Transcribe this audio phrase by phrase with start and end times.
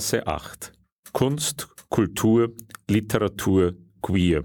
[0.00, 0.72] Berggasse 8.
[1.12, 2.54] Kunst, Kultur,
[2.88, 4.44] Literatur, Queer.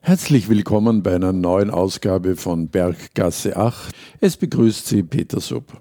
[0.00, 3.94] Herzlich willkommen bei einer neuen Ausgabe von Berggasse 8.
[4.20, 5.80] Es begrüßt Sie Peter Sub.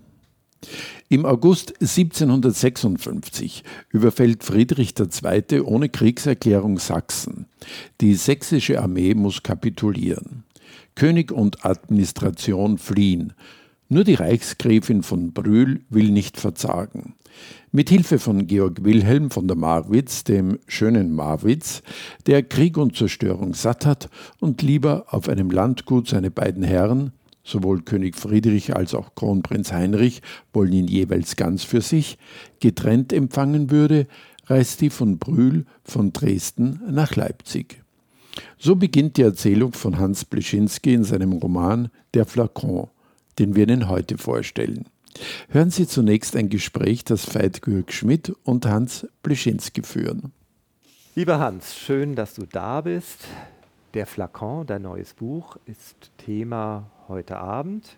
[1.07, 5.61] Im August 1756 überfällt Friedrich II.
[5.61, 7.47] ohne Kriegserklärung Sachsen.
[8.01, 10.43] Die sächsische Armee muss kapitulieren.
[10.93, 13.33] König und Administration fliehen.
[13.91, 17.15] Nur die Reichsgräfin von Brühl will nicht verzagen.
[17.71, 21.81] Mit Hilfe von Georg Wilhelm von der Marwitz, dem schönen Marwitz,
[22.27, 27.81] der Krieg und Zerstörung satt hat und lieber auf einem Landgut seine beiden Herren, sowohl
[27.81, 30.21] König Friedrich als auch Kronprinz Heinrich
[30.53, 32.19] wollen ihn jeweils ganz für sich,
[32.59, 34.05] getrennt empfangen würde,
[34.45, 37.81] reist die von Brühl von Dresden nach Leipzig.
[38.59, 42.89] So beginnt die Erzählung von Hans Bleschinski in seinem Roman Der Flakon
[43.39, 44.85] den wir Ihnen heute vorstellen.
[45.49, 50.31] Hören Sie zunächst ein Gespräch, das Veit Gürg Schmidt und Hans Bleschinski führen.
[51.15, 53.25] Lieber Hans, schön, dass du da bist.
[53.93, 57.97] Der Flakon, dein neues Buch, ist Thema heute Abend.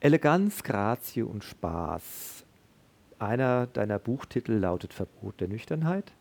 [0.00, 2.44] Eleganz, Grazie und Spaß.
[3.18, 6.12] Einer deiner Buchtitel lautet Verbot der Nüchternheit,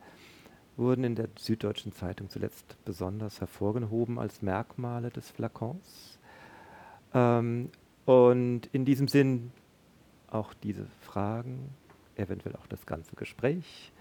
[0.78, 6.17] wurden in der Süddeutschen Zeitung zuletzt besonders hervorgehoben als Merkmale des Flakons.
[7.14, 7.69] Ähm,
[8.06, 9.52] und in diesem Sinn
[10.28, 11.70] auch diese Fragen,
[12.16, 13.92] eventuell auch das ganze Gespräch,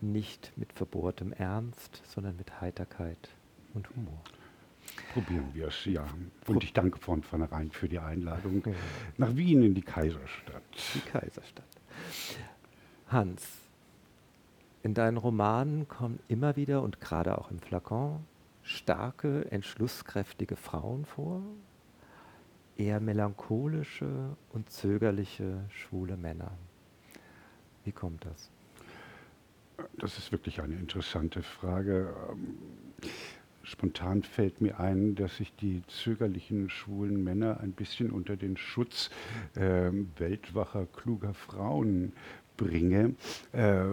[0.00, 3.30] nicht mit verbohrtem Ernst, sondern mit Heiterkeit
[3.74, 4.20] und Humor.
[5.12, 6.06] Probieren wir es, ja.
[6.46, 8.62] Und ich danke von vornherein für die Einladung
[9.16, 10.62] nach Wien in die Kaiserstadt.
[10.94, 11.64] Die Kaiserstadt.
[13.08, 13.46] Hans,
[14.82, 18.24] in deinen Romanen kommen immer wieder und gerade auch im Flakon
[18.62, 21.42] starke, entschlusskräftige Frauen vor,
[22.82, 26.50] eher melancholische und zögerliche schwule Männer.
[27.84, 28.50] Wie kommt das?
[29.98, 32.12] Das ist wirklich eine interessante Frage.
[32.30, 32.58] Ähm,
[33.62, 39.10] spontan fällt mir ein, dass ich die zögerlichen schwulen Männer ein bisschen unter den Schutz
[39.54, 42.12] äh, weltwacher, kluger Frauen
[42.56, 43.14] bringe,
[43.52, 43.84] äh,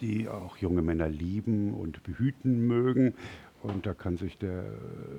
[0.00, 3.14] die auch junge Männer lieben und behüten mögen.
[3.62, 4.64] Und da kann sich der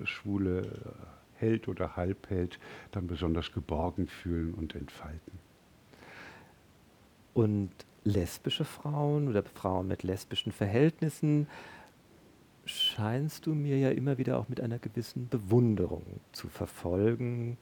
[0.06, 0.72] schwule
[1.40, 2.60] Held oder Halbheld
[2.92, 5.40] dann besonders geborgen fühlen und entfalten.
[7.34, 7.72] Und
[8.04, 11.48] lesbische Frauen oder Frauen mit lesbischen Verhältnissen
[12.66, 17.58] scheinst du mir ja immer wieder auch mit einer gewissen Bewunderung zu verfolgen.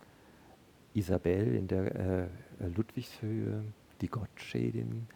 [0.93, 2.27] Isabel in der äh,
[2.75, 3.63] Ludwigshöhe,
[4.01, 5.07] die Gottschädin,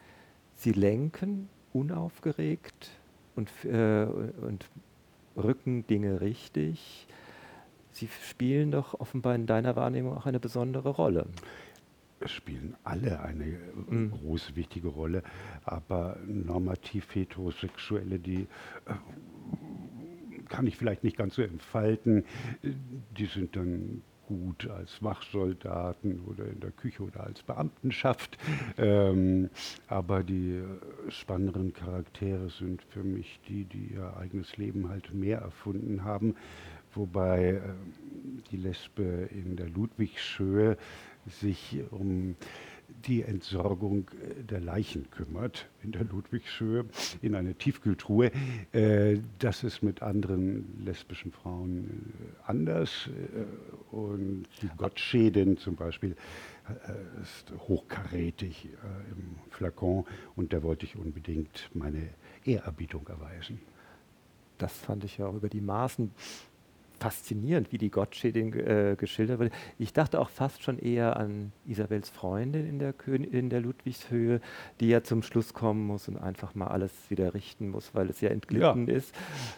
[0.56, 2.92] sie lenken unaufgeregt
[3.36, 4.70] und, äh, und
[5.36, 7.08] rücken Dinge richtig
[7.91, 11.28] sie spielen doch offenbar in deiner Wahrnehmung auch eine besondere Rolle.
[12.19, 13.57] Es spielen alle eine
[13.88, 14.12] mhm.
[14.12, 15.24] große, wichtige Rolle,
[15.63, 18.47] aber normativ heterosexuelle, die
[18.85, 18.94] äh,
[20.50, 22.25] kann ich vielleicht nicht ganz so entfalten,
[22.62, 28.38] die sind dann gut als Wachsoldaten oder in der Küche oder als Beamtenschaft.
[28.78, 29.50] Ähm,
[29.88, 30.62] aber die
[31.09, 36.35] spannenderen Charaktere sind für mich die, die ihr eigenes Leben halt mehr erfunden haben
[36.94, 37.62] wobei äh,
[38.52, 40.78] die Lesbe in der Ludwigshöhe
[41.28, 42.35] sich um
[43.06, 46.85] die Entsorgung äh, der Leichen kümmert in der Ludwigshöhe
[47.22, 48.31] in eine Tiefkühltruhe.
[48.74, 52.13] Äh, das ist mit anderen lesbischen Frauen
[52.46, 53.09] anders.
[53.91, 56.16] und die Gottschädin zum Beispiel
[57.22, 58.69] ist hochkarätig
[59.12, 62.09] im Flakon und da wollte ich unbedingt meine
[62.46, 63.59] Ehrerbietung erweisen.
[64.57, 66.12] Das fand ich ja auch über die Maßen
[67.01, 69.53] faszinierend, wie die Gottschedin äh, geschildert wird.
[69.80, 74.39] Ich dachte auch fast schon eher an Isabels Freundin in der, Kön in der Ludwigshöhe,
[74.80, 78.21] die ja zum Schluss kommen muss und einfach mal alles wieder richten muss, weil es
[78.21, 78.94] ja entglitten ja.
[78.94, 79.15] ist.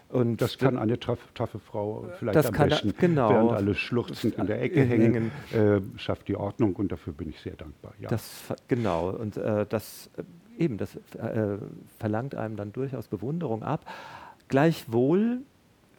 [0.07, 4.35] Und das kann eine taffe Frau vielleicht das am kann besten, genau, während alle schluchzend
[4.35, 5.83] in der Ecke hängen, hängen.
[5.95, 7.93] Äh, schafft die Ordnung und dafür bin ich sehr dankbar.
[7.99, 8.07] Ja.
[8.07, 11.57] Das, genau, und äh, das äh, eben, das äh,
[11.99, 13.85] verlangt einem dann durchaus Bewunderung ab.
[14.47, 15.41] Gleichwohl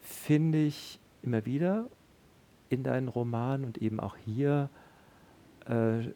[0.01, 1.89] finde ich immer wieder
[2.69, 4.69] in deinen Romanen und eben auch hier
[5.67, 6.09] äh,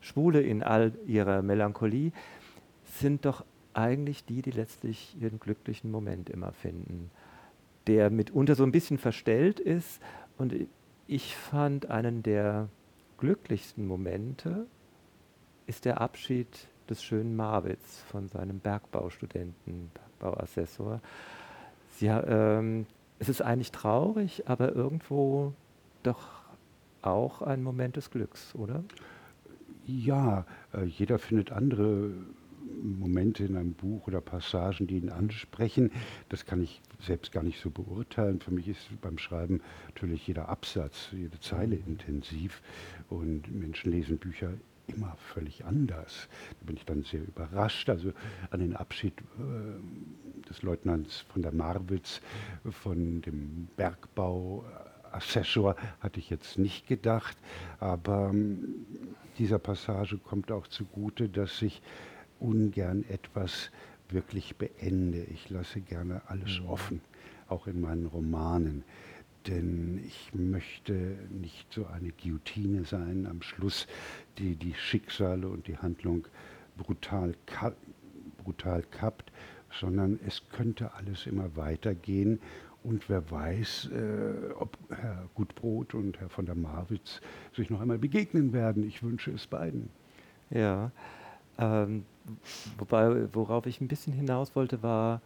[0.00, 2.12] Schwule in all ihrer Melancholie
[2.84, 7.10] sind doch eigentlich die, die letztlich ihren glücklichen Moment immer finden,
[7.86, 10.00] der mitunter so ein bisschen verstellt ist.
[10.38, 10.54] Und
[11.06, 12.68] ich fand einen der
[13.18, 14.66] glücklichsten Momente
[15.66, 21.00] ist der Abschied des schönen Marwitz von seinem Bergbaustudenten, Bergbauassessor.
[21.90, 22.86] Sie, ähm,
[23.18, 25.52] es ist eigentlich traurig, aber irgendwo
[26.02, 26.42] doch
[27.02, 28.84] auch ein Moment des Glücks, oder?
[29.86, 32.10] Ja, äh, jeder findet andere
[32.82, 35.90] Momente in einem Buch oder Passagen, die ihn ansprechen.
[36.28, 38.40] Das kann ich selbst gar nicht so beurteilen.
[38.40, 42.62] Für mich ist beim Schreiben natürlich jeder Absatz, jede Zeile intensiv
[43.08, 44.50] und Menschen lesen Bücher
[44.86, 46.28] immer völlig anders.
[46.60, 47.88] Da bin ich dann sehr überrascht.
[47.88, 48.12] Also
[48.50, 52.20] an den Abschied äh, des Leutnants von der Marwitz,
[52.70, 57.36] von dem Bergbauassessor hatte ich jetzt nicht gedacht.
[57.80, 58.86] Aber ähm,
[59.38, 61.82] dieser Passage kommt auch zugute, dass ich
[62.40, 63.70] ungern etwas
[64.08, 65.24] wirklich beende.
[65.24, 66.68] Ich lasse gerne alles mhm.
[66.68, 67.00] offen,
[67.48, 68.84] auch in meinen Romanen.
[69.46, 73.86] Denn ich möchte nicht so eine Guillotine sein am Schluss,
[74.38, 76.26] die die Schicksale und die Handlung
[76.78, 77.34] brutal,
[78.42, 79.30] brutal kappt,
[79.80, 82.40] sondern es könnte alles immer weitergehen.
[82.82, 87.20] Und wer weiß, äh, ob Herr Gutbrot und Herr von der Marwitz
[87.54, 88.86] sich noch einmal begegnen werden.
[88.86, 89.88] Ich wünsche es beiden.
[90.50, 90.90] Ja,
[91.58, 92.04] ähm,
[92.78, 95.22] wobei, worauf ich ein bisschen hinaus wollte, war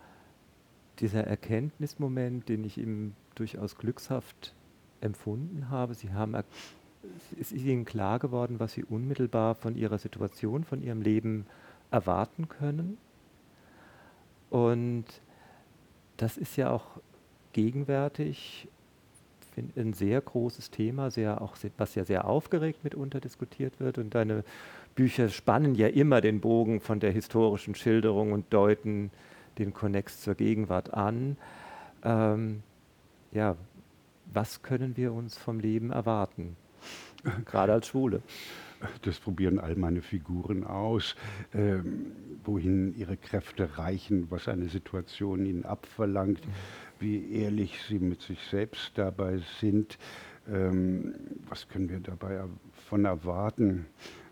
[1.01, 4.55] dieser Erkenntnismoment, den ich ihm durchaus glückshaft
[5.01, 5.95] empfunden habe.
[5.95, 6.35] Sie haben,
[7.41, 11.47] es ist Ihnen klar geworden, was Sie unmittelbar von Ihrer Situation, von Ihrem Leben
[11.91, 12.99] erwarten können.
[14.51, 15.05] Und
[16.17, 17.01] das ist ja auch
[17.53, 18.69] gegenwärtig
[19.77, 23.99] ein sehr großes Thema, sehr auch, was ja sehr aufgeregt mitunter diskutiert wird.
[23.99, 24.45] Und deine
[24.95, 29.11] Bücher spannen ja immer den Bogen von der historischen Schilderung und deuten
[29.59, 31.37] den Konnex zur Gegenwart an.
[32.05, 32.63] Ähm,
[33.33, 33.57] ja,
[34.33, 36.57] was können wir uns vom Leben erwarten?
[37.45, 38.23] Gerade als Schwule.
[39.03, 41.17] Das probieren all meine Figuren aus,
[41.53, 42.13] ähm,
[42.45, 46.41] wohin ihre Kräfte reichen, was eine Situation ihnen abverlangt,
[47.01, 49.99] wie ehrlich sie mit sich selbst dabei sind.
[50.49, 51.15] Ähm,
[51.49, 52.45] was können wir dabei
[52.75, 53.87] davon erwarten?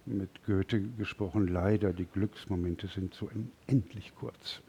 [0.05, 3.29] Mit Goethe gesprochen, leider, die Glücksmomente sind so
[3.67, 4.63] endlich kurz.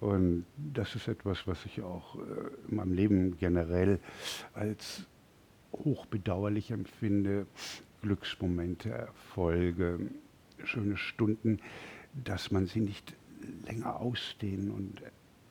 [0.00, 2.20] Und das ist etwas, was ich auch äh,
[2.68, 3.98] in meinem Leben generell
[4.54, 5.06] als
[5.72, 7.46] hochbedauerlich empfinde.
[8.02, 9.98] Glücksmomente, Erfolge,
[10.64, 11.60] schöne Stunden,
[12.12, 13.14] dass man sie nicht
[13.66, 15.02] länger ausdehnen und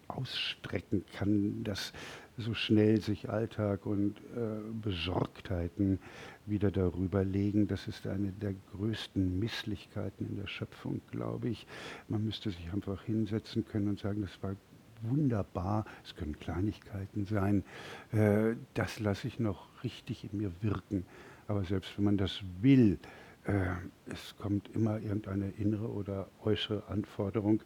[0.08, 1.94] ausstrecken kann, dass
[2.38, 6.00] so schnell sich Alltag und äh, Besorgtheiten
[6.46, 7.68] wieder darüber legen.
[7.68, 11.66] Das ist eine der größten Misslichkeiten in der Schöpfung, glaube ich.
[12.08, 14.56] Man müsste sich einfach hinsetzen können und sagen, das war
[15.02, 17.64] wunderbar, es können Kleinigkeiten sein,
[18.12, 21.06] äh, das lasse ich noch richtig in mir wirken.
[21.48, 23.00] Aber selbst wenn man das will,
[23.46, 23.76] äh,
[24.12, 27.64] es kommt immer irgendeine innere oder äußere Anforderung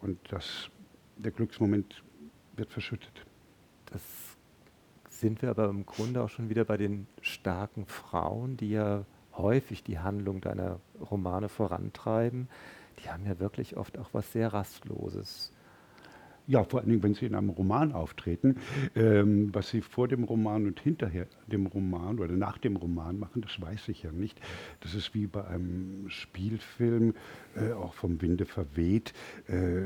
[0.00, 0.70] und das,
[1.16, 2.02] der Glücksmoment
[2.56, 3.24] wird verschüttet.
[3.86, 4.02] Das
[5.08, 9.04] sind wir aber im Grunde auch schon wieder bei den starken Frauen, die ja
[9.36, 10.80] häufig die Handlung deiner
[11.10, 12.48] Romane vorantreiben.
[13.02, 15.52] Die haben ja wirklich oft auch was sehr Rastloses.
[16.46, 18.56] Ja, vor allen Dingen, wenn Sie in einem Roman auftreten,
[18.96, 23.42] ähm, was Sie vor dem Roman und hinterher dem Roman oder nach dem Roman machen,
[23.42, 24.40] das weiß ich ja nicht.
[24.80, 27.14] Das ist wie bei einem Spielfilm,
[27.54, 29.12] äh, auch vom Winde verweht,
[29.48, 29.82] äh,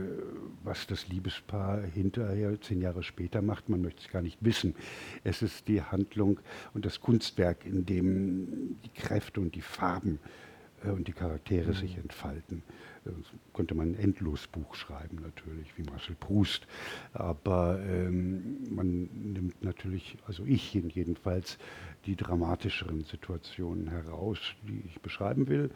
[0.63, 3.69] was das Liebespaar hinterher zehn Jahre später macht.
[3.69, 4.75] Man möchte es gar nicht wissen.
[5.23, 6.41] Es ist die Handlung
[6.73, 10.44] und das Kunstwerk, in dem die Kräfte und die Farben äh,
[10.93, 11.75] und die Charaktere mhm.
[11.75, 12.63] sich entfalten.
[13.05, 13.15] Das
[13.53, 16.67] könnte man ein Endlosbuch schreiben natürlich, wie Marcel Proust.
[17.13, 21.59] Aber ähm, man nimmt natürlich, also ich jedenfalls,
[22.07, 25.71] die dramatischeren Situationen heraus, die ich beschreiben will.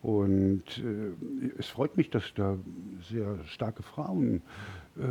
[0.00, 1.12] Und äh,
[1.58, 2.56] es freut mich, dass da
[3.02, 4.42] sehr starke Frauen
[4.96, 5.02] äh,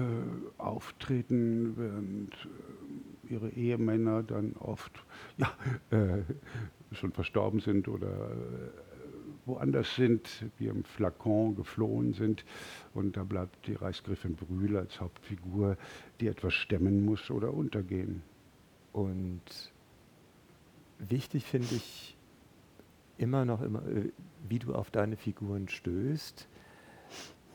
[0.57, 5.03] auftreten, während äh, ihre Ehemänner dann oft
[5.37, 5.51] ja,
[5.91, 6.23] äh,
[6.93, 8.88] schon verstorben sind oder äh,
[9.45, 12.45] woanders sind, wie im Flakon geflohen sind.
[12.93, 15.77] Und da bleibt die Reichsgriffin Brühl als Hauptfigur,
[16.19, 18.21] die etwas stemmen muss oder untergehen.
[18.93, 19.41] Und
[20.99, 22.17] wichtig finde ich
[23.17, 24.11] immer noch, immer, äh,
[24.47, 26.47] wie du auf deine Figuren stößt.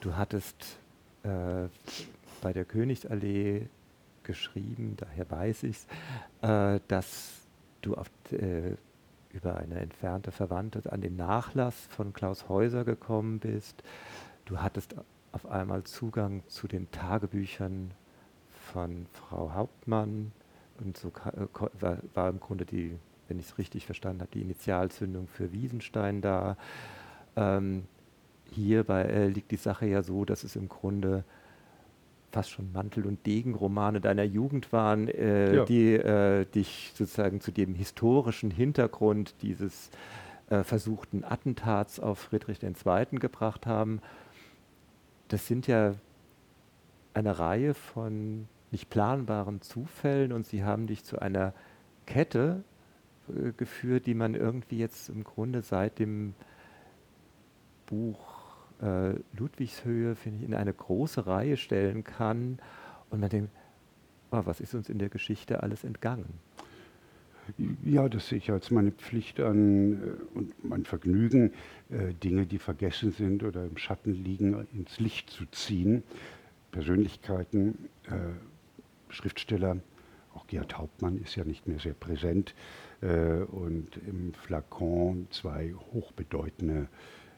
[0.01, 0.79] Du hattest
[1.23, 1.69] äh,
[2.43, 3.69] bei der Königsallee
[4.23, 5.87] geschrieben, daher weiß ich es,
[6.43, 7.47] äh, dass
[7.81, 8.77] du auf, äh,
[9.35, 13.83] über eine entfernte Verwandte an den Nachlass von Klaus Häuser gekommen bist.
[14.45, 14.95] Du hattest
[15.33, 17.91] auf einmal Zugang zu den Tagebüchern
[18.73, 20.33] von Frau Hauptmann
[20.81, 21.47] und so äh,
[21.81, 22.97] war, war im Grunde die,
[23.29, 26.57] wenn ich es richtig verstanden habe, die Initialzündung für Wiesenstein da.
[27.37, 27.87] Ähm,
[28.53, 31.25] hierbei äh, liegt die Sache ja so, dass es im Grunde
[32.35, 35.65] fast schon Mantel- und Degenromane deiner Jugend waren, äh, Ja.
[35.65, 39.91] die äh, dich sozusagen zu dem historischen Hintergrund dieses
[40.51, 43.19] äh, versuchten Attentats auf Friedrich II.
[43.21, 44.01] gebracht haben.
[45.29, 45.95] Das sind ja
[47.15, 51.55] eine Reihe von nicht planbaren Zufällen und sie haben dich zu einer
[52.05, 52.65] Kette
[53.29, 56.35] äh, geführt, die man irgendwie jetzt im Grunde seit dem
[57.87, 58.34] Buch
[58.83, 62.59] äh, Ludwigshöhe, finde ich, in eine große Reihe stellen kann
[63.11, 63.51] und man denkt,
[64.31, 66.41] oh, was ist uns in der Geschichte alles entgangen?
[67.85, 71.53] Ja, das sehe ich als meine Pflicht an äh, und mein Vergnügen,
[71.91, 76.03] äh, Dinge, die vergessen sind oder im Schatten liegen, ins Licht zu ziehen.
[76.73, 79.77] Persönlichkeiten, äh, Schriftsteller,
[80.35, 82.55] auch Gerd Hauptmann ist ja nicht mehr sehr präsent
[83.01, 86.89] äh, und im Flakon zwei hochbedeutende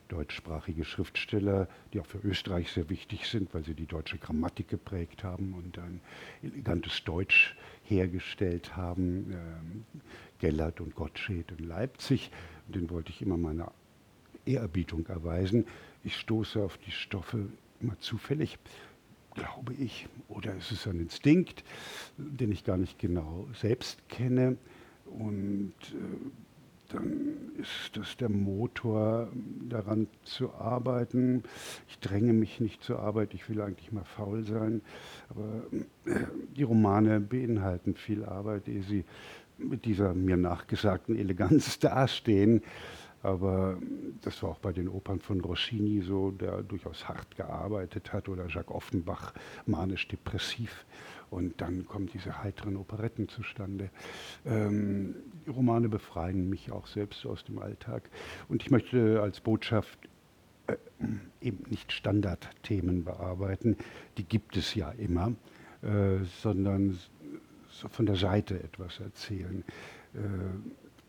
[0.09, 5.25] deutschsprachige Schriftsteller, die auch für Österreich sehr wichtig sind, weil sie die deutsche Grammatik geprägt
[5.25, 6.01] haben und ein
[6.43, 9.33] elegantes Deutsch hergestellt haben.
[9.33, 9.85] Ähm,
[10.39, 12.31] Gellert und Gottsched in Leipzig.
[12.69, 13.71] Den wollte ich immer meine
[14.45, 15.67] Ehrerbietung erweisen.
[16.05, 17.49] Ich stoße auf die Stoffe
[17.81, 18.59] immer zufällig,
[19.35, 21.65] glaube ich, oder es ist ein Instinkt,
[22.17, 24.57] den ich gar nicht genau selbst kenne.
[25.07, 26.46] Und äh,
[26.89, 29.29] dann ist das der Motor,
[29.69, 31.43] daran zu arbeiten.
[31.89, 34.83] Ich dränge mich nicht zur Arbeit, ich will eigentlich mal faul sein.
[35.29, 35.65] Aber
[36.05, 36.25] äh,
[36.57, 39.05] die Romane beinhalten viel Arbeit, ehe sie
[39.59, 42.63] mit dieser mir nachgesagten Eleganz dastehen.
[43.23, 43.79] Aber
[44.23, 48.47] das war auch bei den Opern von Rossini so, der durchaus hart gearbeitet hat, oder
[48.47, 49.33] Jacques Offenbach,
[49.67, 50.85] manisch-depressiv.
[51.37, 53.91] Und dann kommen diese heiteren Operetten zustande.
[54.47, 58.09] Ähm, die Romane befreien mich auch selbst aus dem Alltag.
[58.49, 59.99] Und ich möchte als Botschaft
[60.67, 60.77] äh,
[61.43, 63.77] eben nicht Standardthemen bearbeiten,
[64.17, 65.35] die gibt es ja immer,
[65.83, 66.99] äh, sondern
[67.69, 69.63] so von der Seite etwas erzählen.
[70.15, 70.19] Äh,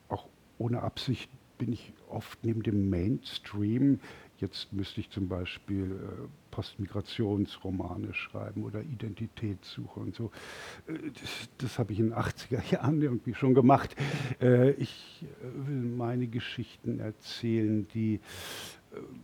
[0.10, 4.02] auch ohne Absicht bin ich oft neben dem Mainstream.
[4.40, 10.32] Jetzt müsste ich zum Beispiel äh, Postmigrationsromane schreiben oder Identitätssuche und so.
[10.88, 13.96] Äh, das, das habe ich in den 80er Jahren irgendwie schon gemacht.
[14.42, 18.22] Äh, ich äh, will meine Geschichten erzählen, die,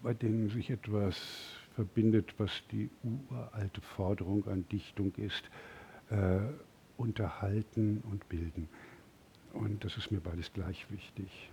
[0.03, 1.17] bei denen sich etwas
[1.73, 5.43] verbindet, was die uralte Forderung an Dichtung ist.
[6.97, 8.69] Unterhalten und bilden.
[9.53, 11.52] Und das ist mir beides gleich wichtig.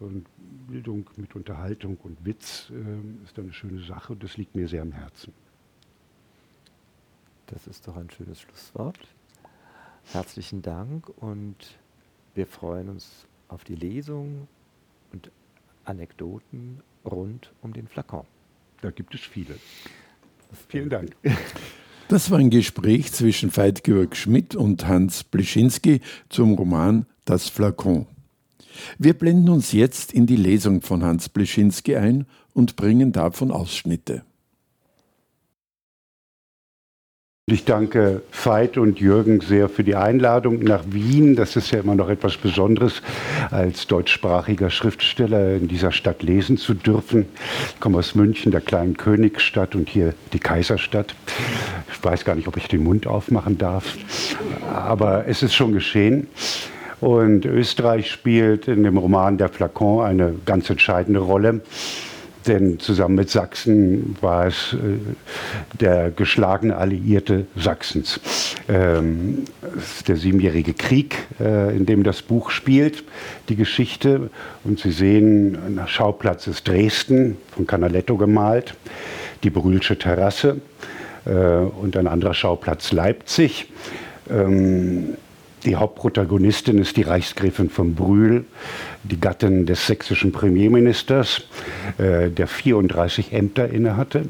[0.00, 0.26] Und
[0.68, 4.82] Bildung mit Unterhaltung und Witz äh, ist eine schöne Sache und das liegt mir sehr
[4.82, 5.32] am Herzen.
[7.46, 8.98] Das ist doch ein schönes Schlusswort.
[10.12, 11.78] Herzlichen Dank und
[12.34, 14.46] wir freuen uns auf die Lesung
[15.12, 15.30] und
[15.84, 18.26] Anekdoten rund um den Flakon.
[18.80, 19.56] Da gibt es viele.
[20.68, 21.16] Vielen Dank.
[22.10, 26.00] Das war ein Gespräch zwischen Veit-Georg Schmidt und Hans Blischinski
[26.30, 28.06] zum Roman Das Flakon.
[28.98, 34.22] Wir blenden uns jetzt in die Lesung von Hans Blischinski ein und bringen davon Ausschnitte.
[37.50, 41.34] Ich danke Veit und Jürgen sehr für die Einladung nach Wien.
[41.34, 43.00] Das ist ja immer noch etwas Besonderes,
[43.50, 47.24] als deutschsprachiger Schriftsteller in dieser Stadt lesen zu dürfen.
[47.72, 51.14] Ich komme aus München, der kleinen Königsstadt und hier die Kaiserstadt.
[51.90, 53.96] Ich weiß gar nicht, ob ich den Mund aufmachen darf,
[54.70, 56.26] aber es ist schon geschehen.
[57.00, 61.62] Und Österreich spielt in dem Roman Der Flakon eine ganz entscheidende Rolle
[62.48, 68.20] denn zusammen mit Sachsen war es äh, der geschlagene Alliierte Sachsens.
[68.68, 69.44] Ähm,
[70.06, 73.04] der Siebenjährige Krieg, äh, in dem das Buch spielt,
[73.48, 74.30] die Geschichte.
[74.64, 78.74] Und Sie sehen, ein Schauplatz ist Dresden, von Canaletto gemalt,
[79.42, 80.60] die Brühlsche Terrasse
[81.26, 83.70] äh, und ein anderer Schauplatz Leipzig.
[84.30, 85.16] Ähm,
[85.68, 88.46] die Hauptprotagonistin ist die Reichsgräfin von Brühl,
[89.02, 91.42] die Gattin des sächsischen Premierministers,
[91.98, 94.22] äh, der 34 Ämter innehatte,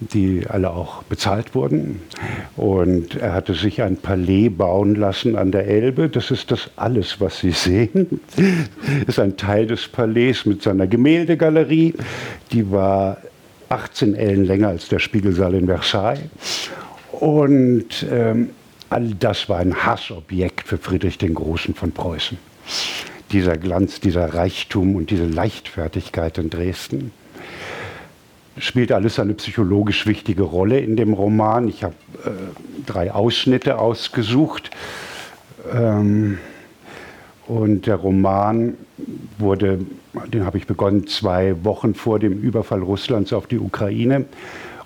[0.00, 2.00] die alle auch bezahlt wurden.
[2.56, 6.08] Und er hatte sich ein Palais bauen lassen an der Elbe.
[6.08, 8.20] Das ist das alles, was Sie sehen.
[8.36, 11.92] Das ist ein Teil des Palais mit seiner Gemäldegalerie.
[12.50, 13.18] Die war
[13.68, 16.22] 18 Ellen länger als der Spiegelsaal in Versailles.
[17.12, 18.48] Und ähm,
[18.92, 22.36] All das war ein Hassobjekt für Friedrich den Großen von Preußen.
[23.30, 27.10] Dieser Glanz, dieser Reichtum und diese Leichtfertigkeit in Dresden
[28.58, 31.68] spielt alles eine psychologisch wichtige Rolle in dem Roman.
[31.68, 31.94] Ich habe
[32.26, 32.28] äh,
[32.84, 34.70] drei Ausschnitte ausgesucht.
[35.72, 36.36] Ähm,
[37.46, 38.74] und der Roman
[39.38, 39.78] wurde,
[40.30, 44.26] den habe ich begonnen zwei Wochen vor dem Überfall Russlands auf die Ukraine.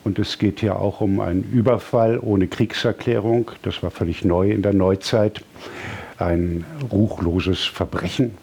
[0.07, 3.51] Und es geht hier auch um einen Überfall ohne Kriegserklärung.
[3.63, 5.43] Das war völlig neu in der Neuzeit.
[6.17, 8.39] Ein ruchloses Verbrechen.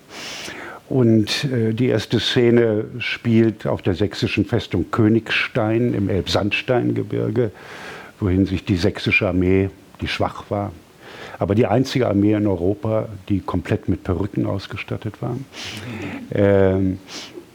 [0.90, 7.52] Und äh, die erste Szene spielt auf der sächsischen Festung Königstein im Elbsandsteingebirge,
[8.20, 9.70] wohin sich die sächsische Armee,
[10.02, 10.74] die schwach war,
[11.40, 15.38] aber die einzige Armee in Europa, die komplett mit Perücken ausgestattet war.
[16.34, 17.00] Ähm,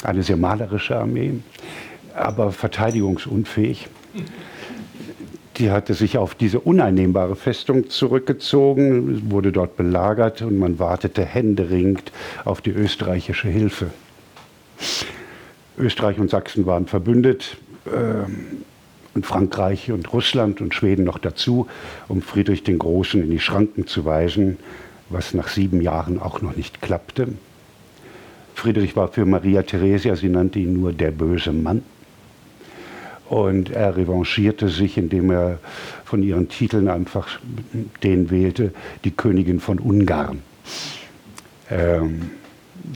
[0.03, 1.41] eine sehr malerische Armee,
[2.15, 3.89] aber verteidigungsunfähig.
[5.57, 12.13] Die hatte sich auf diese uneinnehmbare Festung zurückgezogen, wurde dort belagert und man wartete händeringend
[12.45, 13.91] auf die österreichische Hilfe.
[15.77, 17.57] Österreich und Sachsen waren verbündet
[17.93, 18.63] ähm,
[19.15, 21.67] und Frankreich und Russland und Schweden noch dazu,
[22.07, 24.59] um Friedrich den Großen in die Schranken zu weisen,
[25.09, 27.29] was nach sieben Jahren auch noch nicht klappte.
[28.55, 31.83] Friedrich war für Maria Theresia, sie nannte ihn nur der böse Mann.
[33.29, 35.59] Und er revanchierte sich, indem er
[36.05, 37.39] von ihren Titeln einfach
[38.03, 38.73] den wählte,
[39.05, 40.41] die Königin von Ungarn.
[41.71, 42.31] Ähm,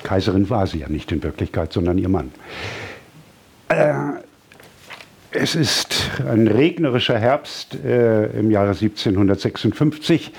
[0.03, 2.31] Kaiserin war sie ja nicht in Wirklichkeit, sondern ihr Mann.
[3.69, 3.93] Äh,
[5.33, 10.33] es ist ein regnerischer Herbst äh, im Jahre 1756.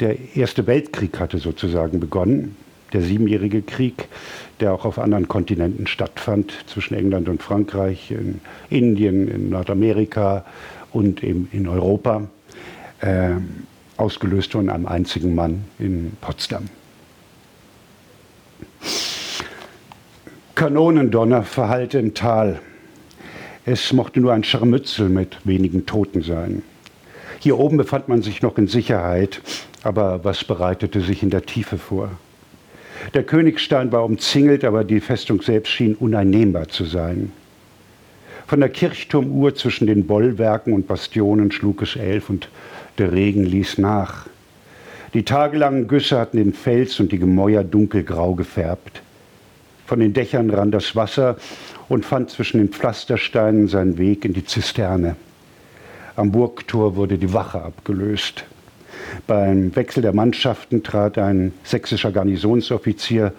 [0.00, 2.56] Der Erste Weltkrieg hatte sozusagen begonnen,
[2.94, 4.08] der Siebenjährige Krieg
[4.60, 10.44] der auch auf anderen Kontinenten stattfand, zwischen England und Frankreich, in Indien, in Nordamerika
[10.92, 12.28] und eben in Europa,
[13.00, 13.30] äh,
[13.96, 16.68] ausgelöst von einem einzigen Mann in Potsdam.
[20.54, 22.60] Kanonendonner verhallte im Tal.
[23.64, 26.62] Es mochte nur ein Scharmützel mit wenigen Toten sein.
[27.40, 29.40] Hier oben befand man sich noch in Sicherheit,
[29.82, 32.10] aber was bereitete sich in der Tiefe vor?
[33.12, 37.32] Der Königstein war umzingelt, aber die Festung selbst schien uneinnehmbar zu sein.
[38.46, 42.48] Von der Kirchturmuhr zwischen den Bollwerken und Bastionen schlug es elf und
[42.98, 44.26] der Regen ließ nach.
[45.14, 49.00] Die tagelangen Güsse hatten den Fels und die Gemäuer dunkelgrau gefärbt.
[49.86, 51.36] Von den Dächern rann das Wasser
[51.88, 55.16] und fand zwischen den Pflastersteinen seinen Weg in die Zisterne.
[56.16, 58.44] Am Burgtor wurde die Wache abgelöst.
[59.26, 63.32] Beim Wechsel der Mannschaften trat ein sächsischer Garnisonsoffizier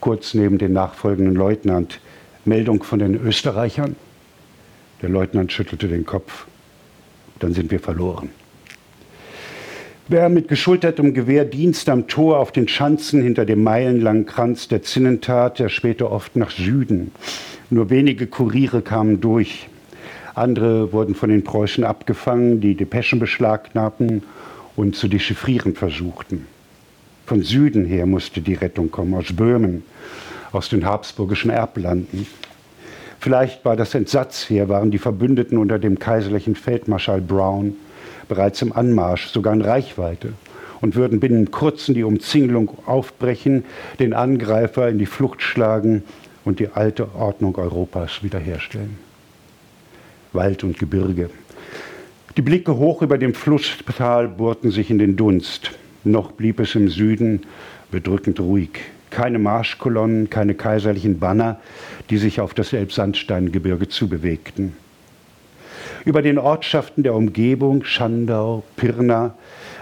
[0.00, 2.00] kurz neben den nachfolgenden Leutnant.
[2.44, 3.96] Meldung von den Österreichern?
[5.00, 6.46] Der Leutnant schüttelte den Kopf.
[7.38, 8.30] Dann sind wir verloren.
[10.08, 14.82] Wer mit geschultertem Gewehr Dienst am Tor auf den Schanzen hinter dem meilenlangen Kranz der
[14.82, 17.12] Zinnen tat, der später oft nach Süden.
[17.70, 19.68] Nur wenige Kuriere kamen durch.
[20.34, 24.24] Andere wurden von den Preußen abgefangen, die Depeschen beschlagnahmten
[24.76, 26.46] und zu dechiffrieren versuchten.
[27.26, 29.84] Von Süden her musste die Rettung kommen, aus Böhmen,
[30.52, 32.26] aus den habsburgischen Erblanden.
[33.20, 37.76] Vielleicht war das Entsatzheer, waren die Verbündeten unter dem kaiserlichen Feldmarschall Brown
[38.28, 40.32] bereits im Anmarsch, sogar in Reichweite
[40.80, 43.64] und würden binnen kurzem die Umzingelung aufbrechen,
[44.00, 46.02] den Angreifer in die Flucht schlagen
[46.44, 48.98] und die alte Ordnung Europas wiederherstellen.
[50.32, 51.30] Wald und Gebirge,
[52.36, 55.72] die Blicke hoch über dem Flusstal bohrten sich in den Dunst.
[56.04, 57.42] Noch blieb es im Süden
[57.90, 58.70] bedrückend ruhig.
[59.10, 61.60] Keine Marschkolonnen, keine kaiserlichen Banner,
[62.08, 64.74] die sich auf das Elbsandsteingebirge zubewegten.
[66.04, 69.34] Über den Ortschaften der Umgebung, Schandau, Pirna,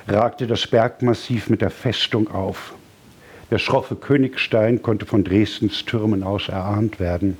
[0.08, 2.74] ragte das Bergmassiv mit der Festung auf.
[3.50, 7.36] Der schroffe Königstein konnte von Dresdens Türmen aus erahnt werden.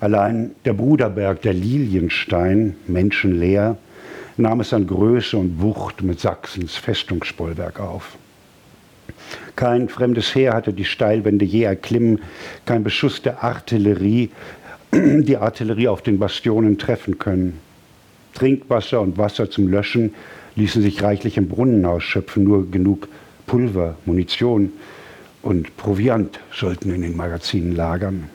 [0.00, 3.76] Allein der Bruderberg, der Lilienstein, menschenleer,
[4.38, 8.16] nahm es an Größe und Wucht mit Sachsens Festungsbollwerk auf.
[9.56, 12.20] Kein fremdes Heer hatte die Steilwände je erklimmen,
[12.64, 14.30] kein Beschuss der Artillerie,
[14.92, 17.58] die Artillerie auf den Bastionen treffen können.
[18.34, 20.14] Trinkwasser und Wasser zum Löschen
[20.54, 23.08] ließen sich reichlich im Brunnen ausschöpfen, nur genug
[23.46, 24.72] Pulver, Munition
[25.42, 28.30] und Proviant sollten in den Magazinen lagern.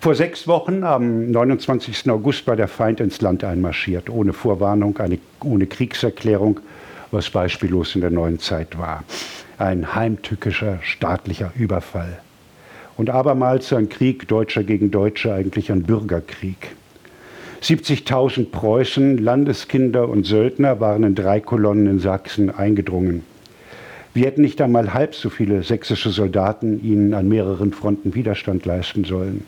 [0.00, 2.08] Vor sechs Wochen, am 29.
[2.10, 6.60] August, war der Feind ins Land einmarschiert, ohne Vorwarnung, eine, ohne Kriegserklärung,
[7.10, 9.04] was beispiellos in der neuen Zeit war.
[9.58, 12.20] Ein heimtückischer staatlicher Überfall.
[12.96, 16.74] Und abermals ein Krieg Deutscher gegen Deutsche, eigentlich ein Bürgerkrieg.
[17.62, 23.24] 70.000 Preußen, Landeskinder und Söldner waren in drei Kolonnen in Sachsen eingedrungen.
[24.14, 29.04] Wir hätten nicht einmal halb so viele sächsische Soldaten ihnen an mehreren Fronten Widerstand leisten
[29.04, 29.44] sollen.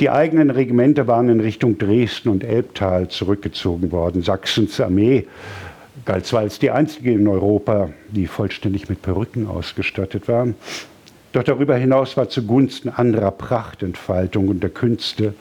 [0.00, 4.22] Die eigenen Regimente waren in Richtung Dresden und Elbtal zurückgezogen worden.
[4.22, 5.26] Sachsens Armee
[6.04, 10.48] galt zwar als die einzige in Europa, die vollständig mit Perücken ausgestattet war,
[11.32, 15.34] doch darüber hinaus war zugunsten anderer Prachtentfaltung und der Künste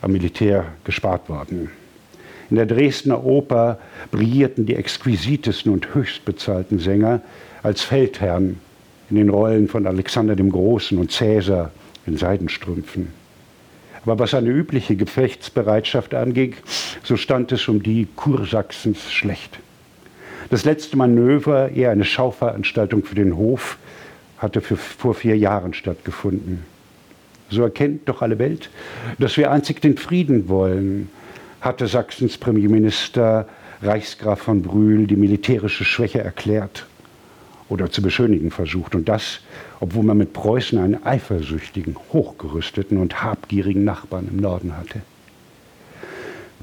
[0.00, 1.70] am Militär gespart worden.
[2.48, 3.78] In der Dresdner Oper
[4.10, 7.20] brillierten die exquisitesten und höchstbezahlten Sänger
[7.62, 8.60] als Feldherren
[9.10, 11.70] in den Rollen von Alexander dem Großen und Cäsar
[12.06, 13.08] in Seidenstrümpfen.
[14.06, 16.54] Aber was eine übliche Gefechtsbereitschaft anging,
[17.02, 19.58] so stand es um die Kursachsens schlecht.
[20.48, 23.78] Das letzte Manöver, eher eine Schauveranstaltung für den Hof,
[24.38, 26.62] hatte für, vor vier Jahren stattgefunden.
[27.50, 28.70] So erkennt doch alle Welt,
[29.18, 31.08] dass wir einzig den Frieden wollen,
[31.60, 33.48] hatte Sachsens Premierminister
[33.82, 36.86] Reichsgraf von Brühl die militärische Schwäche erklärt
[37.68, 38.94] oder zu beschönigen versucht.
[38.94, 39.40] Und das,
[39.80, 45.02] obwohl man mit Preußen einen eifersüchtigen, hochgerüsteten und habgierigen Nachbarn im Norden hatte.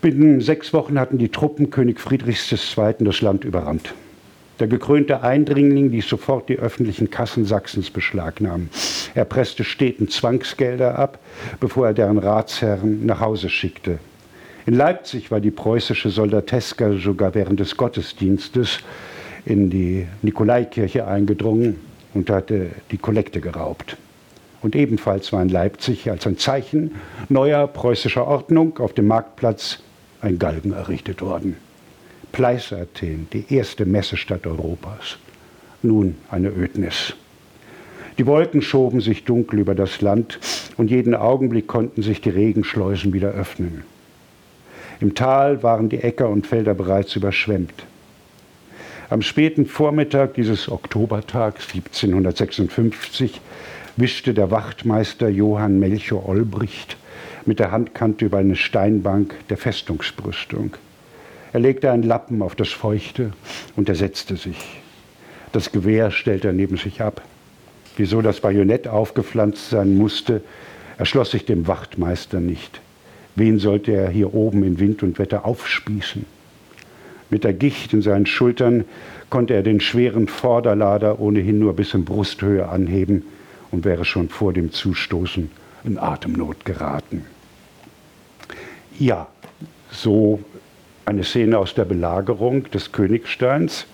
[0.02, 2.96] Binnen sechs Wochen hatten die Truppen König Friedrichs II.
[3.00, 3.94] das Land überrannt.
[4.60, 8.70] Der gekrönte Eindringling ließ sofort die öffentlichen Kassen Sachsens beschlagnahmen.
[9.16, 11.20] Er presste Städten Zwangsgelder ab,
[11.60, 14.00] bevor er deren Ratsherren nach Hause schickte.
[14.66, 18.80] In Leipzig war die preußische Soldateska sogar während des Gottesdienstes
[19.46, 23.98] in die Nikolaikirche eingedrungen und hatte die Kollekte geraubt.
[24.62, 26.96] Und ebenfalls war in Leipzig als ein Zeichen
[27.30, 29.80] neuer preußischer Ordnung auf dem Marktplatz
[30.22, 31.58] ein Galgen errichtet worden.
[32.32, 35.18] Pleißathen, die erste Messestadt Europas.
[35.82, 37.14] Nun eine Ödnis.
[38.18, 40.40] Die Wolken schoben sich dunkel über das Land
[40.78, 43.84] und jeden Augenblick konnten sich die Regenschleusen wieder öffnen.
[45.00, 47.86] Im Tal waren die Äcker und Felder bereits überschwemmt.
[49.14, 53.42] Am späten Vormittag dieses Oktobertags 1756
[53.96, 56.98] wischte der Wachtmeister Johann Melchior Olbricht
[57.46, 60.78] mit der Handkante über eine Steinbank der Festungsbrüstung.
[61.52, 63.34] Er legte einen Lappen auf das Feuchte
[63.76, 64.82] und er setzte sich.
[65.52, 67.22] Das Gewehr stellte er neben sich ab.
[67.96, 70.42] Wieso das Bajonett aufgepflanzt sein musste,
[70.98, 72.82] erschloss sich dem Wachtmeister nicht.
[73.36, 76.26] Wen sollte er hier oben in Wind und Wetter aufspießen?
[77.34, 78.86] Mit der Gicht in seinen Schultern
[79.32, 83.24] konnte er den schweren Vorderlader ohnehin nur bis in Brusthöhe anheben
[83.72, 85.50] und wäre schon vor dem Zustoßen
[85.84, 87.26] in Atemnot geraten.
[89.00, 89.26] Ja,
[89.90, 90.42] so
[91.06, 93.88] eine Szene aus der Belagerung des Königsteins.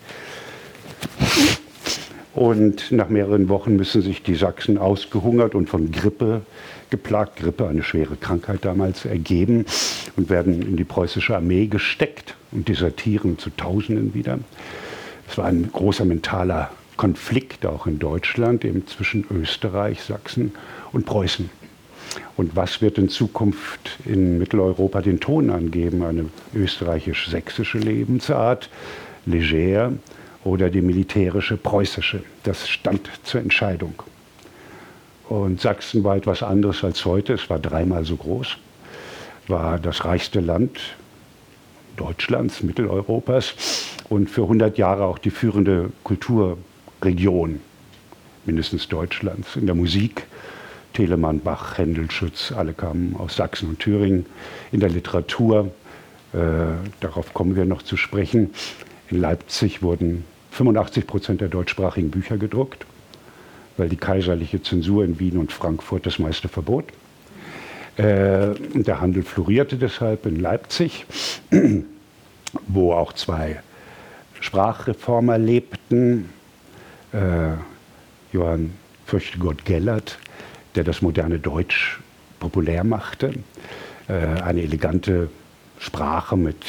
[2.36, 6.42] Und nach mehreren Wochen müssen sich die Sachsen ausgehungert und von Grippe
[6.90, 9.66] geplagt, Grippe, eine schwere Krankheit damals, ergeben
[10.18, 14.40] und werden in die preußische Armee gesteckt und desertieren zu Tausenden wieder.
[15.28, 20.54] Es war ein großer mentaler Konflikt auch in Deutschland, eben zwischen Österreich, Sachsen
[20.92, 21.50] und Preußen.
[22.36, 26.04] Und was wird in Zukunft in Mitteleuropa den Ton angeben?
[26.04, 28.70] Eine österreichisch-sächsische Lebensart,
[29.26, 29.94] leger
[30.44, 32.24] oder die militärische preußische?
[32.44, 33.94] Das stand zur Entscheidung.
[35.30, 37.34] Und Sachsen war etwas anderes als heute.
[37.34, 38.58] Es war dreimal so groß,
[39.48, 40.80] war das reichste Land
[42.00, 43.54] Deutschlands, Mitteleuropas
[44.10, 47.60] und für 100 Jahre auch die führende Kulturregion,
[48.46, 50.26] mindestens Deutschlands, in der Musik.
[50.94, 54.26] Telemann, Bach, Händel, Schütz, alle kamen aus Sachsen und Thüringen.
[54.72, 55.72] In der Literatur,
[56.34, 56.38] äh,
[57.00, 58.50] darauf kommen wir noch zu sprechen,
[59.10, 62.86] in Leipzig wurden 85 Prozent der deutschsprachigen Bücher gedruckt
[63.80, 66.86] weil die kaiserliche Zensur in Wien und Frankfurt das meiste verbot.
[68.00, 71.06] Äh, der Handel florierte deshalb in Leipzig,
[72.68, 73.60] wo auch zwei
[74.40, 76.30] Sprachreformer lebten.
[77.12, 77.56] Äh,
[78.32, 78.72] Johann
[79.06, 80.18] Fürchtegott Gellert,
[80.76, 82.00] der das moderne Deutsch
[82.40, 83.34] populär machte.
[84.08, 85.30] Äh, eine elegante
[85.78, 86.66] Sprache, mit,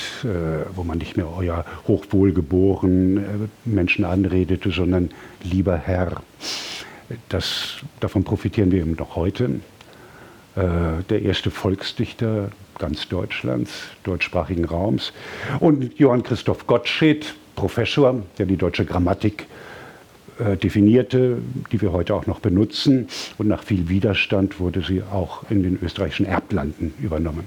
[0.77, 5.11] wo man nicht mehr euer hochwohlgeboren Menschen anredete, sondern
[5.43, 6.23] lieber Herr.
[7.29, 9.59] Das, davon profitieren wir eben noch heute.
[10.57, 13.71] Äh, der erste Volksdichter ganz Deutschlands,
[14.05, 15.13] deutschsprachigen Raums.
[15.61, 19.47] Und Johann Christoph Gottsched, Professor, der die deutsche Grammatik
[20.39, 21.39] äh, definierte,
[21.71, 23.09] die wir heute auch noch benutzen.
[23.39, 27.45] Und nach viel Widerstand wurde sie auch in den österreichischen Erblanden übernommen.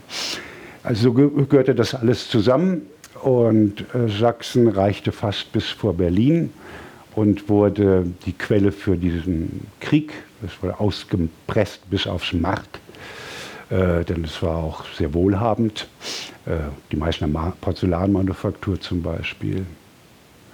[0.83, 2.83] Also gehörte das alles zusammen
[3.21, 6.51] und äh, Sachsen reichte fast bis vor Berlin
[7.15, 10.13] und wurde die Quelle für diesen Krieg.
[10.45, 12.67] Es wurde ausgepresst bis aufs Mark,
[13.69, 15.88] äh, denn es war auch sehr wohlhabend.
[16.45, 16.58] Äh,
[16.91, 17.28] die Meißner
[17.62, 19.65] Porzellanmanufaktur zum Beispiel.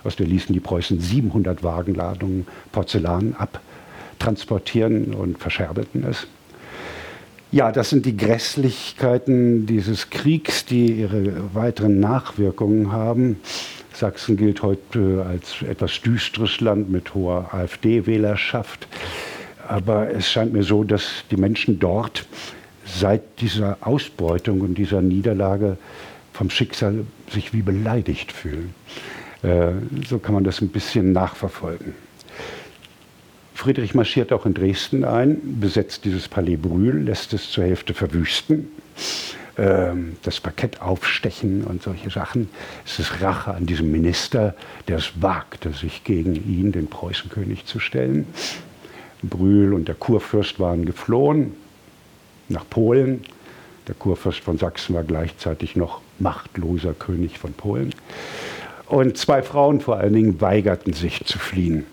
[0.03, 6.27] Aus der ließen die Preußen 700 Wagenladungen Porzellan abtransportieren und verscherbelten es.
[7.51, 13.39] Ja, das sind die Grässlichkeiten dieses Kriegs, die ihre weiteren Nachwirkungen haben.
[13.91, 18.87] Sachsen gilt heute als etwas düsteres Land mit hoher AfD-Wählerschaft.
[19.67, 22.25] Aber es scheint mir so, dass die Menschen dort
[22.97, 25.77] seit dieser Ausbeutung und dieser Niederlage
[26.33, 28.73] vom Schicksal sich wie beleidigt fühlen.
[29.43, 29.71] Äh,
[30.07, 31.93] so kann man das ein bisschen nachverfolgen.
[33.53, 38.69] Friedrich marschiert auch in Dresden ein, besetzt dieses Palais Brühl, lässt es zur Hälfte verwüsten,
[39.57, 42.49] ähm, das Parkett aufstechen und solche Sachen.
[42.85, 44.55] Es ist Rache an diesem Minister,
[44.87, 48.27] der es wagte, sich gegen ihn, den Preußenkönig, zu stellen.
[49.21, 51.53] Brühl und der Kurfürst waren geflohen
[52.49, 53.21] nach Polen.
[53.87, 57.93] Der Kurfürst von Sachsen war gleichzeitig noch machtloser König von Polen.
[58.87, 61.85] Und zwei Frauen vor allen Dingen weigerten sich zu fliehen.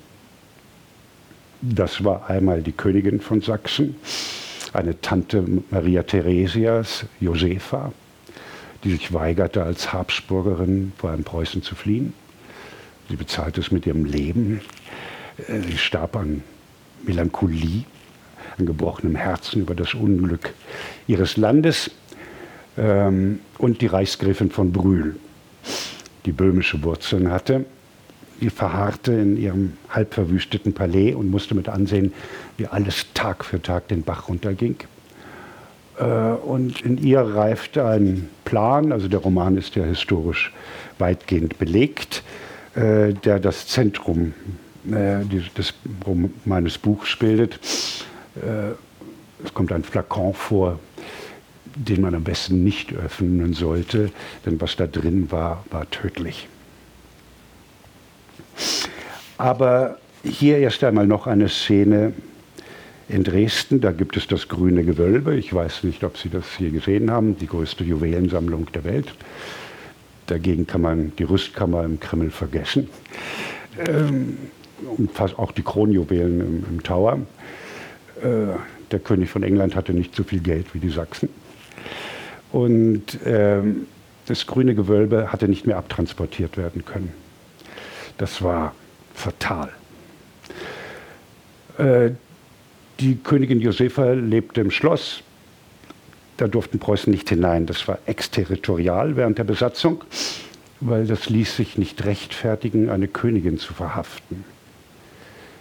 [1.62, 3.96] Das war einmal die Königin von Sachsen,
[4.72, 7.92] eine Tante Maria Theresias, Josefa,
[8.84, 12.12] die sich weigerte, als Habsburgerin vor einem Preußen zu fliehen.
[13.08, 14.60] Sie bezahlte es mit ihrem Leben.
[15.48, 16.42] Äh, sie starb an
[17.04, 17.84] Melancholie,
[18.58, 20.52] an gebrochenem Herzen über das Unglück
[21.06, 21.90] ihres Landes.
[22.78, 25.16] Ähm, und die Reichsgräfin von Brühl,
[26.26, 27.64] die böhmische Wurzeln hatte,
[28.40, 32.12] die verharrte in ihrem halb verwüsteten Palais und musste mit ansehen,
[32.56, 34.76] wie alles Tag für Tag den Bach runterging.
[35.98, 40.52] Äh, und in ihr reifte ein Plan, also der Roman ist ja historisch
[40.98, 42.22] weitgehend belegt,
[42.74, 44.34] äh, der das Zentrum
[44.90, 45.24] äh,
[46.44, 47.58] meines Buchs bildet.
[49.44, 50.78] Es kommt ein Flakon vor,
[51.74, 54.10] den man am besten nicht öffnen sollte,
[54.44, 56.48] denn was da drin war, war tödlich.
[59.38, 62.14] Aber hier erst einmal noch eine Szene
[63.08, 63.80] in Dresden.
[63.80, 65.36] Da gibt es das Grüne Gewölbe.
[65.36, 69.14] Ich weiß nicht, ob Sie das hier gesehen haben, die größte Juwelensammlung der Welt.
[70.26, 72.88] Dagegen kann man die Rüstkammer im Kreml vergessen.
[73.86, 74.38] Ähm,
[74.96, 77.20] und fast auch die Kronjuwelen im, im Tower.
[78.26, 78.56] Äh,
[78.92, 81.28] der König von England hatte nicht so viel Geld wie die Sachsen.
[82.52, 83.86] Und ähm,
[84.26, 87.12] das grüne Gewölbe hatte nicht mehr abtransportiert werden können.
[88.18, 88.74] Das war
[89.14, 89.70] fatal.
[91.78, 92.10] Äh,
[93.00, 95.22] die Königin Josefa lebte im Schloss.
[96.36, 97.66] Da durften Preußen nicht hinein.
[97.66, 100.04] Das war exterritorial während der Besatzung,
[100.80, 104.44] weil das ließ sich nicht rechtfertigen, eine Königin zu verhaften.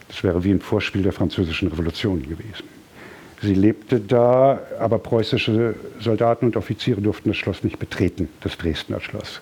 [0.08, 2.65] Das wäre wie ein Vorspiel der Französischen Revolution gewesen.
[3.41, 9.02] Sie lebte da, aber preußische Soldaten und Offiziere durften das Schloss nicht betreten, das Dresdner
[9.02, 9.41] Schloss.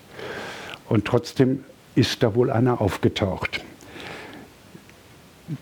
[0.90, 1.64] Und trotzdem
[1.96, 3.64] ist da wohl einer aufgetaucht.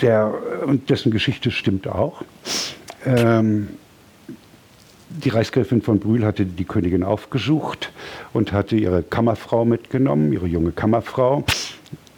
[0.02, 0.34] Der,
[0.66, 2.24] und dessen Geschichte stimmt auch.
[3.06, 3.70] Ähm,
[5.10, 7.92] die Reichsgräfin von Brühl hatte die Königin aufgesucht
[8.32, 11.44] und hatte ihre Kammerfrau mitgenommen, ihre junge Kammerfrau,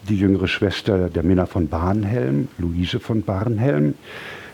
[0.10, 3.96] die jüngere Schwester der Minna von Barnhelm, Luise von Barnhelm,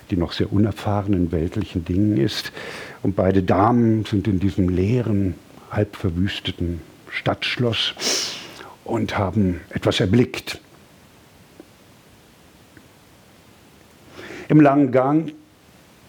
[0.10, 2.52] die noch sehr unerfahren in weltlichen Dingen ist.
[3.04, 5.36] Und beide Damen sind in diesem leeren,
[5.72, 8.38] halb verwüsteten Stadtschloss
[8.84, 10.60] und haben etwas erblickt.
[14.48, 15.34] Im langen Gang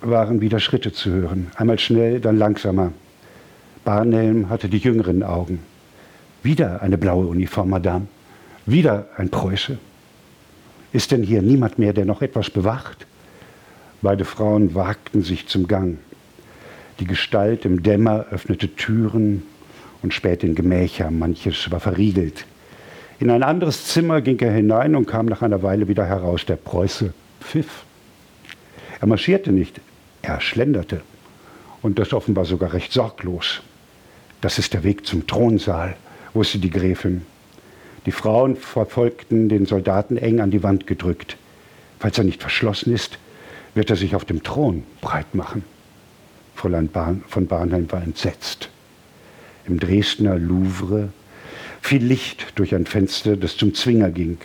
[0.00, 1.50] waren wieder Schritte zu hören.
[1.57, 2.92] Einmal schnell, dann langsamer.
[3.85, 5.61] Barnhelm hatte die jüngeren Augen.
[6.42, 8.07] Wieder eine blaue Uniform, Madame.
[8.71, 9.79] Wieder ein Preuße.
[10.93, 13.05] Ist denn hier niemand mehr, der noch etwas bewacht?
[14.01, 15.99] Beide Frauen wagten sich zum Gang.
[17.01, 19.43] Die Gestalt im Dämmer öffnete Türen
[20.03, 22.47] und spähte in Gemächer, manches war verriegelt.
[23.19, 26.47] In ein anderes Zimmer ging er hinein und kam nach einer Weile wieder heraus.
[26.47, 27.83] Der Preuße pfiff.
[29.01, 29.81] Er marschierte nicht,
[30.23, 31.01] er schlenderte.
[31.83, 33.63] Und das offenbar sogar recht sorglos.
[34.41, 35.97] Das ist der Weg zum Thronsaal,
[36.35, 37.27] wusste die Gräfin.
[38.07, 41.37] Die Frauen verfolgten den Soldaten eng an die Wand gedrückt.
[41.99, 43.19] Falls er nicht verschlossen ist,
[43.75, 45.65] wird er sich auf dem Thron breit machen.
[46.55, 46.91] Fräulein
[47.29, 48.69] von Barnheim war entsetzt.
[49.67, 51.11] Im Dresdner Louvre
[51.81, 54.39] fiel Licht durch ein Fenster, das zum Zwinger ging.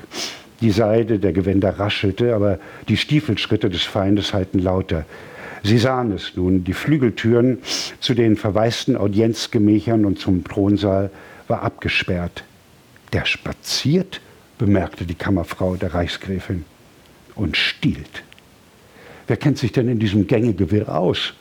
[0.62, 5.06] Die Seide der Gewänder raschelte, aber die Stiefelschritte des Feindes hallten lauter.
[5.63, 7.60] Sie sahen es nun, die Flügeltüren
[8.00, 11.10] zu den verwaisten Audienzgemächern und zum Thronsaal
[11.48, 12.44] war abgesperrt.
[13.15, 14.19] Der spaziert,
[14.58, 16.65] bemerkte die Kammerfrau der Reichsgräfin,
[17.36, 18.23] und stiehlt.
[19.28, 21.32] Wer kennt sich denn in diesem Gängegewirr aus?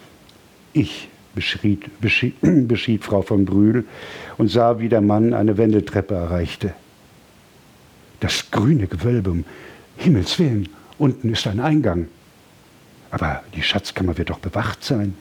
[0.72, 2.36] Ich, beschied, beschied,
[2.68, 3.86] beschied Frau von Brühl
[4.38, 6.74] und sah, wie der Mann eine Wendeltreppe erreichte.
[8.20, 9.44] Das grüne Gewölbe, um
[9.96, 12.06] Himmels Willen, unten ist ein Eingang.
[13.10, 15.16] Aber die Schatzkammer wird doch bewacht sein.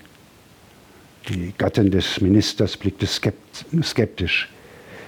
[1.30, 4.50] Die Gattin des Ministers blickte skeptisch.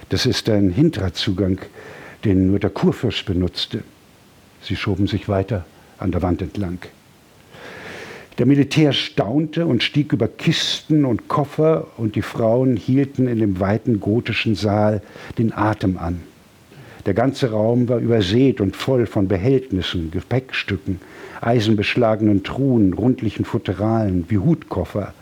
[0.08, 1.58] Das ist ein hinterer Zugang,
[2.24, 3.82] den nur der Kurfürst benutzte.
[4.62, 5.64] Sie schoben sich weiter
[5.98, 6.78] an der Wand entlang.
[8.38, 13.60] Der Militär staunte und stieg über Kisten und Koffer und die Frauen hielten in dem
[13.60, 15.02] weiten gotischen Saal
[15.38, 16.20] den Atem an.
[17.06, 21.00] Der ganze Raum war übersät und voll von Behältnissen, Gepäckstücken,
[21.40, 25.14] eisenbeschlagenen Truhen, rundlichen Futteralen wie Hutkoffer,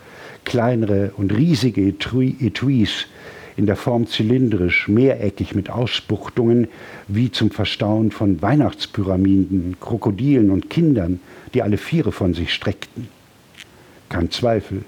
[0.43, 3.07] kleinere und riesige Etuis,
[3.57, 6.67] in der Form zylindrisch, mehreckig mit Ausbuchtungen,
[7.07, 11.19] wie zum Verstauen von Weihnachtspyramiden, Krokodilen und Kindern,
[11.53, 13.07] die alle Viere von sich streckten.
[14.09, 14.83] Kein Zweifel.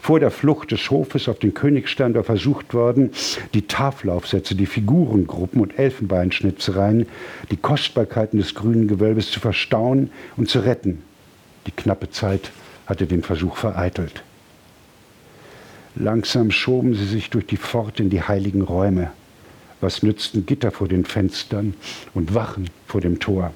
[0.00, 3.12] Vor der Flucht des Hofes auf den Königstein war versucht worden,
[3.54, 7.06] die Tafelaufsätze, die Figurengruppen und Elfenbeinschnitzereien,
[7.52, 11.02] die Kostbarkeiten des grünen Gewölbes zu verstauen und zu retten.
[11.68, 12.50] Die knappe Zeit
[12.86, 14.24] hatte den Versuch vereitelt.
[15.94, 19.10] Langsam schoben sie sich durch die Pforte in die heiligen Räume.
[19.80, 21.74] Was nützten Gitter vor den Fenstern
[22.14, 23.52] und Wachen vor dem Tor?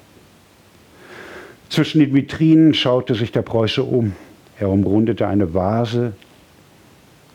[1.69, 4.13] Zwischen den Vitrinen schaute sich der Preuße um.
[4.59, 6.13] Er umrundete eine Vase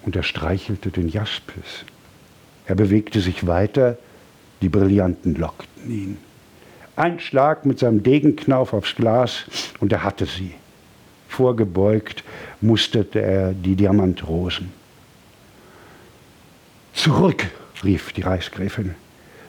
[0.04, 1.84] und er streichelte den Jaspis.
[2.66, 3.98] Er bewegte sich weiter,
[4.60, 6.18] die Brillanten lockten ihn.
[6.94, 9.44] Ein Schlag mit seinem Degenknauf aufs Glas
[9.80, 10.52] und er hatte sie.
[11.28, 12.22] Vorgebeugt
[12.60, 14.81] musterte er die Diamantrosen.
[16.92, 17.46] Zurück,
[17.84, 18.94] rief die Reichsgräfin.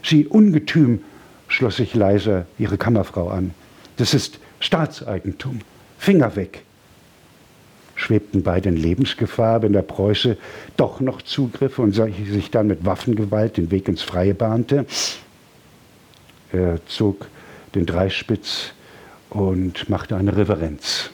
[0.04, 1.04] Sie ungetüm,
[1.48, 3.54] schloss sich leise ihre Kammerfrau an.
[3.98, 5.60] Das ist Staatseigentum.
[5.98, 6.64] Finger weg.
[7.96, 10.38] Schwebten beide in Lebensgefahr, wenn der Preuße
[10.78, 14.86] doch noch zugriff und sich dann mit Waffengewalt den Weg ins Freie bahnte.
[16.52, 17.28] Er zog
[17.76, 18.74] den Dreispitz
[19.30, 21.12] und machte eine Reverenz.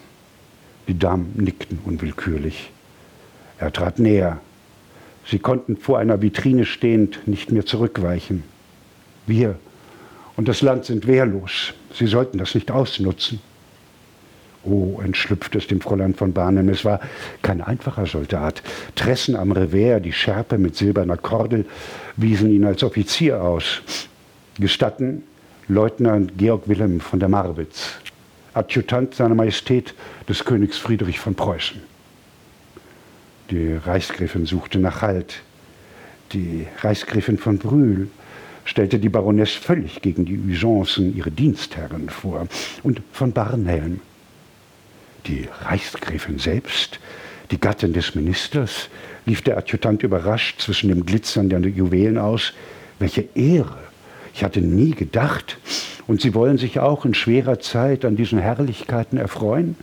[0.87, 2.71] Die Damen nickten unwillkürlich.
[3.57, 4.39] Er trat näher,
[5.29, 8.43] Sie konnten vor einer Vitrine stehend nicht mehr zurückweichen.
[9.27, 9.55] Wir
[10.35, 11.73] und das Land sind wehrlos.
[11.93, 13.39] Sie sollten das nicht ausnutzen.
[14.63, 16.69] Oh, entschlüpfte es dem Fräulein von Barnem.
[16.69, 16.99] Es war
[17.41, 18.63] kein einfacher Soldat.
[18.95, 21.65] Tressen am Revers, die Schärpe mit silberner Kordel,
[22.17, 23.81] wiesen ihn als Offizier aus.
[24.57, 25.23] Gestatten
[25.67, 27.91] Leutnant Georg Wilhelm von der Marwitz,
[28.53, 29.93] Adjutant seiner Majestät
[30.27, 31.79] des Königs Friedrich von Preußen.
[33.49, 35.41] Die Reichsgräfin suchte nach Halt.
[36.33, 38.09] Die Reichsgräfin von Brühl
[38.63, 42.47] stellte die Baronesse völlig gegen die Usancen ihre Dienstherren vor.
[42.83, 44.01] Und von Barnhelm.
[45.25, 46.99] Die Reichsgräfin selbst,
[47.49, 48.89] die Gattin des Ministers,
[49.25, 52.53] lief der Adjutant überrascht zwischen dem Glitzern der Juwelen aus.
[52.99, 53.79] Welche Ehre!
[54.33, 55.57] Ich hatte nie gedacht.
[56.05, 59.75] Und Sie wollen sich auch in schwerer Zeit an diesen Herrlichkeiten erfreuen?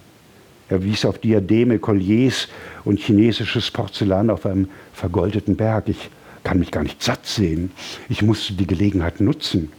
[0.69, 2.49] Er wies auf Diademe, Colliers
[2.85, 5.89] und chinesisches Porzellan auf einem vergoldeten Berg.
[5.89, 6.11] Ich
[6.43, 7.71] kann mich gar nicht satt sehen.
[8.09, 9.73] Ich musste die Gelegenheit nutzen.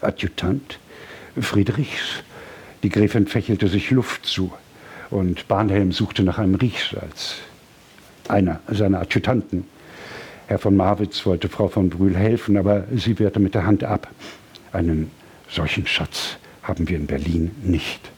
[0.00, 0.78] Adjutant
[1.40, 2.22] Friedrichs.
[2.82, 4.52] Die Gräfin fächelte sich Luft zu
[5.10, 7.36] und Barnhelm suchte nach einem Riechsalz.
[8.28, 9.64] Einer seiner Adjutanten.
[10.46, 14.08] Herr von Marwitz wollte Frau von Brühl helfen, aber sie wehrte mit der Hand ab.
[14.72, 15.10] Einen
[15.48, 18.10] solchen Schatz haben wir in Berlin nicht.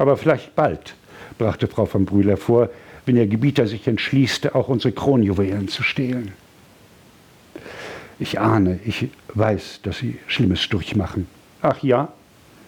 [0.00, 0.94] Aber vielleicht bald,
[1.36, 2.70] brachte Frau von Brühl vor,
[3.04, 6.32] wenn Ihr Gebieter sich entschließt, auch unsere Kronjuwelen zu stehlen.
[8.18, 11.26] Ich ahne, ich weiß, dass Sie Schlimmes durchmachen.
[11.60, 12.08] Ach ja,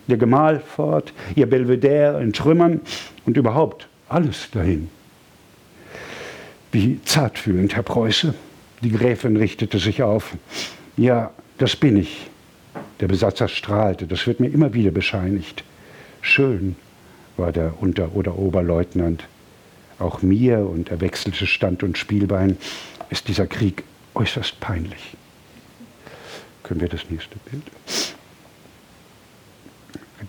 [0.09, 2.83] der Gemahl fort, Ihr Belvedere in Trümmern
[3.25, 4.91] und überhaupt alles dahin.
[6.71, 8.35] Wie zartfühlend, Herr Preuße.
[8.83, 10.37] Die Gräfin richtete sich auf.
[10.99, 12.29] Ja, das bin ich.
[13.01, 15.65] Der Besatzer strahlte, das wird mir immer wieder bescheinigt.
[16.21, 16.77] Schön,
[17.37, 19.25] war der Unter- oder Oberleutnant.
[19.99, 22.57] Auch mir, und er wechselte Stand und Spielbein,
[23.11, 25.17] ist dieser Krieg äußerst peinlich.
[26.63, 27.63] Können wir das nächste Bild?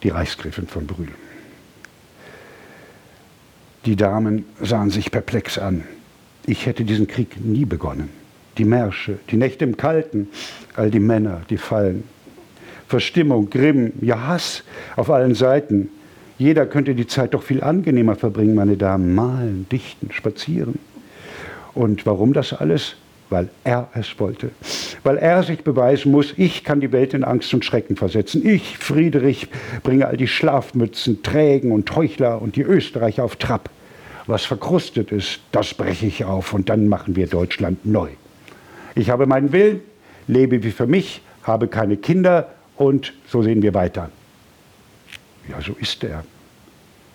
[0.02, 1.10] Die Reichsgräfin von Brühl.
[3.86, 5.84] Die Damen sahen sich perplex an.
[6.46, 8.10] Ich hätte diesen Krieg nie begonnen.
[8.58, 10.30] Die Märsche, die Nächte im Kalten,
[10.76, 12.04] all die Männer, die fallen.
[12.88, 14.64] Verstimmung, Grimm, ja Hass
[14.96, 15.90] auf allen Seiten.
[16.38, 19.14] Jeder könnte die Zeit doch viel angenehmer verbringen, meine Damen.
[19.14, 20.80] Malen, dichten, spazieren.
[21.74, 22.96] Und warum das alles?
[23.30, 24.52] Weil er es wollte.
[25.04, 28.46] Weil er sich beweisen muss, ich kann die Welt in Angst und Schrecken versetzen.
[28.46, 29.48] Ich, Friedrich,
[29.82, 33.70] bringe all die Schlafmützen, Trägen und Heuchler und die Österreicher auf Trab.
[34.28, 38.10] Was verkrustet ist, das breche ich auf und dann machen wir Deutschland neu.
[38.96, 39.82] Ich habe meinen Willen,
[40.28, 44.10] lebe wie für mich, habe keine Kinder und so sehen wir weiter.
[45.50, 46.24] Ja, so ist er.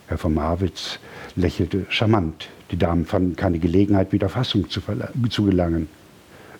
[0.06, 0.98] Herr von Marwitz
[1.36, 2.48] lächelte charmant.
[2.70, 4.80] Die Damen fanden keine Gelegenheit, wieder Fassung zu,
[5.30, 5.88] zu gelangen.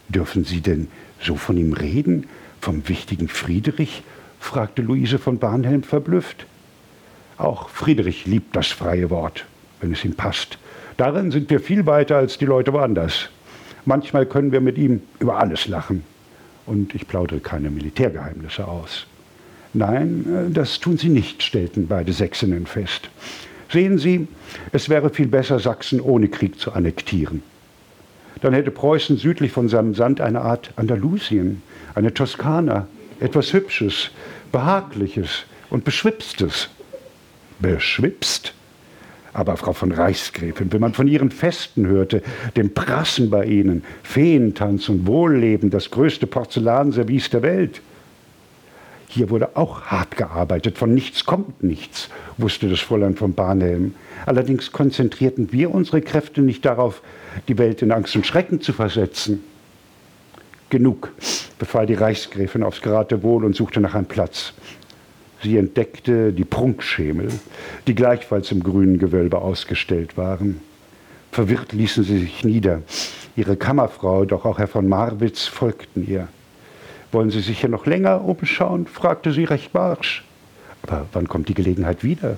[0.08, 0.88] Dürfen Sie denn
[1.20, 2.26] so von ihm reden?
[2.60, 4.02] Vom wichtigen Friedrich?
[4.40, 6.46] fragte Luise von Barnhelm verblüfft.
[7.36, 9.44] Auch Friedrich liebt das freie Wort,
[9.80, 10.58] wenn es ihm passt.
[10.96, 13.28] Darin sind wir viel weiter als die Leute woanders.
[13.84, 16.04] Manchmal können wir mit ihm über alles lachen.
[16.66, 19.06] Und ich plaudere keine Militärgeheimnisse aus.
[19.74, 23.10] Nein, äh, das tun sie nicht, stellten beide Sächsinnen fest.
[23.70, 24.26] Sehen Sie,
[24.72, 27.42] es wäre viel besser, Sachsen ohne Krieg zu annektieren.
[28.40, 31.62] Dann hätte Preußen südlich von seinem Sand eine Art Andalusien,
[31.94, 32.86] eine Toskana,
[33.20, 34.10] etwas Hübsches,
[34.52, 36.70] Behagliches und Beschwipstes.
[37.58, 38.54] Beschwipst?
[39.34, 42.22] Aber Frau von Reichsgräfin, wenn man von ihren Festen hörte,
[42.56, 47.82] dem Prassen bei ihnen, Feentanz und Wohlleben, das größte Porzellanservice der Welt.
[49.10, 53.94] Hier wurde auch hart gearbeitet, von nichts kommt nichts, wusste das Fräulein von Barnhelm.
[54.26, 57.00] Allerdings konzentrierten wir unsere Kräfte nicht darauf,
[57.48, 59.42] die Welt in Angst und Schrecken zu versetzen.
[60.68, 61.10] Genug,
[61.58, 64.52] befahl die Reichsgräfin aufs Geratewohl und suchte nach einem Platz.
[65.42, 67.28] Sie entdeckte die Prunkschemel,
[67.86, 70.60] die gleichfalls im grünen Gewölbe ausgestellt waren.
[71.32, 72.82] Verwirrt ließen sie sich nieder.
[73.36, 76.28] Ihre Kammerfrau, doch auch Herr von Marwitz folgten ihr.
[77.12, 78.86] Wollen Sie sich hier noch länger umschauen?
[78.86, 80.24] fragte sie recht barsch.
[80.82, 82.36] Aber wann kommt die Gelegenheit wieder?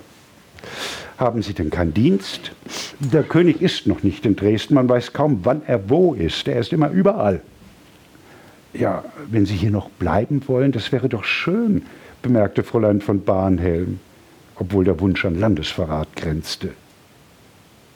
[1.18, 2.52] Haben Sie denn keinen Dienst?
[2.98, 4.74] Der König ist noch nicht in Dresden.
[4.74, 6.48] Man weiß kaum, wann er wo ist.
[6.48, 7.42] Er ist immer überall.
[8.72, 11.82] Ja, wenn Sie hier noch bleiben wollen, das wäre doch schön,
[12.22, 13.98] bemerkte Fräulein von Barnhelm,
[14.56, 16.70] obwohl der Wunsch an Landesverrat grenzte.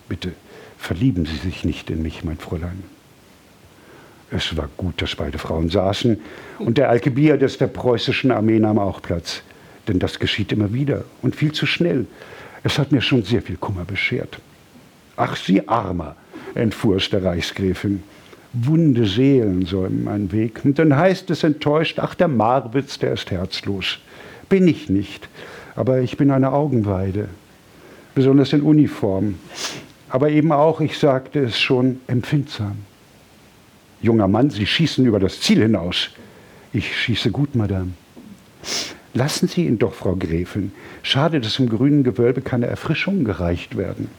[0.09, 0.33] Bitte
[0.77, 2.83] verlieben Sie sich nicht in mich, mein Fräulein.
[4.37, 6.21] Es war gut, dass beide Frauen saßen
[6.59, 9.43] und der Alkebiades der preußischen Armee nahm auch Platz.
[9.87, 12.07] Denn das geschieht immer wieder und viel zu schnell.
[12.65, 14.41] Es hat mir schon sehr viel Kummer beschert.
[15.17, 16.17] Ach, Sie Armer,
[16.57, 18.03] entfuhr es der Reichsgräfin.
[18.53, 20.65] Wunde Seelen säumen meinen Weg.
[20.65, 23.99] Und dann heißt es enttäuscht, ach, der Marwitz, der ist herzlos.
[24.49, 25.29] Bin ich nicht,
[25.77, 27.29] aber ich bin eine Augenweide,
[28.17, 29.37] besonders in Uniform.
[30.09, 32.79] Aber eben auch, ich sagte es schon, empfindsam.
[34.05, 36.11] Junger Mann, Sie schießen über das Ziel hinaus.
[36.75, 37.93] Ich schieße gut, Madame.
[39.15, 40.73] Lassen Sie ihn doch, Frau Gräfin.
[41.03, 44.11] Schade, dass im grünen Gewölbe keine Erfrischungen gereicht werden.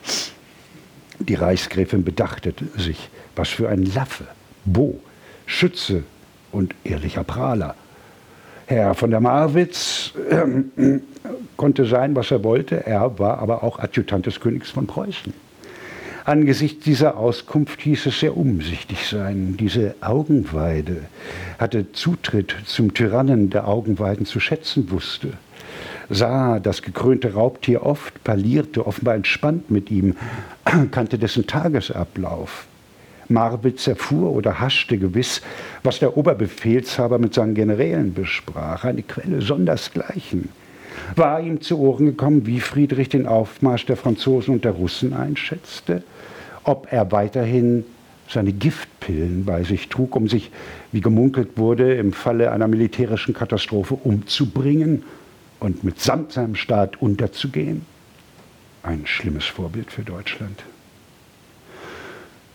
[1.19, 3.09] Die Reichsgräfin bedachte sich.
[3.35, 4.25] Was für ein Laffe,
[4.65, 4.99] Bo,
[5.45, 6.03] Schütze
[6.51, 7.75] und ehrlicher Prahler.
[8.65, 10.99] Herr von der Marwitz äh,
[11.57, 12.87] konnte sein, was er wollte.
[12.87, 15.44] Er war aber auch Adjutant des Königs von Preußen.
[16.27, 19.57] Angesichts dieser Auskunft hieß es sehr umsichtig sein.
[19.59, 21.03] Diese Augenweide
[21.59, 25.33] hatte Zutritt zum Tyrannen, der Augenweiden zu schätzen wusste.
[26.09, 30.15] Sah das gekrönte Raubtier oft, parlierte offenbar entspannt mit ihm,
[30.91, 32.65] kannte dessen Tagesablauf.
[33.29, 35.43] Marwitz erfuhr oder haschte gewiss,
[35.83, 40.49] was der Oberbefehlshaber mit seinen Generälen besprach, eine Quelle sondersgleichen.
[41.15, 46.03] War ihm zu Ohren gekommen, wie Friedrich den Aufmarsch der Franzosen und der Russen einschätzte?
[46.65, 47.85] Ob er weiterhin
[48.27, 50.51] seine Giftpillen bei sich trug, um sich,
[50.91, 55.03] wie gemunkelt wurde, im Falle einer militärischen Katastrophe umzubringen
[55.59, 57.85] und mitsamt seinem Staat unterzugehen?
[58.81, 60.63] Ein schlimmes Vorbild für Deutschland.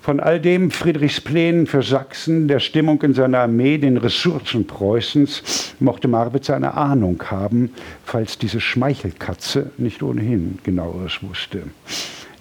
[0.03, 5.75] Von all dem Friedrichs Plänen für Sachsen, der Stimmung in seiner Armee, den Ressourcen Preußens,
[5.79, 7.71] mochte Marwitz eine Ahnung haben,
[8.05, 11.63] falls diese Schmeichelkatze nicht ohnehin genaueres wusste.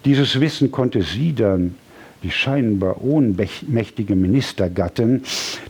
[0.05, 1.75] Dieses Wissen konnte sie dann,
[2.23, 5.23] die scheinbar ohnmächtige Ministergattin,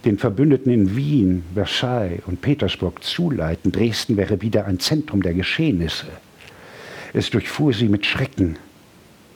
[0.05, 3.71] den Verbündeten in Wien, Versailles und Petersburg zuleiten.
[3.71, 6.07] Dresden wäre wieder ein Zentrum der Geschehnisse.
[7.13, 8.57] Es durchfuhr sie mit Schrecken,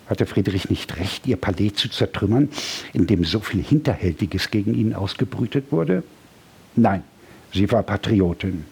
[0.08, 2.50] hatte Friedrich nicht recht, ihr Palais zu zertrümmern,
[2.94, 6.04] in dem so viel Hinterhältiges gegen ihn ausgebrütet wurde?
[6.76, 7.04] Nein,
[7.54, 8.66] sie war Patriotin.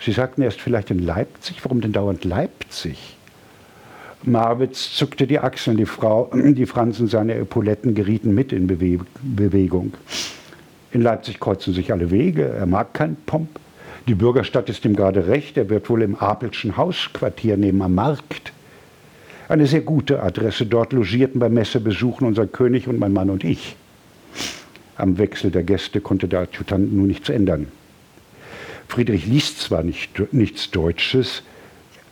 [0.00, 1.64] Sie sagten erst vielleicht in Leipzig.
[1.64, 3.15] Warum denn dauernd Leipzig?
[4.26, 5.76] Marwitz zuckte die Achseln.
[5.76, 9.94] Die, Frau, die Fransen seiner Epauletten gerieten mit in Bewegung.
[10.92, 12.44] In Leipzig kreuzen sich alle Wege.
[12.44, 13.48] Er mag keinen Pomp.
[14.08, 15.56] Die Bürgerstadt ist ihm gerade recht.
[15.56, 18.52] Er wird wohl im Apelschen Hausquartier neben am Markt
[19.48, 20.66] eine sehr gute Adresse.
[20.66, 23.76] Dort logierten beim Messebesuchen unser König und mein Mann und ich.
[24.96, 27.68] Am Wechsel der Gäste konnte der Adjutant nun nichts ändern.
[28.88, 31.42] Friedrich liest zwar nicht, nichts Deutsches,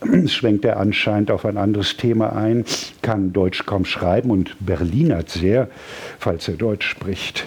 [0.27, 2.65] schwenkt er anscheinend auf ein anderes Thema ein,
[3.03, 5.69] kann Deutsch kaum schreiben und Berlinert sehr,
[6.19, 7.47] falls er Deutsch spricht.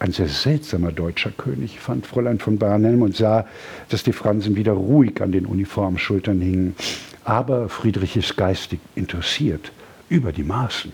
[0.00, 3.46] Ein sehr seltsamer deutscher König, fand Fräulein von Barnhelm und sah,
[3.88, 6.76] dass die Fransen wieder ruhig an den Uniformschultern hingen.
[7.24, 9.72] Aber Friedrich ist geistig interessiert,
[10.08, 10.92] über die Maßen.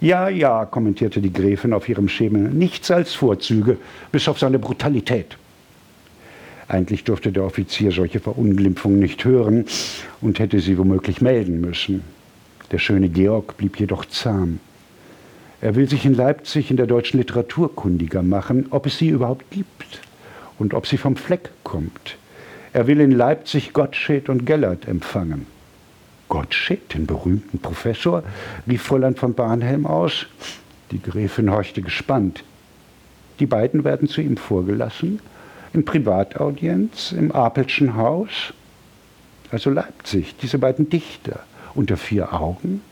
[0.00, 3.76] Ja, ja, kommentierte die Gräfin auf ihrem Schemel, nichts als Vorzüge,
[4.12, 5.36] bis auf seine Brutalität.
[6.68, 9.66] Eigentlich durfte der Offizier solche Verunglimpfungen nicht hören
[10.20, 12.02] und hätte sie womöglich melden müssen.
[12.70, 14.60] Der schöne Georg blieb jedoch zahm.
[15.60, 19.50] Er will sich in Leipzig in der deutschen Literatur kundiger machen, ob es sie überhaupt
[19.50, 20.00] gibt
[20.58, 22.16] und ob sie vom Fleck kommt.
[22.72, 25.46] Er will in Leipzig Gottsched und Gellert empfangen.
[26.28, 28.22] Gottsched, den berühmten Professor,
[28.68, 30.26] rief Fräulein von Barnhelm aus.
[30.92, 32.44] Die Gräfin horchte gespannt.
[33.40, 35.20] Die beiden werden zu ihm vorgelassen,
[35.72, 38.54] in Privataudienz im Apelschen Haus.
[39.50, 41.40] Also Leipzig, diese beiden Dichter
[41.74, 42.82] unter vier Augen,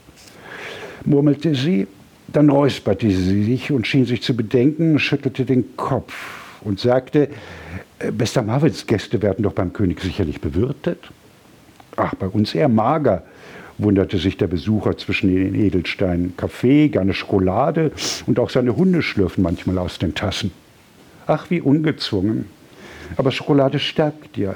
[1.05, 1.87] murmelte sie,
[2.27, 6.13] dann räusperte sie sich und schien sich zu bedenken, schüttelte den Kopf
[6.61, 7.29] und sagte,
[7.99, 10.99] äh, bester Marvels Gäste werden doch beim König sicherlich bewirtet.
[11.95, 13.23] Ach, bei uns eher mager,
[13.77, 16.35] wunderte sich der Besucher zwischen den Edelsteinen.
[16.35, 17.91] Kaffee, gerne Schokolade
[18.25, 20.51] und auch seine Hunde schlürfen manchmal aus den Tassen.
[21.27, 22.45] Ach, wie ungezwungen.
[23.15, 24.55] Aber Schokolade stärkt ja.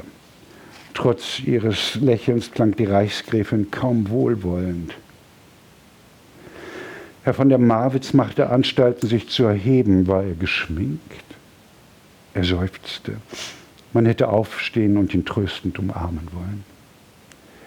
[0.93, 4.93] Trotz ihres Lächelns klang die Reichsgräfin kaum wohlwollend.
[7.23, 10.07] Herr von der Marwitz machte Anstalten, sich zu erheben.
[10.07, 11.23] War er geschminkt?
[12.33, 13.17] Er seufzte.
[13.93, 16.63] Man hätte aufstehen und ihn tröstend umarmen wollen.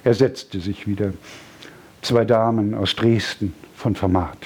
[0.04, 1.12] Er setzte sich wieder.
[2.02, 4.38] Zwei Damen aus Dresden von Format.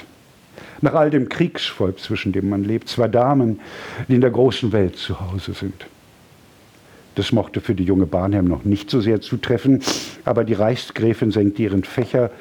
[0.79, 3.59] Nach all dem Kriegsvolk, zwischen dem man lebt, zwei Damen,
[4.07, 5.85] die in der großen Welt zu Hause sind.
[7.15, 9.81] Das mochte für die junge Barnhelm noch nicht so sehr zutreffen,
[10.23, 12.31] aber die Reichsgräfin senkte ihren Fächer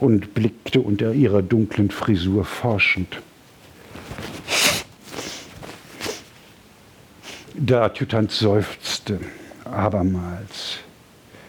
[0.00, 3.20] und blickte unter ihrer dunklen Frisur forschend.
[7.54, 9.18] Der Adjutant seufzte
[9.64, 10.78] abermals.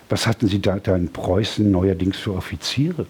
[0.08, 3.06] Was hatten Sie da, da in Preußen neuerdings für Offiziere?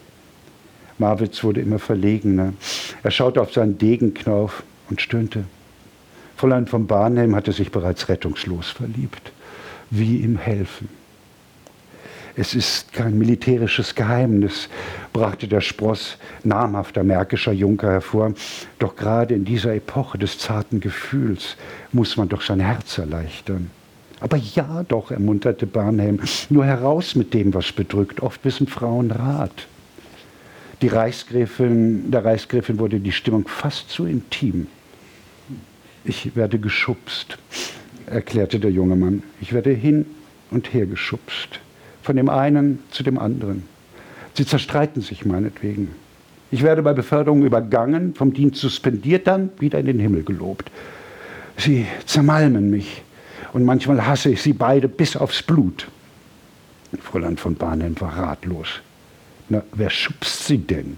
[0.98, 2.52] Marwitz wurde immer verlegener.
[3.02, 5.44] Er schaute auf seinen Degenknauf und stöhnte.
[6.36, 9.32] Fräulein von Barnhelm hatte sich bereits rettungslos verliebt
[9.90, 10.88] wie im Helfen.
[12.36, 14.68] Es ist kein militärisches Geheimnis,
[15.12, 18.32] brachte der Spross namhafter märkischer Junker hervor.
[18.78, 21.56] Doch gerade in dieser Epoche des zarten Gefühls
[21.92, 23.70] muss man doch sein Herz erleichtern.
[24.20, 26.20] Aber ja doch, ermunterte Barnhelm,
[26.50, 28.20] nur heraus mit dem, was bedrückt.
[28.20, 29.66] Oft wissen Frauen Rat.
[30.82, 34.66] Die Reichsgräfin, der Reichsgräfin wurde die Stimmung fast zu intim.
[36.04, 37.38] Ich werde geschubst
[38.10, 39.22] erklärte der junge Mann.
[39.40, 40.06] Ich werde hin
[40.50, 41.60] und her geschubst,
[42.02, 43.62] von dem einen zu dem anderen.
[44.34, 45.88] Sie zerstreiten sich meinetwegen.
[46.50, 50.70] Ich werde bei Beförderung übergangen, vom Dienst suspendiert, dann wieder in den Himmel gelobt.
[51.56, 53.02] Sie zermalmen mich
[53.52, 55.88] und manchmal hasse ich sie beide bis aufs Blut.
[57.00, 58.80] Fräulein von Barnen war ratlos.
[59.48, 60.96] Na, wer schubst sie denn?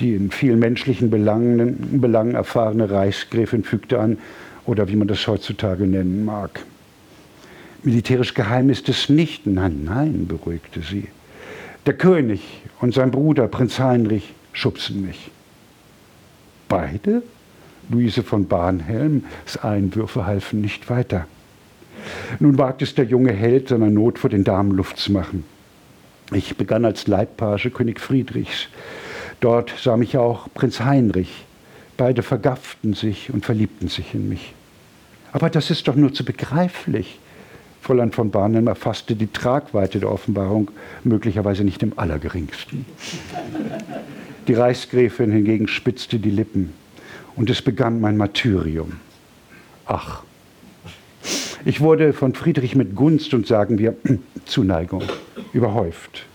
[0.00, 4.18] Die in vielen menschlichen Belangen, Belangen erfahrene Reichsgräfin fügte an,
[4.66, 6.64] oder wie man das heutzutage nennen mag.
[7.82, 9.46] Militärisch geheim ist es nicht.
[9.46, 11.08] Nein, nein, beruhigte sie.
[11.86, 12.40] Der König
[12.80, 15.30] und sein Bruder, Prinz Heinrich, schubsen mich.
[16.68, 17.22] Beide?
[17.88, 21.26] Luise von Barnhelms Einwürfe halfen nicht weiter.
[22.40, 25.44] Nun wagt es der junge Held, seiner Not vor den Damen Luft zu machen.
[26.32, 28.66] Ich begann als Leibpage König Friedrichs.
[29.38, 31.45] Dort sah mich auch Prinz Heinrich.
[31.96, 34.54] Beide vergafften sich und verliebten sich in mich.
[35.32, 37.18] Aber das ist doch nur zu begreiflich.
[37.80, 40.70] Fräulein von Barnhelm erfasste die Tragweite der Offenbarung
[41.04, 42.84] möglicherweise nicht im allergeringsten.
[44.48, 46.72] Die Reichsgräfin hingegen spitzte die Lippen
[47.36, 48.92] und es begann mein Martyrium.
[49.86, 50.22] Ach,
[51.64, 53.96] ich wurde von Friedrich mit Gunst und sagen wir
[54.44, 55.02] Zuneigung
[55.52, 56.26] überhäuft.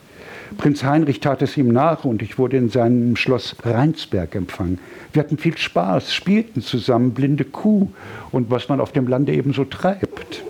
[0.58, 4.80] Prinz Heinrich tat es ihm nach und ich wurde in seinem Schloss Rheinsberg empfangen.
[5.14, 7.90] Wir hatten viel Spaß, spielten zusammen blinde Kuh
[8.32, 10.44] und was man auf dem Lande eben so treibt.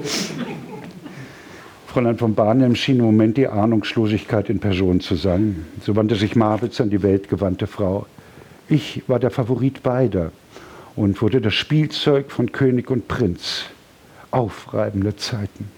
[1.88, 5.66] Fräulein von Barnhelm schien im Moment die Ahnungslosigkeit in Person zu sein.
[5.82, 8.06] So wandte sich Marwitz an die weltgewandte Frau.
[8.70, 10.32] Ich war der Favorit beider
[10.96, 13.66] und wurde das Spielzeug von König und Prinz.
[14.32, 15.70] Aufreibende Zeiten.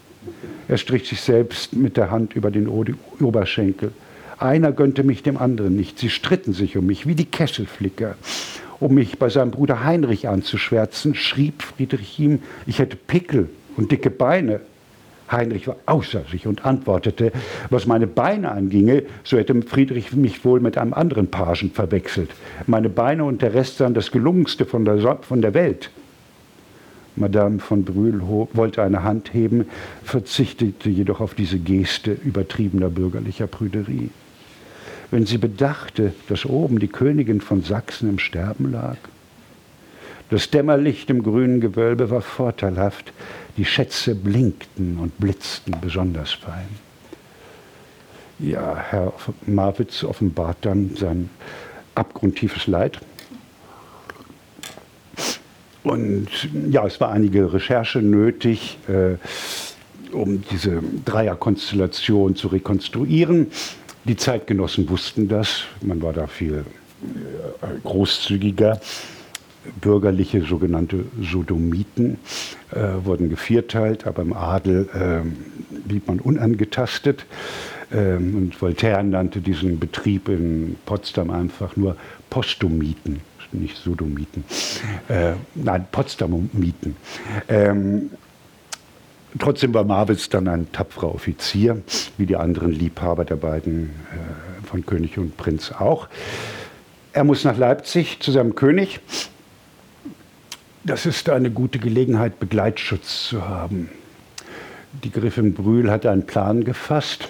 [0.67, 3.91] Er strich sich selbst mit der Hand über den Oberschenkel.
[4.43, 5.97] Einer gönnte mich dem anderen nicht.
[5.97, 8.15] Sie stritten sich um mich wie die Kesselflicker.
[8.81, 14.09] Um mich bei seinem Bruder Heinrich anzuschwärzen, schrieb Friedrich ihm, ich hätte Pickel und dicke
[14.09, 14.59] Beine.
[15.31, 17.31] Heinrich war außer sich und antwortete,
[17.69, 22.31] was meine Beine anginge, so hätte Friedrich mich wohl mit einem anderen Pagen verwechselt.
[22.67, 25.89] Meine Beine und der Rest seien das gelungenste von der, von der Welt.
[27.15, 29.67] Madame von Brühl wollte eine Hand heben,
[30.03, 34.09] verzichtete jedoch auf diese Geste übertriebener bürgerlicher Prüderie
[35.13, 38.97] wenn sie bedachte, dass oben die Königin von Sachsen im Sterben lag.
[40.31, 43.13] Das Dämmerlicht im grünen Gewölbe war vorteilhaft.
[43.55, 46.67] Die Schätze blinkten und blitzten besonders fein.
[48.39, 49.13] Ja, Herr
[49.45, 51.29] Marwitz offenbart dann sein
[51.93, 52.99] abgrundtiefes Leid.
[55.83, 56.27] Und
[56.71, 59.17] ja, es war einige Recherche nötig, äh,
[60.11, 63.51] um diese Dreierkonstellation zu rekonstruieren.
[64.05, 66.65] Die Zeitgenossen wussten das, man war da viel
[67.01, 68.79] äh, großzügiger.
[69.79, 72.17] Bürgerliche sogenannte Sodomiten
[72.71, 77.25] äh, wurden gevierteilt, aber im Adel äh, blieb man unangetastet.
[77.93, 81.95] Ähm, und Voltaire nannte diesen Betrieb in Potsdam einfach nur
[82.29, 83.21] Postomiten,
[83.53, 84.43] nicht Sodomiten.
[85.07, 86.97] Äh, nein, Potsdamomiten.
[87.47, 88.09] Ähm,
[89.39, 91.81] trotzdem war Marwitz dann ein tapferer Offizier,
[92.17, 96.07] wie die anderen Liebhaber der beiden äh, von König und Prinz auch.
[97.13, 98.99] Er muss nach Leipzig zu seinem König.
[100.83, 103.89] Das ist eine gute Gelegenheit, Begleitschutz zu haben.
[105.03, 107.29] Die Griffin Brühl hat einen Plan gefasst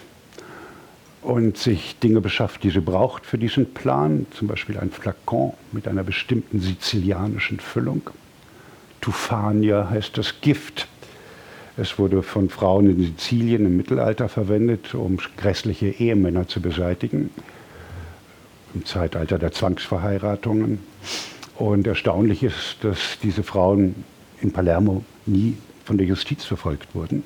[1.21, 5.87] und sich Dinge beschafft, die sie braucht für diesen Plan, zum Beispiel ein Flakon mit
[5.87, 8.09] einer bestimmten sizilianischen Füllung.
[9.01, 10.87] Tufania heißt das Gift.
[11.75, 17.31] Es wurde von Frauen in Sizilien im Mittelalter verwendet, um grässliche Ehemänner zu beseitigen,
[18.75, 20.79] im Zeitalter der Zwangsverheiratungen.
[21.55, 24.03] Und erstaunlich ist, dass diese Frauen
[24.41, 27.23] in Palermo nie von der Justiz verfolgt wurden.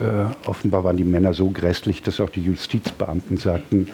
[0.00, 3.88] Äh, offenbar waren die Männer so grässlich, dass auch die Justizbeamten sagten,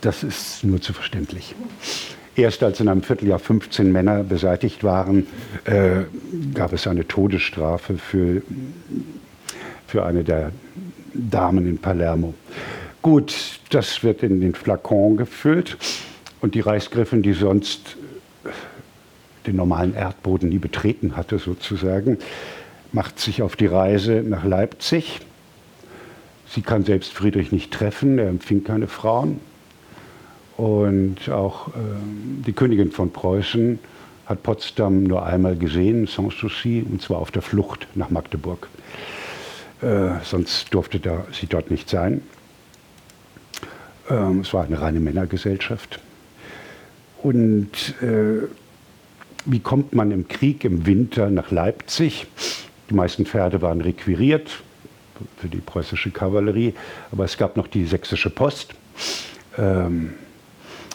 [0.00, 1.54] das ist nur zu verständlich.
[2.40, 5.26] Erst als in einem Vierteljahr 15 Männer beseitigt waren,
[5.66, 6.04] äh,
[6.54, 8.40] gab es eine Todesstrafe für,
[9.86, 10.50] für eine der
[11.12, 12.32] Damen in Palermo.
[13.02, 15.76] Gut, das wird in den Flakon gefüllt
[16.40, 17.96] und die Reichsgriffin, die sonst
[19.46, 22.16] den normalen Erdboden nie betreten hatte, sozusagen,
[22.92, 25.20] macht sich auf die Reise nach Leipzig
[26.52, 29.40] Sie kann selbst Friedrich nicht treffen, er empfing keine Frauen.
[30.60, 31.70] Und auch äh,
[32.46, 33.78] die Königin von Preußen
[34.26, 38.68] hat Potsdam nur einmal gesehen, sans souci, und zwar auf der Flucht nach Magdeburg.
[39.80, 42.20] Äh, sonst durfte da, sie dort nicht sein.
[44.10, 45.98] Ähm, es war eine reine Männergesellschaft.
[47.22, 48.46] Und äh,
[49.46, 52.26] wie kommt man im Krieg im Winter nach Leipzig?
[52.90, 54.62] Die meisten Pferde waren requiriert,
[55.38, 56.74] für die preußische Kavallerie,
[57.12, 58.74] aber es gab noch die sächsische Post.
[59.56, 60.12] Ähm,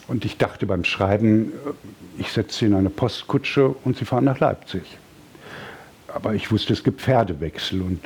[0.08, 4.26] und ich dachte beim Schreiben, äh, ich setze sie in eine Postkutsche und sie fahren
[4.26, 4.84] nach Leipzig.
[6.08, 8.01] Aber ich wusste, es gibt Pferdewechsel und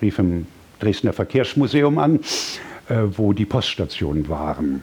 [0.00, 0.46] rief im
[0.80, 2.20] Dresdner Verkehrsmuseum an,
[2.88, 4.82] äh, wo die Poststationen waren.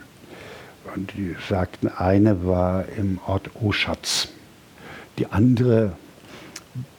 [0.96, 4.30] Und die sagten, eine war im Ort Oschatz,
[5.20, 5.94] die andere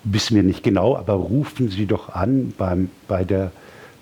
[0.04, 3.52] wissen wir nicht genau, aber rufen Sie doch an beim, bei der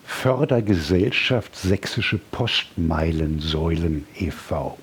[0.04, 4.76] Fördergesellschaft Sächsische Postmeilensäulen e.V.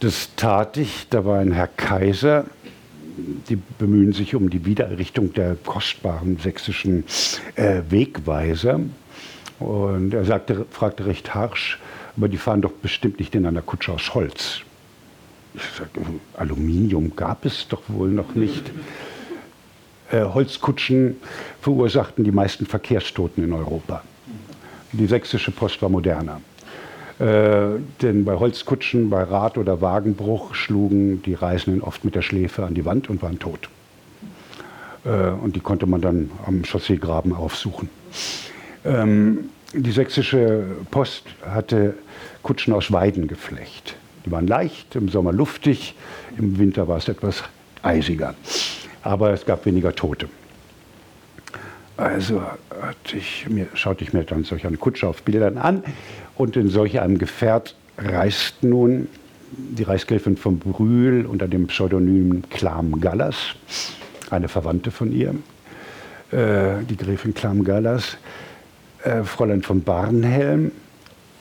[0.00, 2.46] Das tat ich, da war ein Herr Kaiser,
[3.48, 7.04] die bemühen sich um die Wiedererrichtung der kostbaren sächsischen
[7.54, 8.80] äh, Wegweiser.
[9.60, 11.78] Und er sagte, fragte recht harsch,
[12.16, 14.62] aber die fahren doch bestimmt nicht in einer Kutsche aus Holz.
[15.54, 16.00] Ich sagte,
[16.34, 18.72] Aluminium gab es doch wohl noch nicht.
[20.10, 21.16] Äh, Holzkutschen
[21.60, 24.02] verursachten die meisten Verkehrstoten in Europa.
[24.92, 26.40] Die sächsische Post war moderner.
[27.18, 32.64] Äh, denn bei Holzkutschen, bei Rad- oder Wagenbruch schlugen die Reisenden oft mit der Schläfe
[32.64, 33.68] an die Wand und waren tot.
[35.04, 37.88] Äh, und die konnte man dann am Chausseegraben aufsuchen.
[38.84, 41.94] Ähm, die sächsische Post hatte
[42.42, 43.96] Kutschen aus Weidengeflecht.
[44.26, 45.94] Die waren leicht, im Sommer luftig,
[46.38, 47.42] im Winter war es etwas
[47.82, 48.34] eisiger
[49.02, 50.28] aber es gab weniger Tote.
[51.96, 52.42] Also
[53.12, 55.84] ich mir, schaute ich mir dann solch eine Kutsche auf Bildern an
[56.36, 59.08] und in solch einem Gefährt reist nun
[59.56, 63.36] die Reichsgräfin von Brühl unter dem Pseudonym Klam Gallas,
[64.30, 65.34] eine Verwandte von ihr,
[66.30, 68.16] äh, die Gräfin Klam Gallas,
[69.04, 70.72] äh, Fräulein von Barnhelm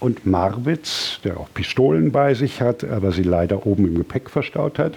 [0.02, 4.78] und Marwitz, der auch Pistolen bei sich hat, aber sie leider oben im Gepäck verstaut
[4.78, 4.94] hat.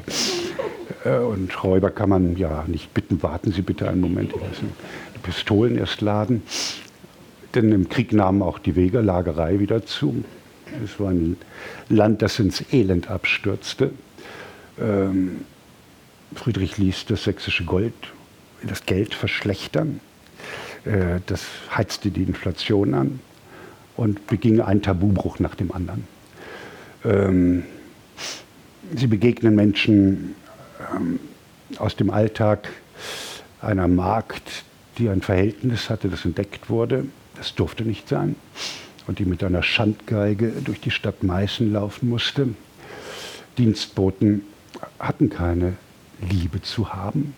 [1.05, 4.61] Äh, und Räuber kann man ja nicht bitten, warten Sie bitte einen Moment, ich muss
[4.61, 6.43] die Pistolen erst laden.
[7.55, 10.25] Denn im Krieg nahm auch die Wegelagerei wieder zu.
[10.85, 11.37] Es war ein
[11.89, 13.91] Land, das ins Elend abstürzte.
[14.81, 15.45] Ähm,
[16.35, 17.95] Friedrich ließ das sächsische Gold,
[18.63, 20.01] das Geld verschlechtern.
[20.85, 21.45] Äh, das
[21.75, 23.21] heizte die Inflation an
[23.97, 26.07] und beging einen Tabubruch nach dem anderen.
[27.05, 27.65] Ähm,
[28.97, 30.35] sie begegnen Menschen
[30.95, 31.21] ähm,
[31.79, 32.69] aus dem Alltag
[33.61, 34.65] einer Magd,
[34.99, 37.07] die ein Verhältnis hatte, das entdeckt wurde.
[37.37, 38.37] Das durfte nicht sein.
[39.07, 42.49] Und die mit einer Schandgeige durch die Stadt Meißen laufen musste.
[43.59, 44.43] Dienstboten
[44.99, 45.75] hatten keine
[46.31, 47.35] Liebe zu haben.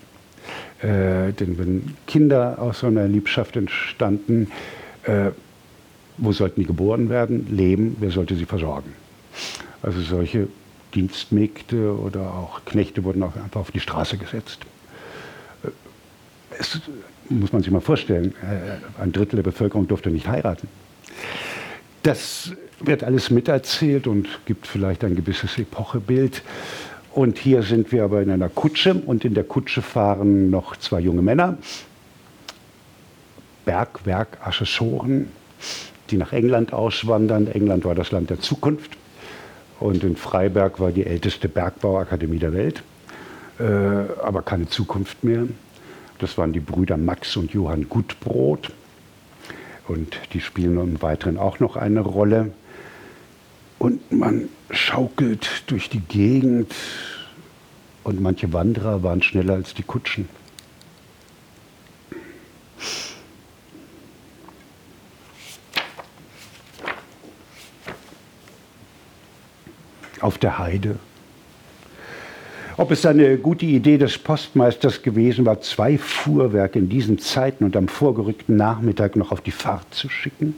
[0.80, 4.52] Äh, denn wenn Kinder aus so einer Liebschaft entstanden,
[5.04, 5.30] äh,
[6.18, 7.48] wo sollten die geboren werden?
[7.54, 8.92] Leben, wer sollte sie versorgen?
[9.82, 10.48] Also solche
[10.94, 14.61] Dienstmägde oder auch Knechte wurden auch einfach auf die Straße gesetzt.
[15.64, 15.68] Äh,
[16.59, 16.80] es
[17.29, 20.68] muss man sich mal vorstellen, äh, ein Drittel der Bevölkerung durfte nicht heiraten.
[22.03, 26.43] Das wird alles miterzählt und gibt vielleicht ein gewisses Epochebild.
[27.12, 31.01] Und hier sind wir aber in einer Kutsche und in der Kutsche fahren noch zwei
[31.01, 31.57] junge Männer,
[33.64, 35.29] Bergwerkassessoren,
[36.11, 37.49] die nach England auswandern.
[37.49, 38.97] England war das Land der Zukunft
[39.81, 42.83] und in Freiberg war die älteste Bergbauakademie der Welt,
[43.59, 43.64] äh,
[44.22, 45.45] aber keine Zukunft mehr.
[46.19, 48.73] Das waren die Brüder Max und Johann Gutbrot
[49.87, 52.53] und die spielen im Weiteren auch noch eine Rolle.
[53.79, 56.75] Und man schaukelt durch die Gegend
[58.03, 60.29] und manche Wanderer waren schneller als die Kutschen.
[70.21, 70.99] Auf der Heide.
[72.79, 77.74] Ob es eine gute Idee des Postmeisters gewesen war, zwei Fuhrwerke in diesen Zeiten und
[77.74, 80.55] am vorgerückten Nachmittag noch auf die Fahrt zu schicken?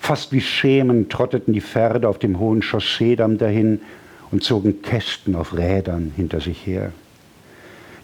[0.00, 3.82] Fast wie Schemen trotteten die Pferde auf dem hohen Chausseedamm dahin
[4.30, 6.92] und zogen Kästen auf Rädern hinter sich her.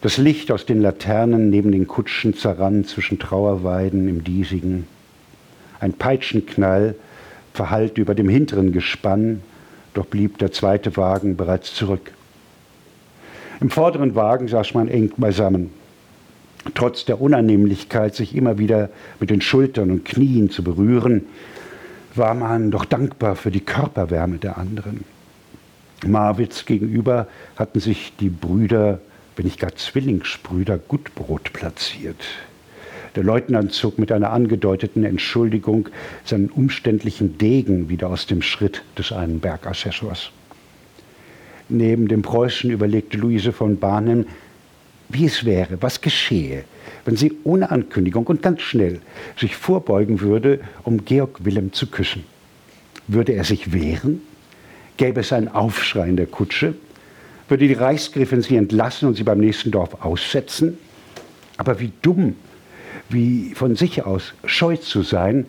[0.03, 4.87] Das Licht aus den Laternen neben den Kutschen zerrann zwischen Trauerweiden im Diesigen.
[5.81, 6.95] Ein Peitschenknall
[7.55, 9.41] verhallte über dem hinteren Gespann,
[9.95, 12.13] doch blieb der zweite Wagen bereits zurück.
[13.61, 15.71] Im vorderen Wagen saß man eng beisammen.
[16.75, 18.91] Trotz der Unannehmlichkeit, sich immer wieder
[19.21, 21.25] mit den Schultern und Knien zu berühren,
[22.15, 25.05] war man doch dankbar für die Körperwärme der anderen.
[26.07, 29.01] Marwitz gegenüber hatten sich die Brüder,
[29.37, 32.25] wenn nicht gar Zwillingsbrüder, Gutbrot platziert.
[33.17, 35.89] Der Leutnant zog mit einer angedeuteten Entschuldigung
[36.25, 40.31] seinen umständlichen Degen wieder aus dem Schritt des einen Bergassessors.
[41.69, 44.27] Neben dem Preußen überlegte Luise von Bahnen,
[45.09, 46.64] wie es wäre, was geschehe,
[47.05, 49.01] wenn sie ohne Ankündigung und ganz schnell
[49.39, 52.25] sich vorbeugen würde, um Georg Wilhelm zu küssen.
[53.07, 54.23] Würde er sich wehren?
[54.97, 56.75] Gäbe es einen Aufschrei in der Kutsche?
[57.49, 60.79] Würde die Reichsgriffin sie entlassen und sie beim nächsten Dorf aussetzen?
[61.57, 62.35] Aber wie dumm,
[63.09, 65.47] wie von sich aus scheu zu sein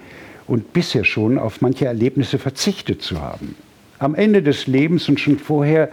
[0.48, 3.56] und bisher schon auf manche Erlebnisse verzichtet zu haben.
[4.00, 5.90] Am Ende des Lebens und schon vorher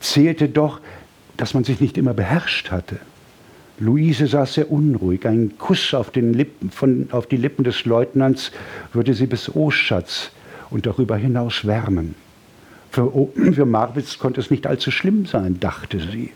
[0.00, 0.80] zählte doch,
[1.36, 2.98] dass man sich nicht immer beherrscht hatte.
[3.78, 5.26] Luise saß sehr unruhig.
[5.26, 8.52] Ein Kuss auf, Lippen, von, auf die Lippen des Leutnants
[8.92, 10.30] würde sie bis Oschatz
[10.70, 12.14] und darüber hinaus wärmen.
[12.90, 13.10] Für,
[13.52, 16.32] für Marwitz konnte es nicht allzu schlimm sein, dachte sie.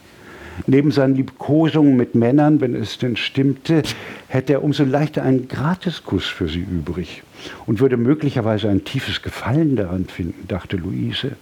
[0.66, 3.82] Neben seinen Liebkosungen mit Männern, wenn es denn stimmte,
[4.28, 7.22] hätte er umso leichter einen Gratiskuss für sie übrig
[7.66, 11.32] und würde möglicherweise ein tiefes Gefallen daran finden, dachte Luise.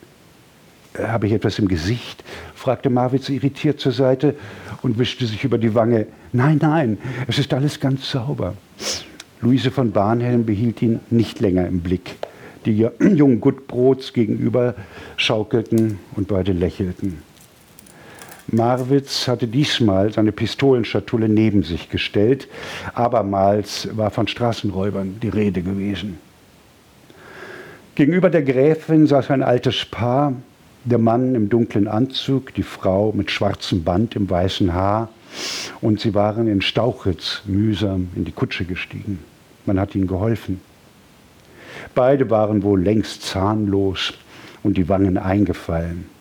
[0.98, 2.22] Habe ich etwas im Gesicht?
[2.54, 4.34] fragte Marwitz irritiert zur Seite
[4.82, 6.06] und wischte sich über die Wange.
[6.32, 8.54] Nein, nein, es ist alles ganz sauber.
[9.40, 12.16] Luise von Barnhelm behielt ihn nicht länger im Blick.
[12.66, 14.74] Die jungen Gutbrots gegenüber
[15.16, 17.18] schaukelten und beide lächelten.
[18.48, 22.48] Marwitz hatte diesmal seine Pistolenschatulle neben sich gestellt.
[22.94, 26.18] Abermals war von Straßenräubern die Rede gewesen.
[27.94, 30.34] Gegenüber der Gräfin saß ein altes Paar,
[30.84, 35.08] der Mann im dunklen Anzug, die Frau mit schwarzem Band im weißen Haar,
[35.80, 39.18] und sie waren in Stauchitz mühsam in die Kutsche gestiegen.
[39.66, 40.60] Man hat ihnen geholfen.
[41.94, 44.14] Beide waren wohl längst zahnlos
[44.62, 46.11] und die Wangen eingefallen.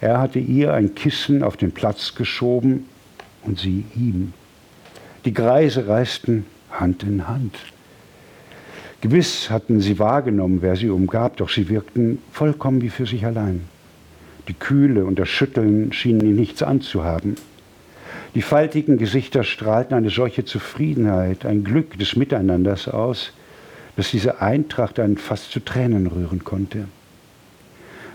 [0.00, 2.86] Er hatte ihr ein Kissen auf den Platz geschoben
[3.42, 4.32] und sie ihm.
[5.24, 7.56] Die Greise reisten Hand in Hand.
[9.00, 13.62] Gewiss hatten sie wahrgenommen, wer sie umgab, doch sie wirkten vollkommen wie für sich allein.
[14.48, 17.36] Die Kühle und das Schütteln schienen ihnen nichts anzuhaben.
[18.34, 23.32] Die faltigen Gesichter strahlten eine solche Zufriedenheit, ein Glück des Miteinanders aus,
[23.96, 26.86] dass diese Eintracht einen fast zu Tränen rühren konnte.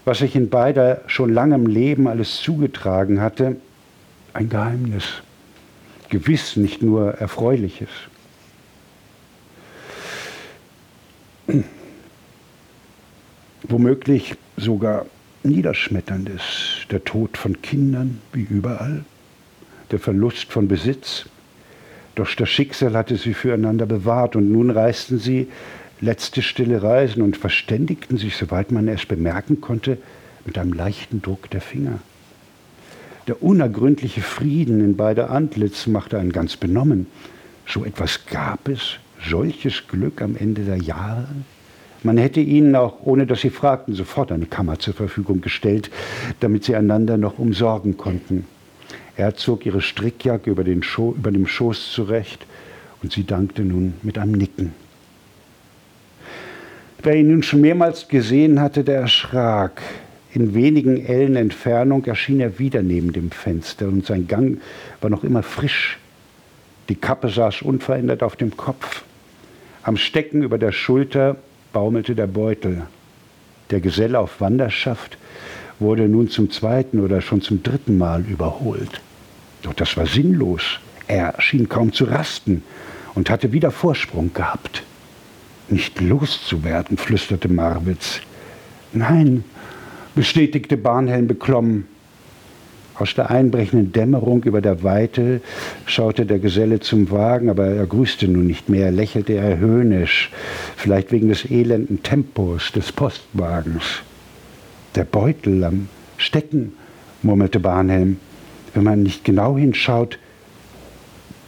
[0.06, 3.58] Was sich in beider schon langem Leben alles zugetragen hatte,
[4.34, 5.06] ein Geheimnis,
[6.10, 7.90] gewiss nicht nur Erfreuliches.
[13.64, 15.06] Womöglich sogar
[15.44, 19.04] Niederschmetterndes, der Tod von Kindern, wie überall,
[19.92, 21.26] der Verlust von Besitz.
[22.16, 25.48] Doch das Schicksal hatte sie füreinander bewahrt und nun reisten sie
[26.02, 29.98] letzte stille Reisen und verständigten sich, soweit man es bemerken konnte,
[30.46, 32.00] mit einem leichten Druck der Finger.
[33.28, 37.06] Der unergründliche Frieden in beider Antlitz machte einen ganz benommen.
[37.68, 38.98] So etwas gab es,
[39.30, 41.28] solches Glück am Ende der Jahre.
[42.04, 45.92] Man hätte ihnen auch, ohne dass sie fragten, sofort eine Kammer zur Verfügung gestellt,
[46.40, 48.48] damit sie einander noch umsorgen konnten.
[49.16, 52.48] Er zog ihre Strickjacke über, über dem Schoß zurecht
[53.04, 54.74] und sie dankte nun mit einem Nicken.
[57.04, 59.82] Wer ihn nun schon mehrmals gesehen hatte, der erschrak.
[60.34, 64.62] In wenigen Ellen Entfernung erschien er wieder neben dem Fenster und sein Gang
[65.02, 65.98] war noch immer frisch.
[66.90, 69.04] Die Kappe saß unverändert auf dem Kopf.
[69.82, 71.38] Am Stecken über der Schulter
[71.74, 72.84] baumelte der Beutel.
[73.72, 75.18] Der Geselle auf Wanderschaft
[75.80, 79.02] wurde nun zum zweiten oder schon zum dritten Mal überholt.
[79.64, 80.80] Doch das war sinnlos.
[81.08, 82.64] Er schien kaum zu rasten
[83.16, 84.84] und hatte wieder Vorsprung gehabt.
[85.72, 88.20] Nicht loszuwerden, flüsterte Marwitz.
[88.92, 89.46] Nein,
[90.16, 91.88] bestätigte Bahnhelm beklommen.
[92.96, 95.40] Aus der einbrechenden Dämmerung über der Weite
[95.86, 100.30] schaute der Geselle zum Wagen, aber er grüßte nun nicht mehr, lächelte er höhnisch,
[100.76, 104.02] vielleicht wegen des elenden Tempos des Postwagens.
[104.96, 106.74] Der Beutel am Stecken,
[107.24, 108.20] murmelte Bahnhelm.
[108.74, 110.20] Wenn man nicht genau hinschaut,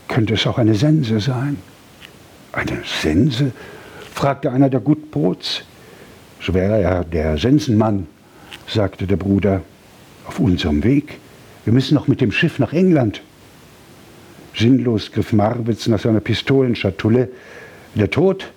[0.07, 1.57] könnte es auch eine Sense sein.
[2.53, 3.51] Eine Sense?
[4.13, 5.63] Fragte einer der Gutbrots.
[6.41, 8.07] So wäre er der Sensenmann,
[8.67, 9.61] sagte der Bruder.
[10.25, 11.19] Auf unserem Weg.
[11.65, 13.21] Wir müssen noch mit dem Schiff nach England.
[14.55, 17.29] Sinnlos griff Marwitz nach seiner Pistolenschatulle.
[17.95, 18.51] Der Tod,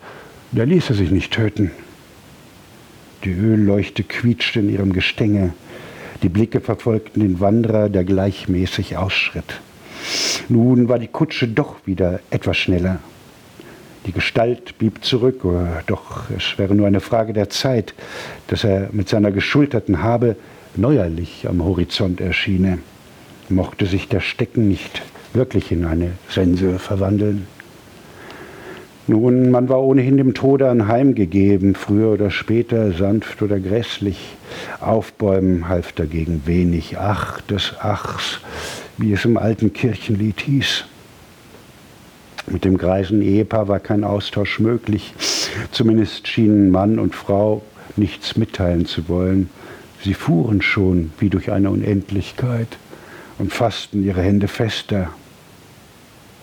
[0.52, 1.72] der ließe sich nicht töten.
[3.24, 5.54] Die Ölleuchte quietschte in ihrem Gestänge.
[6.22, 9.60] Die Blicke verfolgten den Wanderer, der gleichmäßig ausschritt.
[10.48, 13.00] Nun war die Kutsche doch wieder etwas schneller.
[14.06, 15.42] Die Gestalt blieb zurück,
[15.86, 17.92] doch es wäre nur eine Frage der Zeit,
[18.46, 20.36] dass er mit seiner geschulterten Habe
[20.76, 22.78] neuerlich am Horizont erschiene.
[23.48, 25.02] Mochte sich der Stecken nicht
[25.32, 27.48] wirklich in eine Sense verwandeln?
[29.08, 34.36] Nun, man war ohnehin dem Tode anheimgegeben, früher oder später, sanft oder grässlich.
[34.80, 36.98] Aufbäumen half dagegen wenig.
[36.98, 38.40] Ach des Achs,
[38.98, 40.84] wie es im alten Kirchenlied hieß.
[42.46, 45.14] Mit dem greisen Ehepaar war kein Austausch möglich.
[45.72, 47.62] Zumindest schienen Mann und Frau
[47.96, 49.50] nichts mitteilen zu wollen.
[50.02, 52.78] Sie fuhren schon wie durch eine Unendlichkeit
[53.38, 55.10] und fassten ihre Hände fester,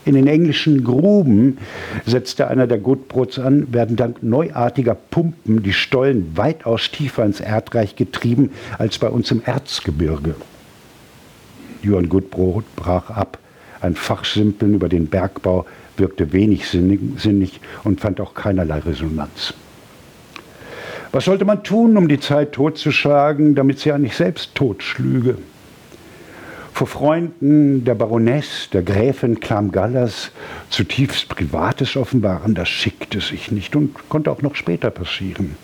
[0.05, 1.57] in den englischen Gruben,
[2.05, 7.95] setzte einer der Gutbrots an, werden dank neuartiger Pumpen die Stollen weitaus tiefer ins Erdreich
[7.95, 10.35] getrieben als bei uns im Erzgebirge.
[11.81, 13.37] Johann Gutbrot brach ab.
[13.79, 15.65] Ein Fachsimpeln über den Bergbau
[15.97, 19.53] wirkte wenig sinnig und fand auch keinerlei Resonanz.
[21.11, 25.37] Was sollte man tun, um die Zeit totzuschlagen, damit sie ja nicht selbst totschlüge?
[26.73, 30.31] vor Freunden der Baroness, der Gräfin Klamgallas
[30.69, 35.55] zutiefst Privates offenbaren, das schickte sich nicht und konnte auch noch später passieren.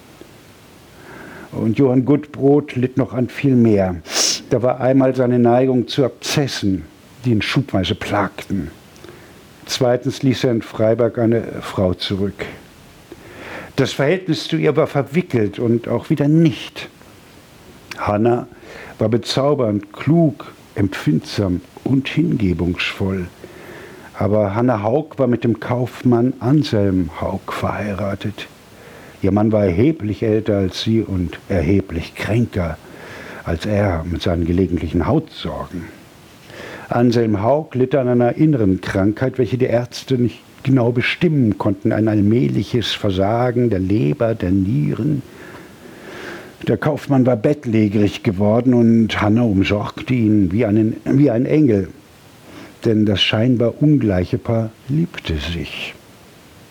[1.52, 3.96] Und Johann Gutbrot litt noch an viel mehr.
[4.52, 6.86] Da war einmal seine Neigung zu Abzessen,
[7.26, 8.70] die ihn schubweise plagten.
[9.70, 12.44] Zweitens ließ er in Freiberg eine Frau zurück.
[13.76, 16.90] Das Verhältnis zu ihr war verwickelt und auch wieder nicht.
[18.00, 18.48] Hanna
[18.98, 23.28] war bezaubernd, klug, empfindsam und hingebungsvoll.
[24.16, 28.48] Aber Hanna Haug war mit dem Kaufmann Anselm Haug verheiratet.
[29.22, 32.80] Ihr Mann war erheblich älter als sie und erheblich kränker
[33.46, 35.99] als er mit seinen gelegentlichen Hautsorgen.
[36.90, 42.08] Anselm Haug litt an einer inneren Krankheit, welche die Ärzte nicht genau bestimmen konnten, ein
[42.08, 45.22] allmähliches Versagen der Leber, der Nieren,
[46.68, 51.90] der Kaufmann war bettlägerig geworden und Hanna umsorgte ihn wie, einen, wie ein Engel.
[52.86, 55.94] Denn das scheinbar ungleiche Paar liebte sich.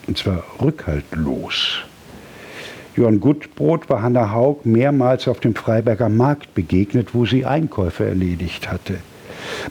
[0.06, 1.78] Und zwar rückhaltlos.
[2.96, 8.70] Johann Gutbrot war Hanna Haug mehrmals auf dem Freiberger Markt begegnet, wo sie Einkäufe erledigt
[8.70, 8.98] hatte.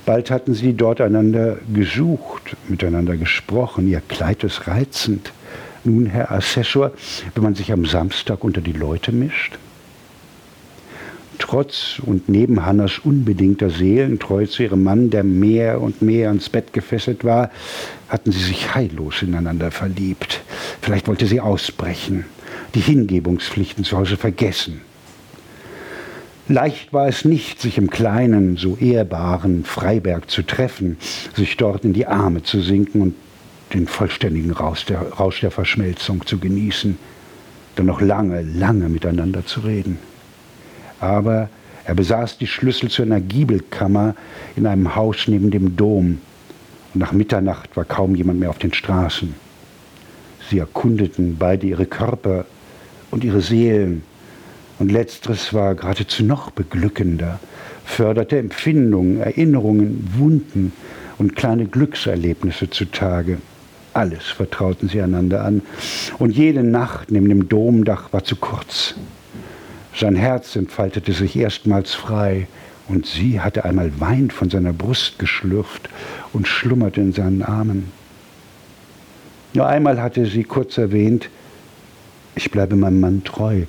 [0.05, 3.87] Bald hatten sie dort einander gesucht, miteinander gesprochen.
[3.87, 5.31] Ihr Kleid ist reizend.
[5.83, 6.91] Nun, Herr Assessor,
[7.33, 9.57] wenn man sich am Samstag unter die Leute mischt?
[11.37, 16.73] trotz und neben Hannas unbedingter Seelentreue zu ihrem Mann, der mehr und mehr ans Bett
[16.73, 17.51] gefesselt war,
[18.09, 20.41] hatten sie sich heillos ineinander verliebt.
[20.81, 22.25] Vielleicht wollte sie ausbrechen,
[22.75, 24.81] die Hingebungspflichten zu Hause vergessen.
[26.49, 30.97] Leicht war es nicht, sich im kleinen, so ehrbaren Freiberg zu treffen,
[31.35, 33.15] sich dort in die Arme zu sinken und
[33.73, 36.97] den vollständigen Rausch der, Rausch der Verschmelzung zu genießen,
[37.75, 39.99] dann noch lange, lange miteinander zu reden.
[41.01, 41.49] Aber
[41.83, 44.15] er besaß die Schlüssel zu einer Giebelkammer
[44.55, 46.21] in einem Haus neben dem Dom.
[46.93, 49.35] Und nach Mitternacht war kaum jemand mehr auf den Straßen.
[50.49, 52.45] Sie erkundeten beide ihre Körper
[53.11, 54.03] und ihre Seelen
[54.79, 57.39] und letzteres war geradezu noch beglückender,
[57.85, 60.73] förderte Empfindungen, Erinnerungen, Wunden
[61.17, 63.39] und kleine Glückserlebnisse zutage.
[63.93, 65.63] Alles vertrauten sie einander an.
[66.19, 68.93] Und jede Nacht neben dem Domdach war zu kurz.
[69.95, 72.47] Sein Herz entfaltete sich erstmals frei,
[72.89, 75.89] und sie hatte einmal Wein von seiner Brust geschlürft
[76.31, 77.91] und schlummerte in seinen Armen.
[79.53, 81.29] Nur einmal hatte sie kurz erwähnt,
[82.35, 83.63] ich bleibe meinem Mann treu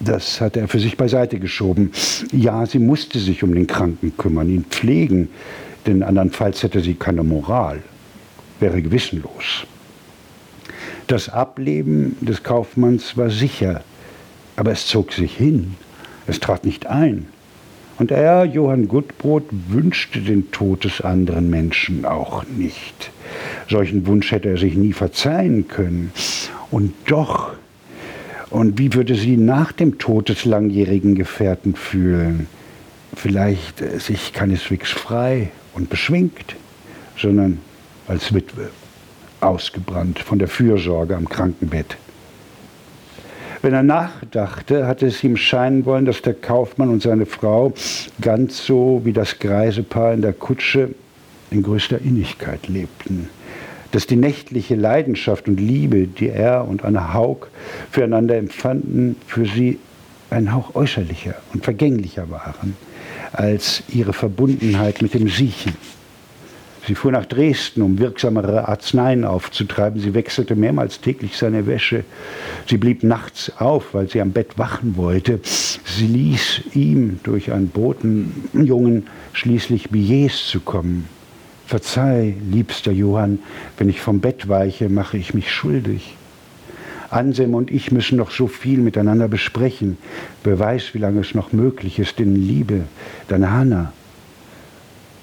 [0.00, 1.92] das hat er für sich beiseite geschoben.
[2.32, 5.28] Ja, sie musste sich um den Kranken kümmern, ihn pflegen,
[5.86, 7.82] denn andernfalls hätte sie keine Moral,
[8.60, 9.66] wäre gewissenlos.
[11.06, 13.82] Das Ableben des Kaufmanns war sicher,
[14.56, 15.74] aber es zog sich hin,
[16.26, 17.26] es trat nicht ein.
[17.98, 23.12] Und er, Johann Gutbrot, wünschte den Tod des anderen Menschen auch nicht.
[23.68, 26.10] Solchen Wunsch hätte er sich nie verzeihen können.
[26.70, 27.52] Und doch
[28.50, 32.46] und wie würde sie nach dem Tod des langjährigen Gefährten fühlen?
[33.16, 36.56] Vielleicht äh, sich keineswegs frei und beschwingt,
[37.16, 37.58] sondern
[38.08, 38.70] als Witwe,
[39.40, 41.96] ausgebrannt von der Fürsorge am Krankenbett.
[43.62, 47.72] Wenn er nachdachte, hatte es ihm scheinen wollen, dass der Kaufmann und seine Frau
[48.20, 50.90] ganz so wie das greise Paar in der Kutsche
[51.50, 53.30] in größter Innigkeit lebten
[53.94, 57.46] dass die nächtliche Leidenschaft und Liebe, die er und Anne Haug
[57.92, 59.78] füreinander empfanden, für sie
[60.30, 62.76] ein Hauch äußerlicher und vergänglicher waren
[63.32, 65.76] als ihre Verbundenheit mit dem Siechen.
[66.88, 70.00] Sie fuhr nach Dresden, um wirksamere Arzneien aufzutreiben.
[70.00, 72.04] Sie wechselte mehrmals täglich seine Wäsche.
[72.68, 75.38] Sie blieb nachts auf, weil sie am Bett wachen wollte.
[75.44, 81.08] Sie ließ ihm durch einen Botenjungen schließlich Billets zukommen.
[81.66, 83.38] Verzeih, liebster Johann,
[83.78, 86.16] wenn ich vom Bett weiche, mache ich mich schuldig.
[87.10, 89.96] Anselm und ich müssen noch so viel miteinander besprechen.
[90.42, 92.82] Wer weiß, wie lange es noch möglich ist in Liebe.
[93.28, 93.92] Deine Hanna.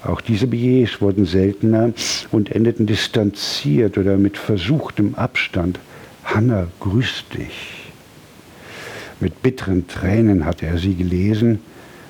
[0.02, 1.92] Auch diese Billets wurden seltener
[2.32, 5.78] und endeten distanziert oder mit versuchtem Abstand.
[6.24, 7.92] Hanna, grüß dich.
[9.20, 11.60] Mit bitteren Tränen hatte er sie gelesen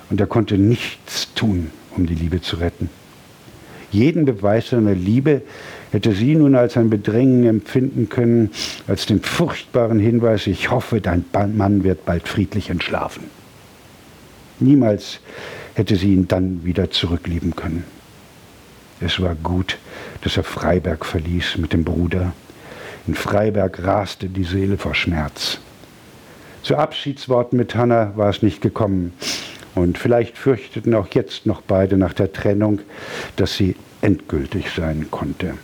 [0.08, 2.88] und er konnte nichts tun, um die Liebe zu retten.
[3.92, 5.42] Jeden Beweis seiner Liebe
[5.90, 8.50] hätte sie nun als ein Bedrängen empfinden können,
[8.88, 13.24] als den furchtbaren Hinweis, ich hoffe, dein Mann wird bald friedlich entschlafen.
[14.58, 15.20] Niemals
[15.74, 17.84] hätte sie ihn dann wieder zurücklieben können.
[19.00, 19.78] Es war gut,
[20.22, 22.32] dass er Freiberg verließ mit dem Bruder.
[23.06, 25.58] In Freiberg raste die Seele vor Schmerz.
[26.62, 29.12] Zu Abschiedsworten mit Hanna war es nicht gekommen.
[29.74, 32.80] Und vielleicht fürchteten auch jetzt noch beide nach der Trennung,
[33.36, 35.54] dass sie endgültig sein konnte,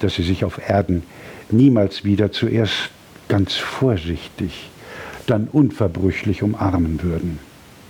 [0.00, 1.04] dass sie sich auf Erden
[1.50, 2.90] niemals wieder zuerst
[3.28, 4.70] ganz vorsichtig,
[5.26, 7.38] dann unverbrüchlich umarmen würden.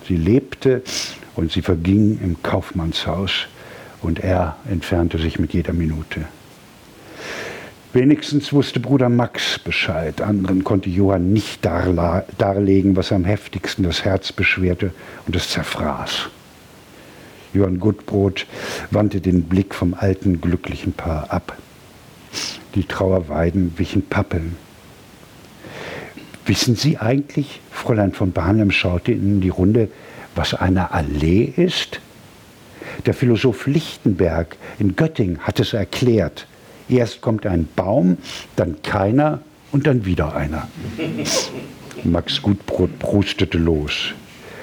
[0.06, 0.82] Sie lebte
[1.34, 3.46] und sie verging im Kaufmannshaus
[4.02, 6.26] und er entfernte sich mit jeder Minute.
[7.94, 10.20] Wenigstens wusste Bruder Max Bescheid.
[10.20, 14.92] Anderen konnte Johann nicht darlegen, was am heftigsten das Herz beschwerte
[15.28, 16.28] und es zerfraß.
[17.52, 18.46] Johann Gutbrot
[18.90, 21.56] wandte den Blick vom alten, glücklichen Paar ab.
[22.74, 24.56] Die Trauerweiden wichen Pappeln.
[26.46, 29.88] Wissen Sie eigentlich, Fräulein von Barnum schaute in die Runde,
[30.34, 32.00] was eine Allee ist?
[33.06, 36.48] Der Philosoph Lichtenberg in Göttingen hat es erklärt.
[36.88, 38.18] Erst kommt ein Baum,
[38.56, 39.40] dann keiner
[39.72, 40.68] und dann wieder einer.
[42.04, 44.12] Max Gutbrot prustete los.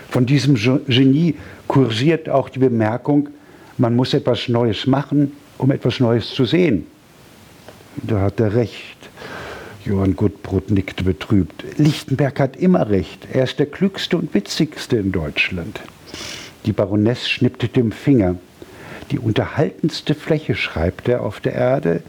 [0.09, 1.35] Von diesem Genie
[1.67, 3.29] kursiert auch die Bemerkung,
[3.77, 6.85] man muss etwas Neues machen, um etwas Neues zu sehen.
[7.95, 8.97] Da hat er recht.
[9.85, 11.63] Johann Gutbrot nickte betrübt.
[11.77, 13.27] Lichtenberg hat immer recht.
[13.33, 15.81] Er ist der klügste und witzigste in Deutschland.
[16.65, 18.35] Die Baroness schnippte dem Finger.
[19.11, 22.01] Die unterhaltendste Fläche, schreibt er, auf der Erde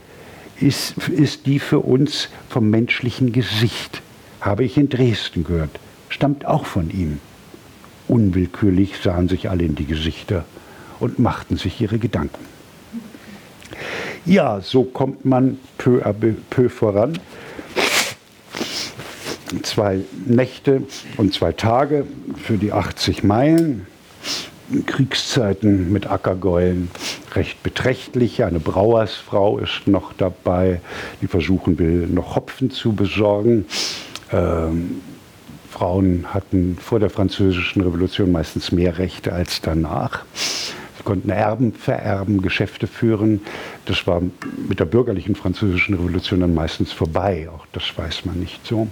[0.59, 4.01] ist, ist die für uns vom menschlichen Gesicht.
[4.39, 5.79] Habe ich in Dresden gehört.
[6.09, 7.19] Stammt auch von ihm.
[8.07, 10.45] Unwillkürlich sahen sich alle in die Gesichter
[10.99, 12.45] und machten sich ihre Gedanken.
[14.25, 17.19] Ja, so kommt man peu à peu voran.
[19.63, 20.83] zwei Nächte
[21.17, 22.05] und zwei Tage
[22.43, 23.87] für die 80 Meilen.
[24.81, 26.89] Kriegszeiten mit Ackergäulen
[27.35, 28.43] recht beträchtlich.
[28.43, 30.81] Eine Brauersfrau ist noch dabei,
[31.21, 33.65] die versuchen will, noch Hopfen zu besorgen.
[34.31, 35.01] Ähm,
[35.69, 40.23] Frauen hatten vor der Französischen Revolution meistens mehr Rechte als danach.
[40.35, 43.41] Sie konnten Erben vererben, Geschäfte führen.
[43.85, 44.21] Das war
[44.69, 47.49] mit der bürgerlichen Französischen Revolution dann meistens vorbei.
[47.53, 48.87] Auch das weiß man nicht so.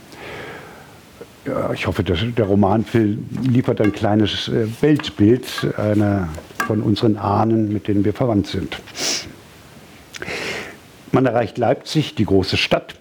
[1.74, 6.30] Ich hoffe, der Romanfilm liefert ein kleines äh, Weltbild einer
[6.68, 8.80] von unseren Ahnen, mit denen wir verwandt sind.
[11.12, 12.96] Man erreicht Leipzig, die große Stadt.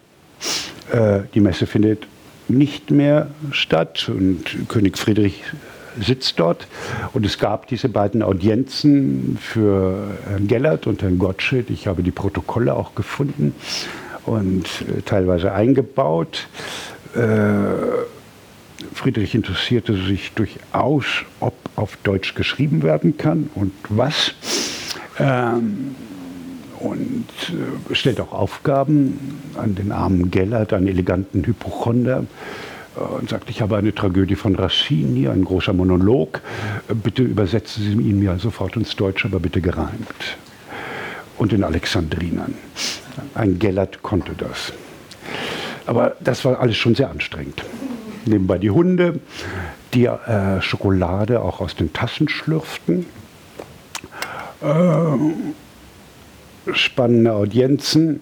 [0.90, 2.06] Äh, die Messe findet
[2.48, 5.44] nicht mehr statt und König Friedrich
[6.00, 6.66] sitzt dort.
[7.12, 11.70] Und es gab diese beiden Audienzen für Herrn Gellert und Herrn Gottsched.
[11.70, 13.54] Ich habe die Protokolle auch gefunden
[14.24, 16.48] und äh, teilweise eingebaut.
[17.14, 17.18] Äh,
[18.94, 21.04] Friedrich interessierte sich durchaus,
[21.40, 24.32] ob auf Deutsch geschrieben werden kann und was.
[25.18, 25.94] Ähm,
[26.78, 27.26] und
[27.90, 32.24] äh, stellt auch Aufgaben an den armen Gellert, einen eleganten Hypochonder.
[32.96, 36.40] Äh, und sagt, ich habe eine Tragödie von Racine ein großer Monolog.
[36.88, 40.38] Äh, bitte übersetzen Sie ihn mir sofort ins Deutsche, aber bitte gereimt.
[41.36, 42.54] Und in Alexandrinern.
[43.34, 44.72] Ein Gellert konnte das.
[45.86, 47.62] Aber das war alles schon sehr anstrengend
[48.26, 49.20] nebenbei die Hunde,
[49.94, 53.06] die äh, Schokolade auch aus den Tassen schlürften.
[54.62, 58.20] Äh, spannende Audienzen.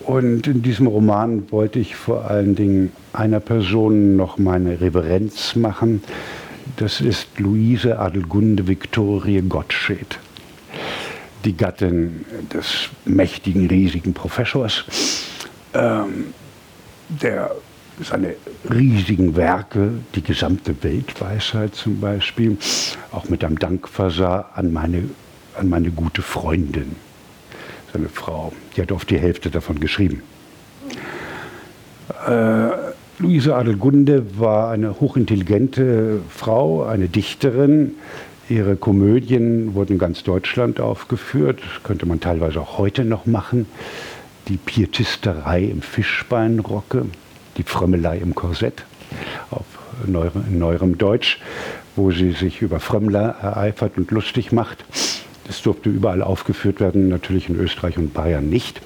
[0.00, 6.02] Und in diesem Roman wollte ich vor allen Dingen einer Person noch meine Reverenz machen.
[6.76, 10.18] Das ist Luise Adelgunde Viktorie Gottsched,
[11.44, 14.84] die Gattin des mächtigen, riesigen Professors,
[15.74, 16.32] ähm,
[17.08, 17.50] der
[18.02, 18.34] seine
[18.70, 22.56] riesigen Werke, die gesamte Weltweisheit zum Beispiel,
[23.12, 25.04] auch mit einem Dank versah an meine,
[25.58, 26.96] an meine gute Freundin,
[27.92, 28.52] seine Frau.
[28.76, 30.22] Die hat oft die Hälfte davon geschrieben.
[32.26, 32.68] Äh,
[33.18, 37.96] Luise Adelgunde war eine hochintelligente Frau, eine Dichterin.
[38.48, 41.60] Ihre Komödien wurden in ganz Deutschland aufgeführt.
[41.60, 43.66] Das könnte man teilweise auch heute noch machen.
[44.46, 47.06] Die Pietisterei im Fischbeinrocke,
[47.58, 48.84] die Frömmelei im Korsett
[49.50, 49.66] auf
[50.06, 51.40] neuerem, in neuerem Deutsch,
[51.96, 54.84] wo sie sich über Frömmler ereifert und lustig macht.
[55.46, 58.80] Das durfte überall aufgeführt werden, natürlich in Österreich und Bayern nicht.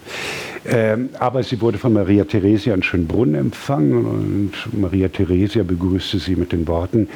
[0.65, 6.37] Ähm, aber sie wurde von Maria Theresia in Schönbrunn empfangen und Maria Theresia begrüßte sie
[6.37, 7.09] mit den Worten,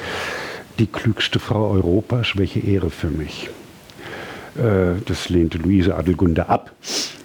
[0.80, 3.48] die klügste Frau Europas, welche Ehre für mich.
[4.56, 6.72] Äh, das lehnte Luise Adelgunde ab.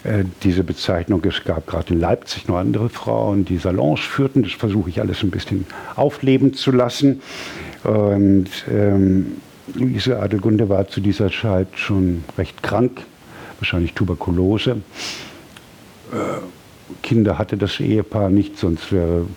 [0.04, 1.24] Äh, diese Bezeichnung.
[1.26, 4.42] Es gab gerade in Leipzig noch andere Frauen, die Salons führten.
[4.42, 7.22] Das versuche ich alles ein bisschen aufleben zu lassen.
[7.84, 9.38] Und ähm,
[9.76, 13.02] Luise Adelgunde war zu dieser Zeit schon recht krank,
[13.60, 14.78] wahrscheinlich Tuberkulose.
[16.12, 16.16] Äh,
[17.04, 19.28] Kinder hatte das Ehepaar nicht, sonst wäre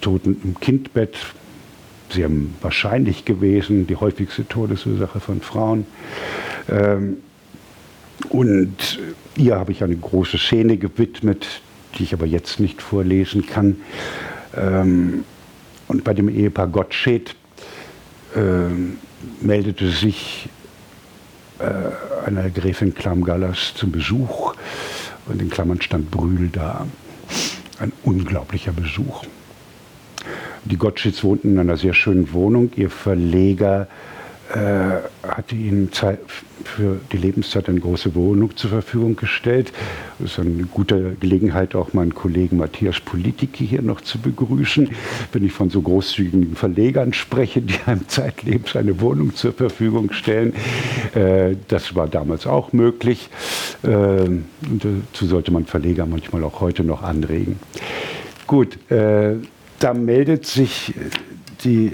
[0.00, 1.16] Toten im Kindbett
[2.10, 2.30] sehr
[2.60, 5.86] wahrscheinlich gewesen, die häufigste Todesursache von Frauen.
[6.68, 7.18] Ähm,
[8.28, 8.98] und
[9.40, 11.46] ihr habe ich eine große Szene gewidmet,
[11.94, 13.80] die ich aber jetzt nicht vorlesen kann.
[14.56, 15.24] Ähm,
[15.88, 17.34] und bei dem Ehepaar Gottsched
[18.36, 18.40] äh,
[19.40, 20.48] meldete sich
[21.58, 24.54] äh, eine Gräfin Klamgallas zum Besuch
[25.26, 26.86] und in Klammern stand Brühl da.
[27.78, 29.24] Ein unglaublicher Besuch.
[30.64, 32.70] Die Gottscheds wohnten in einer sehr schönen Wohnung.
[32.76, 33.88] Ihr Verleger
[34.52, 35.90] hatte ihnen
[36.64, 39.72] für die Lebenszeit eine große Wohnung zur Verfügung gestellt.
[40.18, 44.90] Das ist eine gute Gelegenheit, auch meinen Kollegen Matthias Politiki hier noch zu begrüßen.
[45.32, 50.52] Wenn ich von so großzügigen Verlegern spreche, die einem zeitlebens eine Wohnung zur Verfügung stellen,
[51.14, 53.30] äh, das war damals auch möglich.
[53.82, 54.28] Äh,
[54.60, 57.58] dazu sollte man Verleger manchmal auch heute noch anregen.
[58.46, 59.36] Gut, äh,
[59.78, 60.92] da meldet sich
[61.64, 61.92] die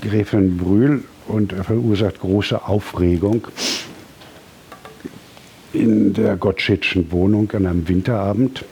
[0.00, 3.46] Gräfin Brühl und verursacht große Aufregung
[5.72, 8.64] in der Gottschedschen Wohnung an einem Winterabend.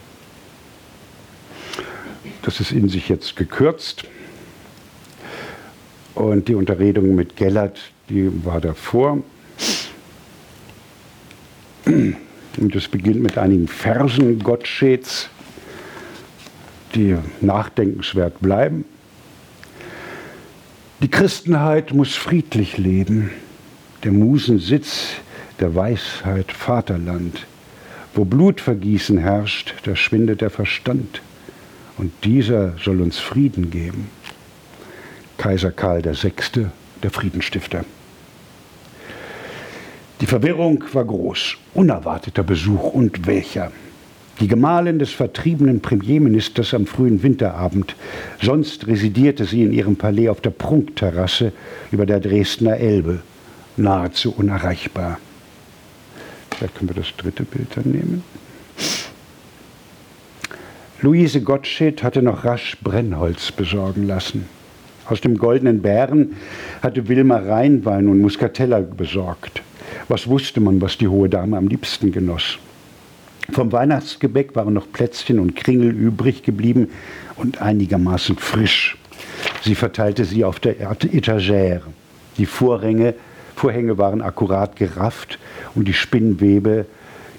[2.42, 4.04] Das ist in sich jetzt gekürzt.
[6.14, 7.78] Und die Unterredung mit Gellert,
[8.08, 9.22] die war davor.
[11.84, 15.28] Und es beginnt mit einigen Versen Gottscheds,
[16.94, 18.86] die nachdenkenswert bleiben.
[21.02, 23.31] Die Christenheit muss friedlich leben,
[24.02, 25.09] der Musen Sitz,
[25.60, 27.47] der Weisheit Vaterland.
[28.14, 31.20] Wo Blutvergießen herrscht, da schwindet der Verstand.
[31.98, 34.10] und dieser soll uns Frieden geben.
[35.36, 36.66] Kaiser Karl VI.,
[37.02, 37.85] der Friedensstifter.
[40.20, 41.56] Die Verwirrung war groß.
[41.74, 43.70] Unerwarteter Besuch und welcher.
[44.40, 47.96] Die Gemahlin des vertriebenen Premierministers am frühen Winterabend.
[48.42, 51.52] Sonst residierte sie in ihrem Palais auf der Prunkterrasse
[51.90, 53.20] über der Dresdner Elbe.
[53.78, 55.18] Nahezu unerreichbar.
[56.50, 58.22] Vielleicht können wir das dritte Bild dann nehmen.
[61.00, 64.46] Luise Gottsched hatte noch rasch Brennholz besorgen lassen.
[65.06, 66.36] Aus dem Goldenen Bären
[66.82, 69.62] hatte Wilma Rheinwein und Muscatella besorgt.
[70.08, 72.58] Was wusste man, was die hohe Dame am liebsten genoss?
[73.52, 76.89] Vom Weihnachtsgebäck waren noch Plätzchen und Kringel übrig geblieben
[77.36, 78.98] und einigermaßen frisch.
[79.62, 81.82] Sie verteilte sie auf der Etagere.
[82.39, 83.14] Die Vorhänge,
[83.55, 85.39] Vorhänge waren akkurat gerafft
[85.74, 86.86] und die Spinnwebe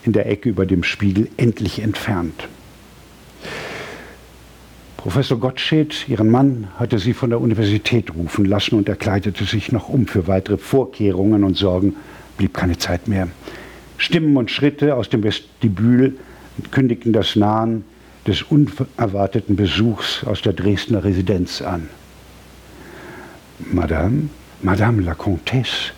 [0.03, 2.47] in der Ecke über dem Spiegel endlich entfernt.
[4.95, 9.71] Professor Gottsched, ihren Mann, hatte sie von der Universität rufen lassen und er kleidete sich
[9.71, 11.95] noch um für weitere Vorkehrungen und Sorgen
[12.37, 13.27] blieb keine Zeit mehr.
[13.97, 16.17] Stimmen und Schritte aus dem Vestibül
[16.71, 17.83] kündigten das Nahen
[18.25, 21.89] des unerwarteten Besuchs aus der Dresdner Residenz an.
[23.59, 24.29] Madame,
[24.61, 25.93] Madame la Comtesse,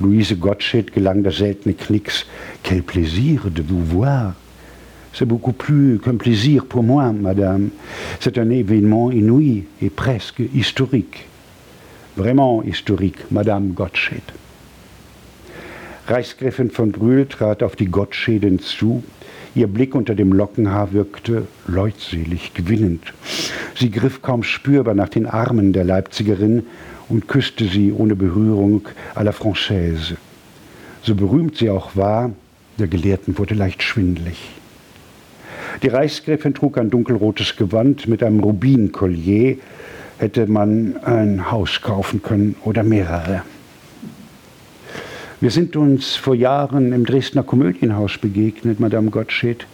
[0.00, 2.26] Louise Gottsched gelang der seltene Knicks.
[2.62, 4.34] Quel plaisir de vous voir.
[5.12, 7.70] C'est beaucoup plus qu'un plaisir pour moi, Madame.
[8.20, 11.26] C'est un événement inouï et presque historique.
[12.16, 14.22] Vraiment historique, Madame Gottsched.
[16.08, 19.02] Reichsgräfin von Brühl trat auf die Gottschedin zu.
[19.56, 23.12] Ihr Blick unter dem Lockenhaar wirkte leutselig, gewinnend.
[23.74, 26.66] Sie griff kaum spürbar nach den Armen der Leipzigerin
[27.08, 30.16] und küsste sie ohne Berührung à la Française.
[31.02, 32.30] So berühmt sie auch war,
[32.78, 34.50] der Gelehrten wurde leicht schwindlig.
[35.82, 39.56] Die Reichsgräfin trug ein dunkelrotes Gewand mit einem Rubinkollier.
[40.18, 43.42] Hätte man ein Haus kaufen können oder mehrere.
[45.38, 49.66] Wir sind uns vor Jahren im Dresdner Komödienhaus begegnet, Madame Gottsched.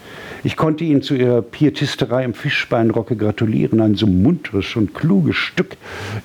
[0.43, 5.77] Ich konnte Ihnen zu Ihrer Pietisterei im Fischbeinrocke gratulieren, ein so munteres und kluges Stück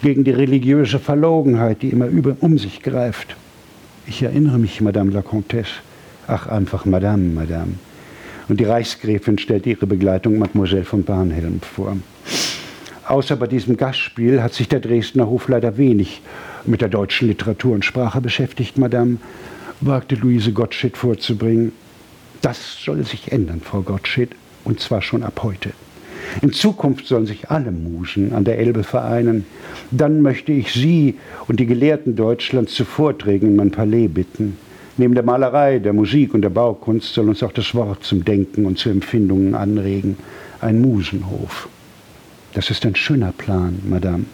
[0.01, 3.35] gegen die religiöse Verlogenheit, die immer über um sich greift.
[4.07, 5.81] Ich erinnere mich, Madame la Comtesse.
[6.25, 7.73] Ach, einfach Madame, Madame.
[8.49, 11.95] Und die Reichsgräfin stellte ihre Begleitung Mademoiselle von Barnhelm vor.
[13.07, 16.21] Außer bei diesem Gastspiel hat sich der Dresdner Hof leider wenig
[16.67, 19.17] mit der deutschen Literatur und Sprache beschäftigt, Madame,
[19.81, 21.71] wagte Luise Gottsched vorzubringen.
[22.41, 24.29] Das soll sich ändern, Frau Gottsched,
[24.63, 25.71] und zwar schon ab heute.
[26.41, 29.45] In Zukunft sollen sich alle Musen an der Elbe vereinen.
[29.91, 31.15] Dann möchte ich Sie
[31.47, 34.57] und die Gelehrten Deutschlands zu Vorträgen in mein Palais bitten.
[34.97, 38.65] Neben der Malerei, der Musik und der Baukunst soll uns auch das Wort zum Denken
[38.65, 40.17] und zu Empfindungen anregen.
[40.59, 41.69] Ein Musenhof.
[42.53, 44.25] Das ist ein schöner Plan, Madame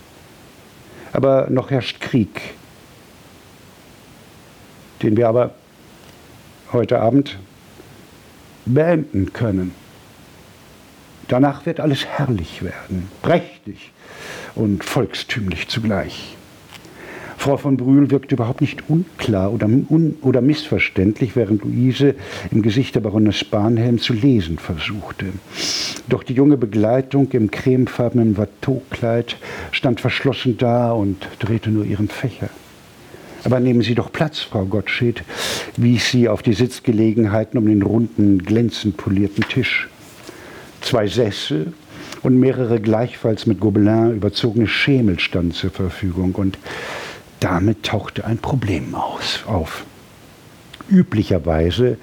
[1.14, 2.42] aber noch herrscht Krieg,
[5.02, 5.52] den wir aber
[6.72, 7.38] heute Abend
[8.66, 9.74] beenden können.
[11.28, 13.92] Danach wird alles herrlich werden, prächtig
[14.56, 16.36] und volkstümlich zugleich.
[17.44, 22.16] Frau von Brühl wirkte überhaupt nicht unklar oder, un oder missverständlich, während Luise
[22.52, 25.26] im Gesicht der Baroness Barnhelm zu lesen versuchte.
[26.08, 29.36] Doch die junge Begleitung im cremefarbenen Watteaukleid
[29.74, 32.48] stand verschlossen da und drehte nur ihren Fächer.
[33.44, 35.22] Aber nehmen Sie doch Platz, Frau Gottsched,
[35.76, 39.90] wies sie auf die Sitzgelegenheiten um den runden, glänzend polierten Tisch.
[40.80, 41.74] Zwei Sessel
[42.22, 46.36] und mehrere gleichfalls mit Gobelin überzogene Schemel standen zur Verfügung.
[46.36, 46.58] Und
[47.44, 49.86] damit tauchte ein Problem aus, auf.
[50.90, 51.98] Üblicherweise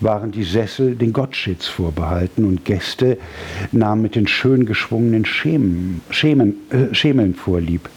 [0.00, 3.18] waren die Sessel den Gottscheds vorbehalten und Gäste
[3.70, 7.88] nahmen mit den schön geschwungenen Schemen, Schemen, äh, Schemeln vorlieb.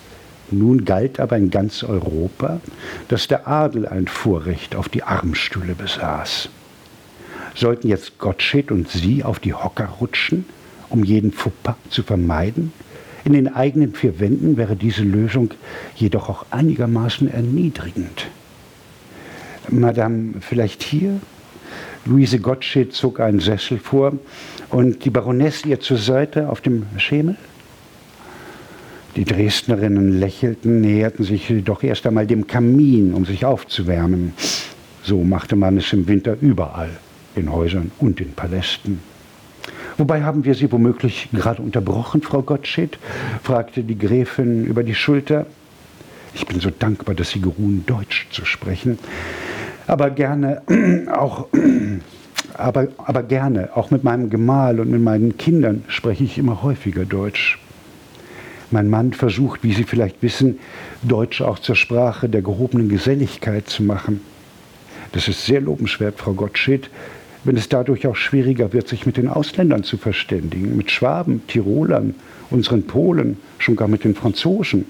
[0.51, 2.59] Nun galt aber in ganz Europa,
[3.07, 6.49] dass der Adel ein Vorrecht auf die Armstühle besaß.
[7.55, 10.45] Sollten jetzt Gottsched und sie auf die Hocker rutschen,
[10.89, 12.73] um jeden Fauxpas zu vermeiden?
[13.25, 15.49] In den eigenen vier Wänden wäre diese Lösung
[15.95, 18.27] jedoch auch einigermaßen erniedrigend.
[19.67, 21.19] Madame, vielleicht hier?
[22.05, 24.13] Luise Gottsched zog einen Sessel vor
[24.69, 27.35] und die Baronesse ihr zur Seite auf dem Schemel.
[29.15, 34.33] Die Dresdnerinnen lächelten, näherten sich doch erst einmal dem Kamin, um sich aufzuwärmen.
[35.01, 36.91] So machte man es im Winter überall,
[37.35, 38.99] in Häusern und in Palästen.
[39.97, 42.99] Wobei haben wir Sie womöglich gerade unterbrochen, Frau Gottsched?
[43.43, 45.45] fragte die Gräfin über die Schulter.
[46.33, 48.99] Ich bin so dankbar, dass Sie geruhen, Deutsch zu sprechen,
[49.87, 50.61] aber gerne
[51.15, 51.47] auch
[52.57, 57.05] aber, aber gerne, auch mit meinem Gemahl und mit meinen Kindern spreche ich immer häufiger
[57.05, 57.59] Deutsch.
[58.71, 60.59] Mein Mann versucht, wie Sie vielleicht wissen,
[61.03, 64.21] Deutsch auch zur Sprache der gehobenen Geselligkeit zu machen.
[65.11, 66.89] Das ist sehr lobenswert, Frau Gottsched,
[67.45, 72.15] wenn es dadurch auch schwieriger wird, sich mit den Ausländern zu verständigen, mit Schwaben, Tirolern,
[72.49, 74.85] unseren Polen, schon gar mit den Franzosen.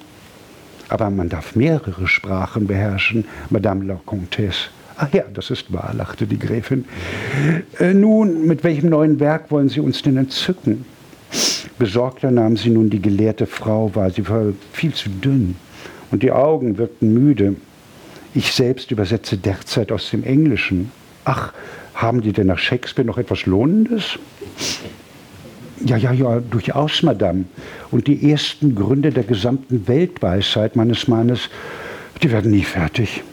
[0.89, 4.69] Aber man darf mehrere Sprachen beherrschen, Madame la Comtesse.
[4.97, 6.85] Ach ja, das ist wahr, lachte die Gräfin.
[7.79, 10.85] Äh, nun, mit welchem neuen Werk wollen Sie uns denn entzücken?
[11.77, 14.09] Besorgter nahm sie nun die gelehrte Frau wahr.
[14.09, 15.55] Sie war viel zu dünn
[16.11, 17.55] und die Augen wirkten müde.
[18.33, 20.91] Ich selbst übersetze derzeit aus dem Englischen.
[21.25, 21.51] Ach,
[21.95, 24.19] haben die denn nach Shakespeare noch etwas Lohnendes?
[25.83, 27.45] Ja, ja, ja, durchaus, Madame.
[27.91, 31.49] Und die ersten Gründe der gesamten Weltweisheit meines Mannes,
[32.21, 33.23] die werden nie fertig.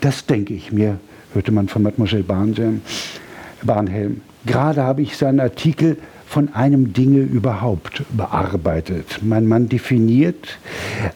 [0.00, 0.98] Das denke ich mir,
[1.34, 2.82] hörte man von Mademoiselle Barnhelm.
[4.46, 5.98] Gerade habe ich seinen Artikel
[6.28, 9.20] von einem Dinge überhaupt bearbeitet.
[9.22, 10.58] Mein Mann definiert,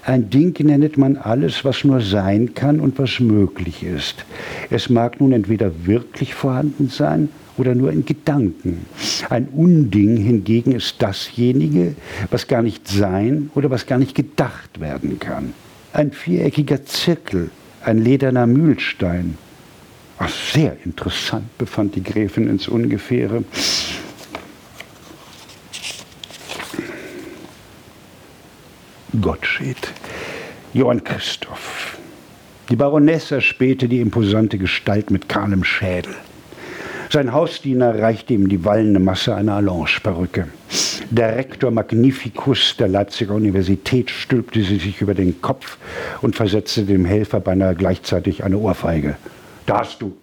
[0.06, 4.24] ein Ding nennt man alles, was nur sein kann und was möglich ist.
[4.70, 7.28] Es mag nun entweder wirklich vorhanden sein
[7.58, 8.86] oder nur in Gedanken.
[9.28, 11.94] Ein Unding hingegen ist dasjenige,
[12.30, 15.52] was gar nicht sein oder was gar nicht gedacht werden kann.
[15.92, 17.50] Ein viereckiger Zirkel,
[17.84, 19.36] ein lederner Mühlstein.
[20.18, 23.44] Ach, sehr interessant, befand die Gräfin ins Ungefähre.
[29.20, 29.92] Gottsched,
[30.72, 31.98] Johann Christoph.
[32.70, 36.14] Die Baronesse erspähte die imposante Gestalt mit kahlem Schädel.
[37.10, 40.48] Sein Hausdiener reichte ihm die wallende Masse einer Allonge-Perücke.
[41.10, 45.76] Der Rektor Magnificus der Leipziger Universität stülpte sie sich über den Kopf
[46.22, 49.16] und versetzte dem Helfer beinahe gleichzeitig eine Ohrfeige.
[49.66, 50.16] Da hast du.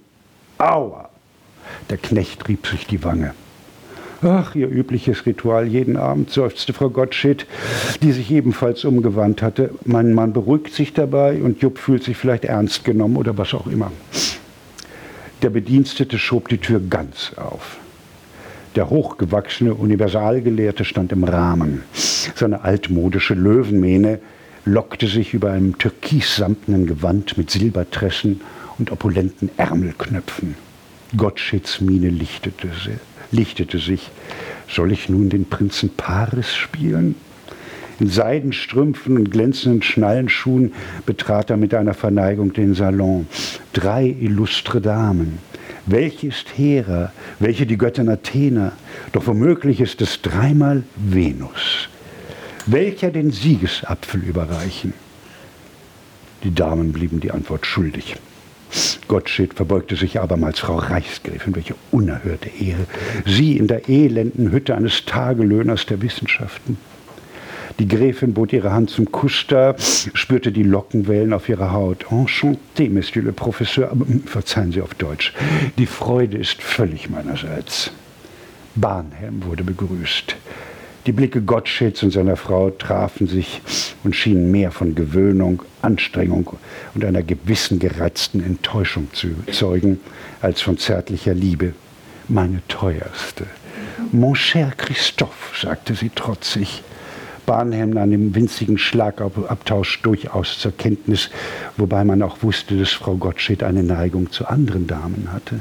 [0.57, 1.09] Aua!
[1.91, 3.35] Der Knecht rieb sich die Wange.
[4.21, 7.45] Ach, ihr übliches Ritual jeden Abend, seufzte Frau Gottsched,
[8.01, 9.69] die sich ebenfalls umgewandt hatte.
[9.85, 13.67] Mein Mann beruhigt sich dabei und Jupp fühlt sich vielleicht ernst genommen oder was auch
[13.67, 13.93] immer.
[15.41, 17.77] Der Bedienstete schob die Tür ganz auf.
[18.75, 21.83] Der hochgewachsene Universalgelehrte stand im Rahmen.
[21.93, 24.19] Seine altmodische Löwenmähne
[24.65, 28.41] lockte sich über einem türkissamtenen Gewand mit Silbertressen
[28.77, 30.55] und opulenten Ärmelknöpfen.
[31.15, 32.67] Gottscheds Miene lichtete
[33.31, 34.09] lichtete sich.
[34.67, 37.15] Soll ich nun den Prinzen Paris spielen?
[37.99, 40.73] In Seidenstrümpfen und glänzenden Schnallenschuhen
[41.05, 43.27] betrat er mit einer Verneigung den Salon.
[43.73, 45.39] Drei illustre Damen.
[45.85, 47.11] Welche ist Hera?
[47.39, 48.71] Welche die Göttin Athena?
[49.11, 51.89] Doch womöglich ist es dreimal Venus.
[52.67, 54.93] Welcher den Siegesapfel überreichen?
[56.43, 58.15] Die Damen blieben die Antwort schuldig.
[59.07, 62.85] Gottsched verbeugte sich abermals Frau Reichsgräfin, welche unerhörte Ehre.
[63.25, 66.77] Sie in der elenden Hütte eines Tagelöhners der Wissenschaften.
[67.79, 72.05] Die Gräfin bot ihre Hand zum Kuss dar, spürte die Lockenwellen auf ihrer Haut.
[72.09, 75.33] Enchanté, Monsieur le Professeur, aber hm, verzeihen Sie auf Deutsch.
[75.77, 77.91] Die Freude ist völlig meinerseits.
[78.75, 80.35] Barnhelm wurde begrüßt.
[81.05, 83.61] Die Blicke Gottscheds und seiner Frau trafen sich
[84.03, 86.57] und schienen mehr von Gewöhnung, Anstrengung
[86.93, 89.99] und einer gewissen gereizten Enttäuschung zu zeugen,
[90.41, 91.73] als von zärtlicher Liebe.
[92.27, 93.45] Meine teuerste.
[94.11, 96.83] Mon cher Christophe, sagte sie trotzig.
[97.45, 101.31] Barnhelm nahm den winzigen Schlagabtausch durchaus zur Kenntnis,
[101.77, 105.59] wobei man auch wusste, dass Frau Gottsched eine Neigung zu anderen Damen hatte.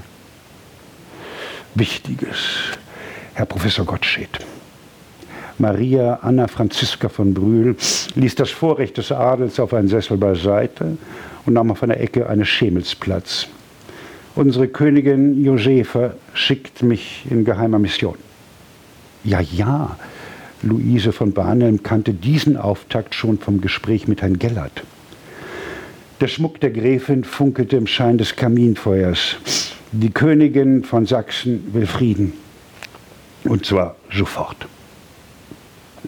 [1.74, 2.76] Wichtiges,
[3.32, 4.44] Herr Professor Gottsched.
[5.58, 7.76] Maria Anna Franziska von Brühl
[8.14, 10.96] ließ das Vorrecht des Adels auf einen Sessel beiseite
[11.46, 13.48] und nahm auf einer Ecke eines Schemels Platz.
[14.36, 18.14] Unsere Königin Josefa schickt mich in geheimer Mission.
[19.24, 19.96] Ja, ja,
[20.62, 24.84] Luise von Barnhelm kannte diesen Auftakt schon vom Gespräch mit Herrn Gellert.
[26.20, 29.36] Der Schmuck der Gräfin funkelte im Schein des Kaminfeuers.
[29.90, 32.32] Die Königin von Sachsen will Frieden.
[33.44, 34.68] Und zwar sofort.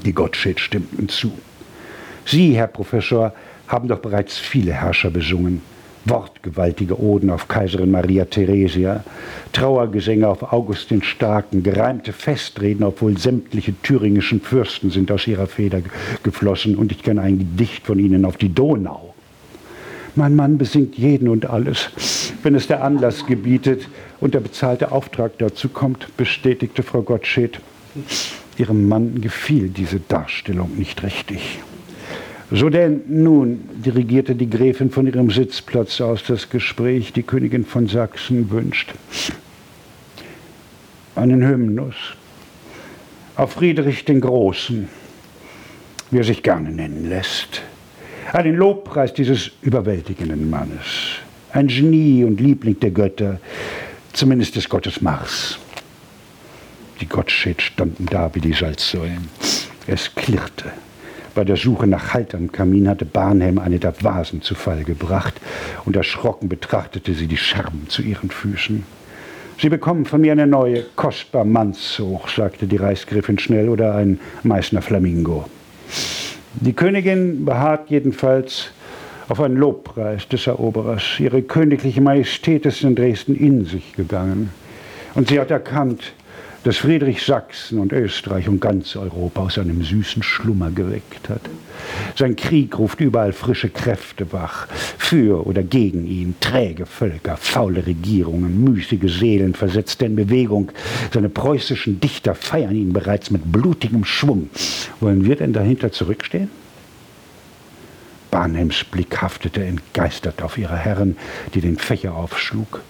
[0.05, 1.33] Die Gottsched stimmten zu.
[2.25, 3.33] Sie, Herr Professor,
[3.69, 5.63] haben doch bereits viele Herrscher besungen.
[6.07, 9.05] Wortgewaltige Oden auf Kaiserin Maria Theresia,
[9.53, 15.83] Trauergesänge auf August den Starken, gereimte Festreden, obwohl sämtliche thüringischen Fürsten sind aus ihrer Feder
[16.23, 19.15] geflossen und ich kenne ein Gedicht von ihnen auf die Donau.
[20.17, 21.91] Mein Mann besingt jeden und alles,
[22.43, 23.89] wenn es der Anlass gebietet
[24.21, 27.61] und der bezahlte Auftrag dazu kommt, bestätigte Frau Gottsched.
[28.59, 31.61] Ihrem Mann gefiel diese Darstellung nicht richtig.
[32.51, 37.87] So denn nun dirigierte die Gräfin von ihrem Sitzplatz aus das Gespräch, die Königin von
[37.87, 38.93] Sachsen wünscht.
[41.21, 41.95] einen Hymnus
[43.37, 44.89] auf Friedrich den Großen,
[46.11, 47.63] wie er sich gerne nennen lässt.
[48.33, 51.19] Einen Lobpreis dieses überwältigenden Mannes.
[51.53, 53.41] Ein Genie und Liebling der Götter,
[54.13, 55.59] zumindest des Gottes Mars.
[57.01, 59.29] Die Gottsched standen da wie die Salzsäulen.
[59.87, 60.71] Es klirrte.
[61.35, 65.41] Bei der Suche nach Halt am Kamin hatte Barnhelm eine der Vasen zu Fall gebracht
[65.85, 68.85] und erschrocken betrachtete sie die Scherben zu ihren Füßen.
[69.59, 74.83] Sie bekommen von mir eine neue, kostbar Mannshoch, sagte die Reichsgriffin schnell, oder ein Meißner
[74.83, 75.49] Flamingo.
[76.55, 78.71] Die Königin beharrt jedenfalls
[79.29, 81.05] auf einen Lobpreis des Eroberers.
[81.19, 84.51] Ihre königliche Majestät ist in Dresden in sich gegangen.
[85.15, 86.15] Und sie hat erkannt,
[86.65, 91.41] dass Friedrich Sachsen und Österreich und ganz Europa aus einem süßen Schlummer geweckt hat.
[92.17, 94.67] Sein Krieg ruft überall frische Kräfte wach,
[94.99, 100.71] für oder gegen ihn, träge Völker, faule Regierungen, müßige Seelen versetzt er in Bewegung.
[101.13, 104.51] Seine preußischen Dichter feiern ihn bereits mit blutigem Schwung.
[105.01, 106.51] Wollen wir denn dahinter zurückstehen?
[108.31, 111.17] Barnheims Blick haftete entgeistert auf ihre Herren,
[111.55, 112.81] die den Fächer aufschlug.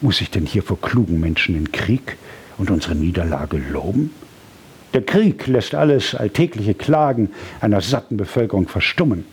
[0.00, 2.16] Muss ich denn hier vor klugen Menschen den Krieg
[2.58, 4.10] und unsere Niederlage loben?
[4.94, 7.30] Der Krieg lässt alles alltägliche Klagen
[7.60, 9.24] einer satten Bevölkerung verstummen.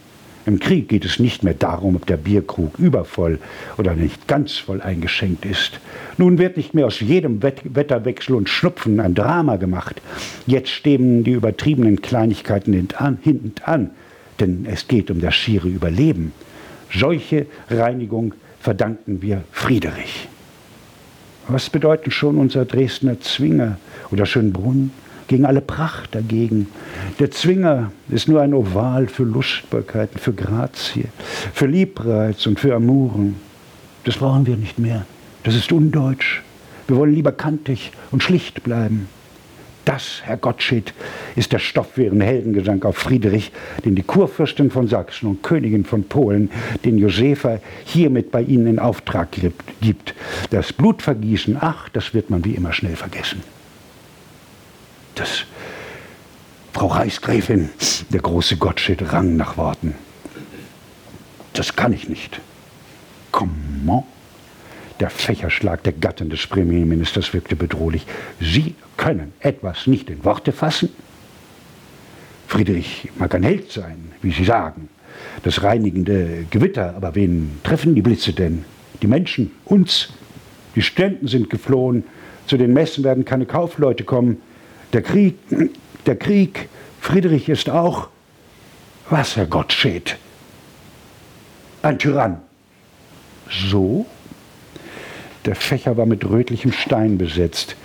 [0.45, 3.39] Im Krieg geht es nicht mehr darum, ob der Bierkrug übervoll
[3.77, 5.79] oder nicht ganz voll eingeschenkt ist.
[6.17, 10.01] Nun wird nicht mehr aus jedem Wetterwechsel und Schnupfen ein Drama gemacht.
[10.45, 13.89] Jetzt stehen die übertriebenen Kleinigkeiten hinten an,
[14.39, 16.31] denn es geht um das schiere Überleben.
[16.93, 20.27] Solche Reinigung verdanken wir Friedrich.
[21.47, 23.77] Was bedeuten schon unser Dresdner Zwinger
[24.09, 24.91] oder Schönbrunn
[25.27, 26.67] gegen alle Pracht dagegen?
[27.19, 31.05] Der Zwinger ist nur ein Oval für Lustbarkeiten, für Grazie,
[31.53, 33.35] für Liebreiz und für Amuren.
[34.05, 35.05] Das brauchen wir nicht mehr.
[35.43, 36.41] Das ist undeutsch.
[36.87, 39.07] Wir wollen lieber kantig und schlicht bleiben.
[39.85, 40.93] Das, Herr Gottsched,
[41.35, 43.51] ist der Stoff für Ihren Heldengesang auf Friedrich,
[43.85, 46.49] den die Kurfürstin von Sachsen und Königin von Polen,
[46.83, 49.29] den Josefa hiermit bei Ihnen in Auftrag
[49.81, 50.15] gibt.
[50.49, 53.43] Das Blutvergießen, ach, das wird man wie immer schnell vergessen.
[55.13, 55.45] Das,
[56.73, 57.69] Frau Reichsgräfin,
[58.09, 59.93] der große Gottsched rang nach Worten.
[61.53, 62.41] Das kann ich nicht.
[63.31, 64.03] Comment?
[64.99, 68.05] Der Fächerschlag der Gattin des Premierministers wirkte bedrohlich.
[68.39, 70.89] Sie können etwas nicht in Worte fassen?
[72.47, 74.89] Friedrich mag ein Held sein, wie Sie sagen.
[75.43, 78.63] Das reinigende Gewitter, aber wen treffen die Blitze denn?
[79.01, 80.09] Die Menschen, uns.
[80.75, 82.03] Die Studenten sind geflohen.
[82.47, 84.41] Zu den Messen werden keine Kaufleute kommen.
[84.93, 85.35] Der Krieg,
[86.05, 86.69] der Krieg,
[87.01, 88.09] Friedrich ist auch,
[89.09, 90.17] was Herr Gott steht.
[91.81, 92.41] Ein Tyrann.
[93.69, 94.05] So?
[95.45, 97.75] Der Fächer war mit rötlichem Stein besetzt.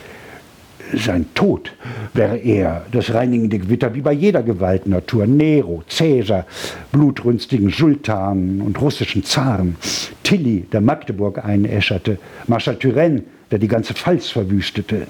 [0.92, 1.72] Sein Tod
[2.14, 5.26] wäre er das reinigende Gewitter wie bei jeder Gewaltnatur.
[5.26, 6.46] Nero, Cäsar,
[6.90, 9.76] blutrünstigen Sultanen und russischen Zaren.
[10.24, 12.18] Tilly, der Magdeburg einäscherte.
[12.48, 15.06] Marschall Turenne, der die ganze Pfalz verwüstete.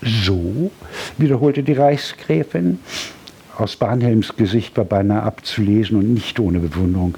[0.00, 0.70] So,
[1.18, 2.78] wiederholte die Reichsgräfin.
[3.56, 7.16] Aus Barnhelms Gesicht war beinahe abzulesen und nicht ohne Bewunderung.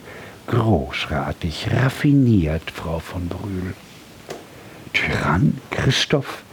[0.49, 3.75] Großartig, raffiniert, Frau von Brühl.
[4.93, 6.45] Tyrann, Christoph?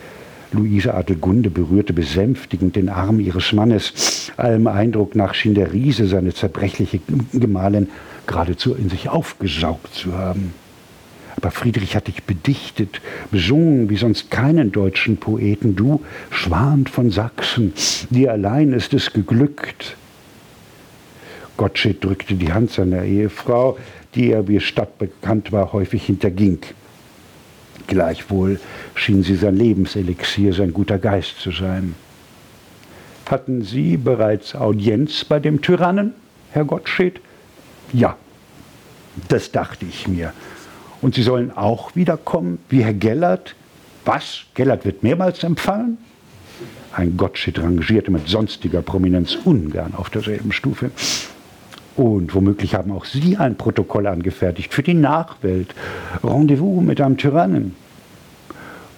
[0.54, 4.32] Luise Adelgunde berührte besänftigend den Arm ihres Mannes.
[4.38, 7.00] Allem Eindruck nach schien der Riese seine zerbrechliche
[7.34, 7.90] Gemahlin
[8.28, 10.54] geradezu in sich aufgesaugt zu haben.
[11.36, 13.02] Aber Friedrich hat dich bedichtet,
[13.32, 15.76] besungen wie sonst keinen deutschen Poeten.
[15.76, 17.74] Du, Schwan von Sachsen,
[18.12, 19.98] dir allein ist es geglückt.
[21.58, 23.78] Gottsched drückte die Hand seiner Ehefrau,
[24.16, 26.60] die er, wie es stadtbekannt war, häufig hinterging.
[27.88, 28.60] Gleichwohl
[28.96, 31.96] schien sie sein Lebenselixier, sein guter Geist zu sein.
[33.30, 36.14] Hatten Sie bereits Audienz bei dem Tyrannen,
[36.52, 37.20] Herr Gottsched?
[37.92, 38.16] Ja,
[39.28, 40.34] das dachte ich mir.
[41.02, 43.56] Und Sie sollen auch wiederkommen, wie Herr Gellert?
[44.06, 44.44] Was?
[44.54, 45.98] Gellert wird mehrmals empfangen?
[46.92, 50.92] Ein Gottsched rangierte mit sonstiger Prominenz ungern auf derselben Stufe.
[51.95, 55.76] Und womöglich haben auch Sie ein Protokoll angefertigt für die Nachwelt.
[56.24, 57.76] Rendezvous mit einem Tyrannen.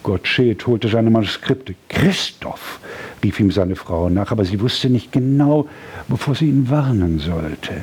[0.04, 1.76] Gottsched holte seine Manuskripte.
[1.90, 2.80] Christoph,
[3.24, 5.68] rief ihm seine Frau nach, aber sie wusste nicht genau,
[6.08, 7.82] wovor sie ihn warnen sollte.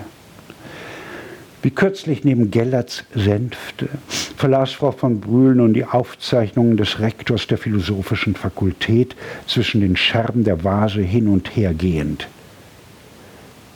[1.62, 3.88] Wie kürzlich neben Gellerts Sänfte
[4.36, 9.14] verlas Frau von Brühl nun die Aufzeichnungen des Rektors der Philosophischen Fakultät
[9.46, 12.26] zwischen den Scherben der Vase hin und her gehend.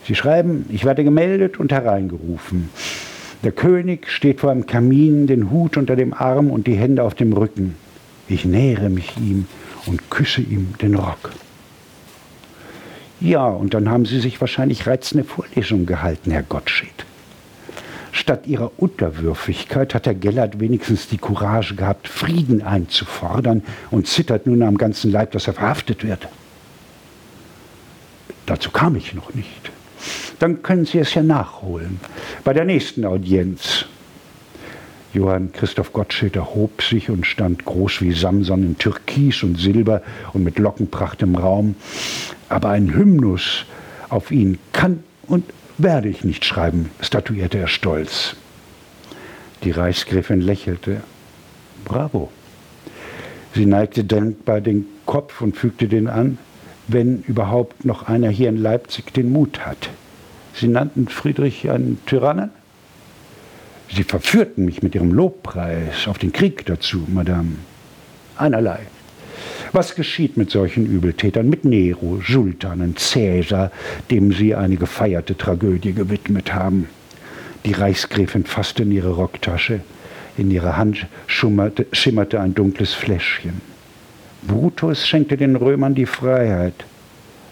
[0.06, 2.70] Sie schreiben, ich werde gemeldet und hereingerufen.
[3.42, 7.14] Der König steht vor einem Kamin, den Hut unter dem Arm und die Hände auf
[7.14, 7.74] dem Rücken.
[8.28, 9.46] Ich nähere mich ihm
[9.86, 11.32] und küsse ihm den Rock.
[13.20, 17.04] Ja, und dann haben Sie sich wahrscheinlich reizende Vorlesungen gehalten, Herr Gottsched.
[18.12, 24.62] Statt ihrer Unterwürfigkeit hat Herr Gellert wenigstens die Courage gehabt, Frieden einzufordern und zittert nun
[24.62, 26.28] am ganzen Leib, dass er verhaftet wird.
[28.46, 29.70] Dazu kam ich noch nicht.
[30.38, 32.00] Dann können Sie es ja nachholen.
[32.44, 33.86] Bei der nächsten Audienz.
[35.14, 40.02] Johann Christoph Gottsched erhob sich und stand groß wie Samson in Türkis und Silber
[40.34, 41.74] und mit Lockenpracht im Raum.
[42.50, 43.64] Aber ein Hymnus
[44.10, 45.44] auf ihn kann und
[45.78, 48.36] werde ich nicht schreiben, statuierte er stolz.
[49.64, 51.00] Die Reichsgräfin lächelte.
[51.84, 52.30] Bravo.
[53.54, 56.36] Sie neigte dankbar den Kopf und fügte den an,
[56.88, 59.88] wenn überhaupt noch einer hier in Leipzig den Mut hat.
[60.58, 62.50] Sie nannten Friedrich einen Tyrannen?
[63.94, 67.56] Sie verführten mich mit Ihrem Lobpreis auf den Krieg dazu, Madame.
[68.38, 68.80] Einerlei.
[69.72, 73.70] Was geschieht mit solchen Übeltätern, mit Nero, Sultan und Cäsar,
[74.10, 76.88] dem Sie eine gefeierte Tragödie gewidmet haben?
[77.66, 79.80] Die Reichsgräfin fasste in ihre Rocktasche.
[80.38, 83.60] In ihrer Hand schimmerte, schimmerte ein dunkles Fläschchen.
[84.46, 86.86] Brutus schenkte den Römern die Freiheit.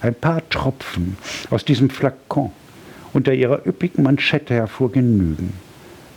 [0.01, 1.19] Ein paar Tropfen
[1.51, 2.53] aus diesem Flakon
[3.15, 5.55] unter ihrer üppigen Manschette hervor genügen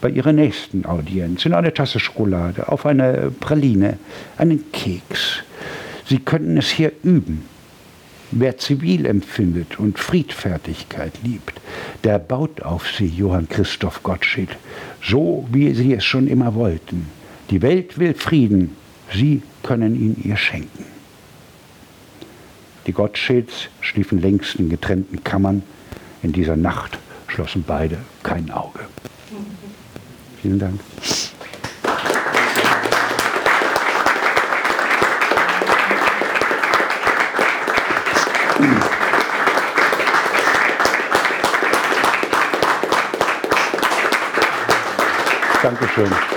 [0.02, 3.98] bei Ihrer nächsten Audienz in eine Tasse Schokolade, auf eine Praline,
[4.38, 5.44] einen Keks.
[6.06, 7.46] Sie könnten es hier üben.
[8.32, 11.62] Wer zivil empfindet und Friedfertigkeit liebt,
[12.04, 14.50] der baut auf sie, Johann Christoph Gottsched,
[15.02, 17.08] so wie sie es schon immer wollten.
[17.50, 18.76] Die Welt will Frieden,
[19.14, 20.84] Sie können ihn ihr schenken.
[22.86, 25.64] Die Gottscheds schliefen längst in getrennten Kammern.
[26.24, 28.80] In dieser Nacht schlossen beide kein Auge.
[30.42, 30.80] Vielen Dank.
[45.62, 46.37] Dankeschön.